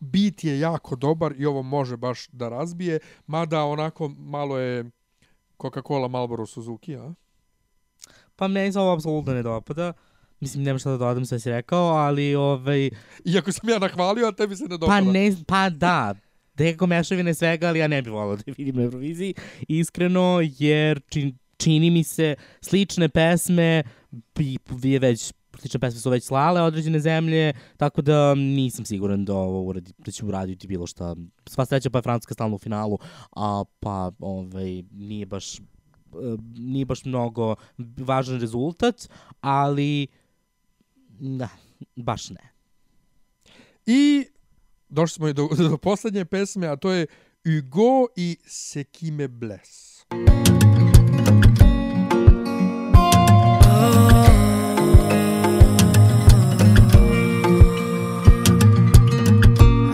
bit 0.00 0.44
je 0.44 0.60
jako 0.60 0.96
dobar 0.96 1.34
i 1.38 1.46
ovo 1.46 1.62
može 1.62 1.96
baš 1.96 2.28
da 2.28 2.48
razbije, 2.48 2.98
mada 3.26 3.64
onako 3.64 4.08
malo 4.08 4.58
je 4.58 4.84
Coca-Cola 5.58 6.08
Marlboro 6.08 6.46
Suzuki, 6.46 6.96
a? 6.96 7.14
Pa 8.36 8.48
meni 8.48 8.72
se 8.72 8.80
ovo 8.80 8.92
apsolutno 8.92 9.34
ne 9.34 9.42
dopada. 9.42 9.92
Mislim, 10.40 10.64
nema 10.64 10.78
šta 10.78 10.90
da 10.90 10.96
dodam 10.96 11.26
sve 11.26 11.40
si 11.40 11.50
rekao, 11.50 11.86
ali 11.86 12.34
ovaj... 12.34 12.90
Iako 13.24 13.52
sam 13.52 13.68
ja 13.68 13.78
nahvalio, 13.78 14.26
a 14.26 14.32
tebi 14.32 14.56
se 14.56 14.64
ne 14.64 14.78
dopada. 14.78 14.86
Pa 14.86 15.00
ne, 15.00 15.36
pa 15.46 15.70
da, 15.70 16.14
nekako 16.58 16.86
mešavine 16.86 17.34
svega, 17.34 17.68
ali 17.68 17.78
ja 17.78 17.88
ne 17.88 18.02
bih 18.02 18.12
volao 18.12 18.36
da 18.36 18.42
je 18.46 18.54
vidim 18.58 18.76
na 18.76 18.82
Euroviziji, 18.82 19.34
iskreno, 19.68 20.40
jer 20.58 21.00
čin, 21.08 21.38
čini 21.56 21.90
mi 21.90 22.04
se 22.04 22.34
slične 22.60 23.08
pesme, 23.08 23.82
bi 24.34 24.98
već 24.98 25.32
slične 25.58 25.80
pesme 25.80 26.00
su 26.00 26.10
već 26.10 26.24
slale 26.24 26.62
određene 26.62 27.00
zemlje, 27.00 27.52
tako 27.76 28.02
da 28.02 28.34
nisam 28.34 28.84
siguran 28.84 29.24
da 29.24 29.34
ovo 29.34 29.62
uradi, 29.62 29.92
da 29.98 30.10
će 30.10 30.24
uraditi 30.24 30.66
bilo 30.66 30.86
šta. 30.86 31.16
Sva 31.46 31.64
sreća 31.64 31.90
pa 31.90 31.98
je 31.98 32.02
Francuska 32.02 32.34
stalno 32.34 32.56
u 32.56 32.58
finalu, 32.58 32.98
a 33.36 33.64
pa 33.80 34.10
ovaj, 34.18 34.82
nije 34.92 35.26
baš 35.26 35.58
e, 35.58 35.60
nije 36.58 36.84
baš 36.84 37.04
mnogo 37.04 37.54
važan 37.78 38.40
rezultat, 38.40 39.08
ali 39.40 40.06
da, 41.18 41.48
baš 41.96 42.30
ne. 42.30 42.52
I 43.86 44.26
došli 44.88 45.14
smo 45.14 45.28
i 45.28 45.32
do, 45.32 45.48
do 45.58 45.76
poslednje 45.76 46.24
pesme, 46.24 46.66
a 46.66 46.76
to 46.76 46.92
je 46.92 47.06
Hugo 47.44 48.08
i 48.16 48.36
Ce 48.46 48.84
qui 48.84 49.10
me 49.10 49.28
blesse. 49.28 50.06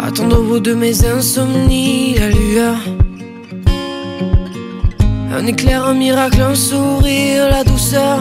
Attendre 0.00 0.38
au 0.38 0.42
bout 0.44 0.60
de 0.60 0.74
mes 0.74 1.04
insomnies 1.04 2.14
la 2.18 2.30
lueur. 2.30 2.76
Un 5.32 5.46
éclair, 5.46 5.84
un 5.84 5.94
miracle, 5.94 6.40
un 6.40 6.54
sourire, 6.54 7.50
la 7.50 7.64
douceur. 7.64 8.20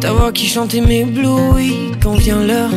Ta 0.00 0.12
voix 0.12 0.32
qui 0.32 0.46
chante 0.46 0.74
et 0.74 0.80
m'éblouit 0.80 1.92
quand 2.02 2.14
vient 2.14 2.44
l'heure. 2.44 2.70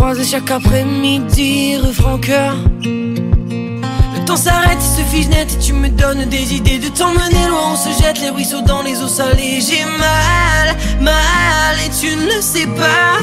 Croiser 0.00 0.24
chaque 0.24 0.50
après-midi, 0.50 1.76
refrain 1.76 2.18
cœur. 2.18 2.56
Le 2.82 4.24
temps 4.24 4.34
s'arrête, 4.34 4.78
il 4.80 5.02
se 5.02 5.02
fige 5.10 5.28
net 5.28 5.52
et 5.52 5.58
tu 5.58 5.74
me 5.74 5.90
donnes 5.90 6.24
des 6.24 6.54
idées 6.54 6.78
de 6.78 6.88
t'emmener 6.88 7.46
loin. 7.50 7.74
On 7.74 7.76
se 7.76 8.02
jette 8.02 8.18
les 8.18 8.30
ruisseaux 8.30 8.62
dans 8.62 8.80
les 8.82 9.02
eaux 9.02 9.08
salées. 9.08 9.60
J'ai 9.60 9.84
mal, 9.84 10.74
mal 11.02 11.76
et 11.84 11.90
tu 12.00 12.16
ne 12.16 12.40
sais 12.40 12.66
pas. 12.66 13.18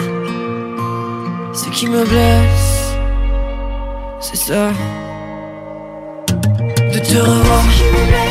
Ce 1.51 1.67
qui 1.69 1.87
me 1.87 2.05
blesse, 2.05 2.93
c'est 4.19 4.37
ça. 4.37 4.69
De 6.27 6.99
te 6.99 7.17
revoir. 7.17 8.26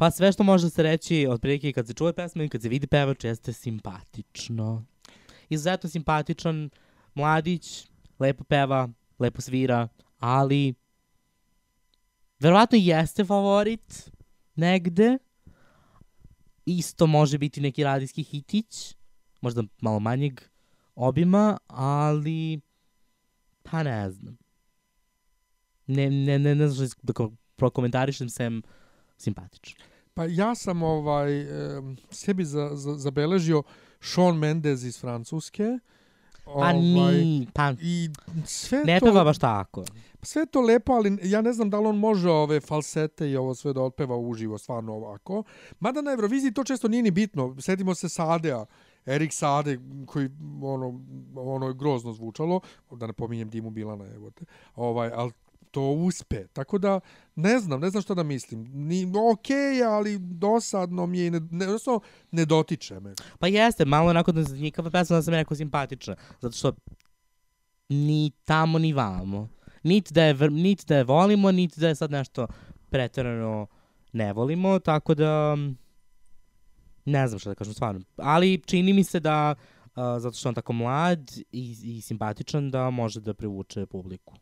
Pa 0.00 0.10
sve 0.10 0.32
što 0.32 0.42
može 0.42 0.70
se 0.70 0.82
reći, 0.82 1.26
otprilike 1.30 1.72
kad 1.72 1.86
se 1.86 1.94
čuje 1.94 2.12
pesma 2.12 2.44
i 2.44 2.48
kad 2.48 2.62
se 2.62 2.68
vidi 2.68 2.86
pevač, 2.86 3.24
jeste 3.24 3.52
simpatično. 3.52 4.84
Izuzetno 5.48 5.90
simpatičan, 5.90 6.70
mladić, 7.14 7.86
lepo 8.18 8.44
peva, 8.44 8.88
lepo 9.18 9.40
svira, 9.40 9.88
ali 10.18 10.74
verovatno 12.38 12.78
jeste 12.78 13.24
favorit 13.24 14.10
negde. 14.54 15.18
Isto 16.64 17.06
može 17.06 17.38
biti 17.38 17.60
neki 17.60 17.84
radijski 17.84 18.22
hitić, 18.22 18.96
možda 19.40 19.62
malo 19.80 20.00
manjeg 20.00 20.40
obima, 20.94 21.58
ali 21.66 22.60
pa 23.62 23.82
ne 23.82 24.10
znam. 24.10 24.38
Ne, 25.86 26.10
ne, 26.10 26.38
ne, 26.38 26.54
ne 26.54 26.68
znam 26.68 26.88
što 26.88 26.98
da 27.02 27.12
ko- 27.12 27.32
prokomentarišem 27.56 28.28
sem 28.28 28.62
simpatično. 29.16 29.89
Pa 30.14 30.24
ja 30.24 30.54
sam 30.54 30.82
ovaj 30.82 31.46
sebi 32.10 32.44
za, 32.44 32.70
za, 32.72 32.94
zabeležio 32.94 33.62
Shawn 34.00 34.38
Mendes 34.38 34.82
iz 34.82 35.00
Francuske. 35.00 35.78
Pa 36.44 36.72
ni, 36.72 37.46
pa 37.54 37.72
I 37.80 38.10
sve 38.44 38.84
ne 38.84 39.00
to... 39.00 39.06
peva 39.06 39.24
baš 39.24 39.38
tako. 39.38 39.84
Sve 40.22 40.46
to 40.46 40.60
lepo, 40.60 40.92
ali 40.92 41.18
ja 41.22 41.40
ne 41.40 41.52
znam 41.52 41.70
da 41.70 41.80
li 41.80 41.86
on 41.86 41.98
može 41.98 42.30
ove 42.30 42.60
falsete 42.60 43.30
i 43.30 43.36
ovo 43.36 43.54
sve 43.54 43.72
da 43.72 43.82
otpeva 43.82 44.16
uživo, 44.16 44.58
stvarno 44.58 44.92
ovako. 44.92 45.42
Mada 45.80 46.02
na 46.02 46.12
Euroviziji 46.12 46.52
to 46.52 46.64
često 46.64 46.88
nije 46.88 47.02
ni 47.02 47.10
bitno. 47.10 47.56
Setimo 47.60 47.94
se 47.94 48.08
Sadea, 48.08 48.64
Erik 49.06 49.32
Sade, 49.32 49.78
koji 50.06 50.28
ono, 50.62 51.00
ono 51.36 51.66
je 51.66 51.74
grozno 51.74 52.12
zvučalo, 52.12 52.60
da 52.90 53.06
ne 53.06 53.12
pominjem 53.12 53.50
Dimu 53.50 53.70
Bilana, 53.70 54.14
evo 54.14 54.30
te. 54.30 54.44
Ovaj, 54.76 55.10
ali 55.14 55.32
to 55.70 55.82
uspe. 55.82 56.46
Tako 56.46 56.78
da, 56.78 57.00
ne 57.34 57.58
znam, 57.58 57.80
ne 57.80 57.90
znam 57.90 58.02
šta 58.02 58.14
da 58.14 58.22
mislim. 58.22 58.70
Ni, 58.72 59.12
okej, 59.32 59.82
ali 59.84 60.18
dosadno 60.18 61.06
mi 61.06 61.18
je, 61.18 61.30
ne, 61.30 61.40
ne, 61.50 61.66
odnosno, 61.66 62.00
ne 62.30 62.44
dotiče 62.44 63.00
me. 63.00 63.14
Pa 63.38 63.46
jeste, 63.46 63.84
malo 63.84 64.10
onako 64.10 64.32
da 64.32 64.42
zanjikava 64.42 64.90
pesma 64.90 65.16
da 65.16 65.22
sam 65.22 65.34
jako 65.34 65.54
simpatična. 65.54 66.16
Zato 66.40 66.56
što 66.56 66.72
ni 67.88 68.30
tamo 68.44 68.78
ni 68.78 68.92
vamo. 68.92 69.48
Niti 69.82 70.14
da 70.14 70.24
je, 70.24 70.50
niti 70.50 70.84
da 70.86 70.96
je 70.96 71.04
volimo, 71.04 71.52
niti 71.52 71.80
da 71.80 71.88
je 71.88 71.94
sad 71.94 72.10
nešto 72.10 72.46
preterano 72.90 73.66
ne 74.12 74.32
volimo, 74.32 74.78
tako 74.78 75.14
da 75.14 75.56
ne 77.04 77.28
znam 77.28 77.38
šta 77.38 77.50
da 77.50 77.54
kažem 77.54 77.74
stvarno. 77.74 78.00
Ali 78.16 78.62
čini 78.66 78.92
mi 78.92 79.04
se 79.04 79.20
da, 79.20 79.54
uh, 79.84 79.92
zato 80.18 80.36
što 80.36 80.48
on 80.48 80.54
tako 80.54 80.72
mlad 80.72 81.30
i, 81.52 81.76
i 81.84 82.00
simpatičan, 82.00 82.70
da 82.70 82.90
može 82.90 83.20
da 83.20 83.34
privuče 83.34 83.86
publiku. 83.86 84.34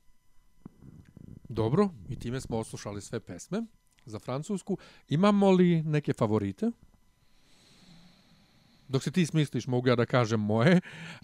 Dobro, 1.49 1.89
i 2.09 2.17
time 2.19 2.41
smo 2.41 2.59
oslušali 2.59 3.01
sve 3.01 3.21
pesme 3.21 3.63
za 4.05 4.19
Francusku. 4.19 4.79
Imamo 5.09 5.51
li 5.51 5.83
neke 5.83 6.13
favorite? 6.13 6.71
Dok 8.89 9.03
se 9.03 9.11
ti 9.11 9.27
smisliš, 9.27 9.67
mogu 9.67 9.89
ja 9.89 9.97
da 9.97 10.07
kažem 10.07 10.41
moje. 10.41 10.81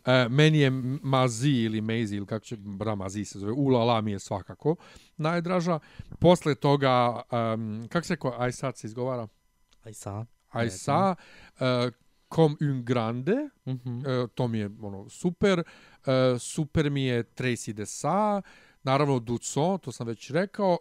E, 0.06 0.28
meni 0.28 0.58
je 0.58 0.70
Mazi 1.02 1.50
ili 1.50 1.80
Maisie, 1.80 2.16
ili 2.16 2.26
kako 2.26 2.44
će, 2.44 2.56
da, 2.56 2.94
Mazi 2.94 3.24
se 3.24 3.38
zove, 3.38 3.52
Ula 3.52 3.84
La 3.84 4.00
mi 4.00 4.12
je 4.12 4.18
svakako 4.18 4.76
najdraža. 5.16 5.78
Posle 6.20 6.54
toga, 6.54 7.22
um, 7.54 7.88
kako 7.88 8.06
se 8.06 8.16
ko, 8.16 8.34
aj 8.38 8.52
sad 8.52 8.76
se 8.76 8.86
izgovara? 8.86 9.28
Aj 9.84 9.94
sa? 9.94 10.26
Aj 10.50 10.70
sa, 10.70 11.14
uh, 11.60 11.92
Comme 12.28 12.56
un 12.60 12.84
grande, 12.84 13.48
Mhm. 13.66 13.98
e, 14.06 14.26
to 14.34 14.48
mi 14.48 14.58
je 14.58 14.70
ono, 14.82 15.08
super. 15.08 15.58
E, 16.06 16.38
super 16.38 16.90
mi 16.90 17.04
je 17.04 17.22
Tracy 17.24 17.72
Desa, 17.72 18.42
naravno 18.84 19.18
Duco, 19.18 19.78
to 19.78 19.92
sam 19.92 20.06
već 20.06 20.30
rekao. 20.30 20.78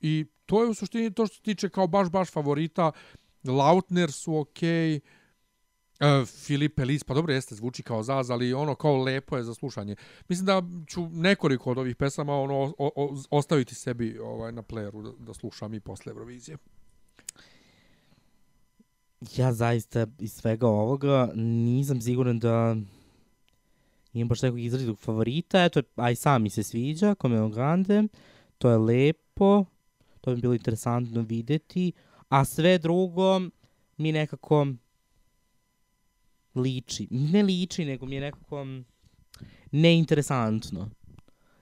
I 0.00 0.26
to 0.46 0.62
je 0.62 0.68
u 0.68 0.74
suštini 0.74 1.14
to 1.14 1.26
što 1.26 1.36
se 1.36 1.42
tiče 1.42 1.68
kao 1.68 1.86
baš, 1.86 2.10
baš 2.10 2.30
favorita. 2.30 2.92
Lautner 3.44 4.12
su 4.12 4.38
okej. 4.38 5.00
Uh, 6.00 6.28
Filipe 6.28 6.84
Lis, 6.84 7.04
pa 7.04 7.14
dobro 7.14 7.34
jeste, 7.34 7.54
zvuči 7.54 7.82
kao 7.82 8.02
Zaz, 8.02 8.30
ali 8.30 8.54
ono 8.54 8.74
kao 8.74 8.96
lepo 8.96 9.36
je 9.36 9.44
za 9.44 9.54
slušanje. 9.54 9.96
Mislim 10.28 10.46
da 10.46 10.62
ću 10.86 11.08
nekoliko 11.08 11.70
od 11.70 11.78
ovih 11.78 11.96
pesama 11.96 12.40
ono 12.40 12.54
o, 12.78 12.90
o, 12.96 13.16
ostaviti 13.30 13.74
sebi 13.74 14.18
ovaj 14.18 14.52
na 14.52 14.62
playeru 14.62 15.02
da, 15.02 15.24
da 15.24 15.34
slušam 15.34 15.74
i 15.74 15.80
posle 15.80 16.10
Eurovizije. 16.10 16.56
Ja 19.36 19.52
zaista 19.52 20.06
iz 20.18 20.32
svega 20.32 20.66
ovoga 20.66 21.32
nisam 21.34 22.00
siguran 22.00 22.38
da 22.38 22.76
imam 24.12 24.28
baš 24.28 24.42
nekog 24.42 24.60
izrazitog 24.60 24.98
favorita. 24.98 25.64
Eto, 25.64 25.82
aj 25.96 26.16
sam 26.16 26.42
mi 26.42 26.50
se 26.50 26.62
sviđa, 26.62 27.14
Come 27.22 27.50
Grande. 27.50 28.02
To 28.58 28.70
je 28.70 28.78
lepo. 28.78 29.64
To 30.20 30.34
bi 30.34 30.40
bilo 30.40 30.54
interesantno 30.54 31.22
videti. 31.22 31.92
A 32.28 32.44
sve 32.44 32.78
drugo 32.78 33.40
mi 33.96 34.12
nekako 34.12 34.66
liči. 36.54 37.08
Ne 37.10 37.42
liči, 37.42 37.84
nego 37.84 38.06
mi 38.06 38.14
je 38.14 38.20
nekako 38.20 38.66
neinteresantno. 39.72 40.90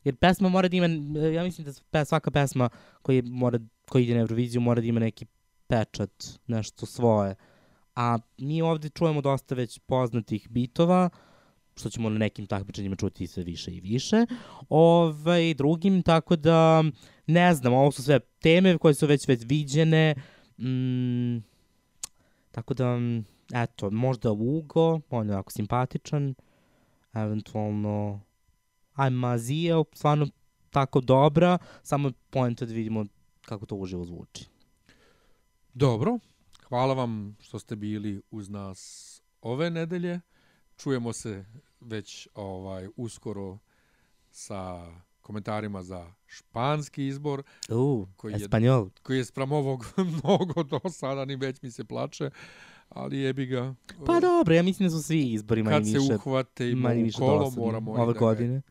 Jer 0.05 0.17
pesma 0.17 0.49
mora 0.49 0.69
da 0.69 0.77
ima, 0.77 0.87
ja 1.19 1.45
mislim 1.45 1.67
da 1.93 2.05
svaka 2.05 2.31
pesma 2.31 2.69
koja, 3.03 3.23
mora, 3.25 3.59
koja 3.89 4.03
ide 4.03 4.15
na 4.15 4.21
Euroviziju 4.21 4.61
mora 4.61 4.81
da 4.81 4.87
ima 4.87 5.01
neki 5.01 5.27
pečat, 5.67 6.25
nešto 6.47 6.87
svoje. 6.87 7.35
A 7.97 8.19
mi 8.39 8.63
ovde 8.63 8.89
čujemo 8.89 9.21
dosta 9.21 9.55
već 9.55 9.79
poznatih 9.79 10.49
bitova, 10.51 11.11
što 11.79 11.91
ćemo 11.91 12.11
na 12.11 12.19
nekim 12.19 12.47
takmičenjima 12.47 12.97
čuti 12.97 13.27
sve 13.27 13.45
više 13.45 13.71
i 13.71 13.81
više. 13.81 14.27
Ovaj, 14.69 15.55
drugim, 15.55 16.03
tako 16.03 16.37
da, 16.37 16.85
ne 17.27 17.55
znam, 17.55 17.73
ovo 17.73 17.93
su 17.93 18.03
sve 18.03 18.21
teme 18.21 18.79
koje 18.79 18.95
su 18.95 19.07
već 19.07 19.29
već 19.29 19.43
viđene. 19.47 20.15
Mm, 20.59 21.39
tako 22.51 22.75
da, 22.75 22.99
eto, 23.55 23.91
možda 23.91 24.33
Ugo, 24.33 25.01
on 25.11 25.29
je 25.29 25.33
jako 25.33 25.51
simpatičan, 25.53 26.35
eventualno 27.13 28.21
Ajma 28.95 29.39
Zija, 29.39 29.85
stvarno 29.93 30.27
tako 30.71 31.01
dobra, 31.01 31.59
samo 31.83 32.09
je 32.09 32.13
poenta 32.31 32.67
da 32.67 32.75
vidimo 32.75 33.07
kako 33.43 33.67
to 33.67 33.77
uživo 33.77 34.05
zvuči. 34.05 34.45
Dobro, 35.75 36.19
hvala 36.69 36.95
vam 36.95 37.37
što 37.41 37.59
ste 37.59 37.77
bili 37.77 38.23
uz 38.31 38.49
nas 38.49 39.23
ove 39.41 39.71
nedelje. 39.71 40.21
Čujemo 40.77 41.13
se 41.13 41.45
već 41.81 42.29
ovaj 42.35 42.89
uskoro 42.97 43.59
sa 44.31 44.87
komentarima 45.21 45.83
za 45.83 46.13
španski 46.27 47.07
izbor. 47.07 47.43
U, 47.71 48.07
koji 48.17 48.35
Espanjol. 48.35 48.85
Je, 48.85 48.91
koji 49.03 49.17
je 49.19 49.25
sprem 49.25 49.53
ovog 49.53 49.87
mnogo 50.25 50.63
dosadan 50.63 51.31
i 51.31 51.37
već 51.37 51.63
mi 51.63 51.71
se 51.71 51.85
plače, 51.85 52.31
ali 52.89 53.19
jebi 53.19 53.47
ga. 53.47 53.75
Pa 54.07 54.21
dobro, 54.21 54.55
ja 54.55 54.63
mislim 54.63 54.89
da 54.89 54.97
su 54.97 55.03
svi 55.03 55.33
izbori 55.33 55.63
manje 55.63 55.77
Kad 55.77 55.85
više. 55.85 55.99
se 55.99 56.15
uhvate 56.15 56.71
i 56.71 56.75
u 56.75 56.89
više 56.95 57.19
kolo, 57.19 57.39
dosadni. 57.39 57.65
moramo 57.65 57.93
Ove 57.93 58.13
da 58.13 58.19
godine. 58.19 58.55
Ga, 58.55 58.63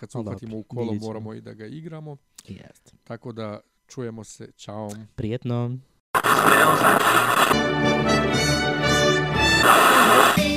kad 0.00 0.10
se 0.10 0.18
uhvatimo 0.18 0.58
u 0.58 0.62
kolo, 0.62 0.94
moramo 0.94 1.34
i 1.34 1.40
da 1.40 1.52
ga 1.52 1.66
igramo. 1.66 2.16
Jeste. 2.48 2.92
Tako 3.04 3.32
da 3.32 3.60
čujemo 3.86 4.24
se. 4.24 4.52
Ćao. 4.56 4.90
Prijetno. 5.14 5.78
Save 9.64 10.53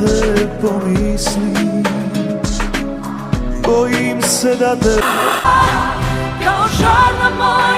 te 0.00 0.48
pomislim 0.60 1.84
Bojim 3.62 4.22
se 4.22 4.54
da 4.56 4.76
te 4.76 5.00
Kao 6.44 6.68
žar 6.78 7.12
na 7.20 7.30
moj 7.38 7.69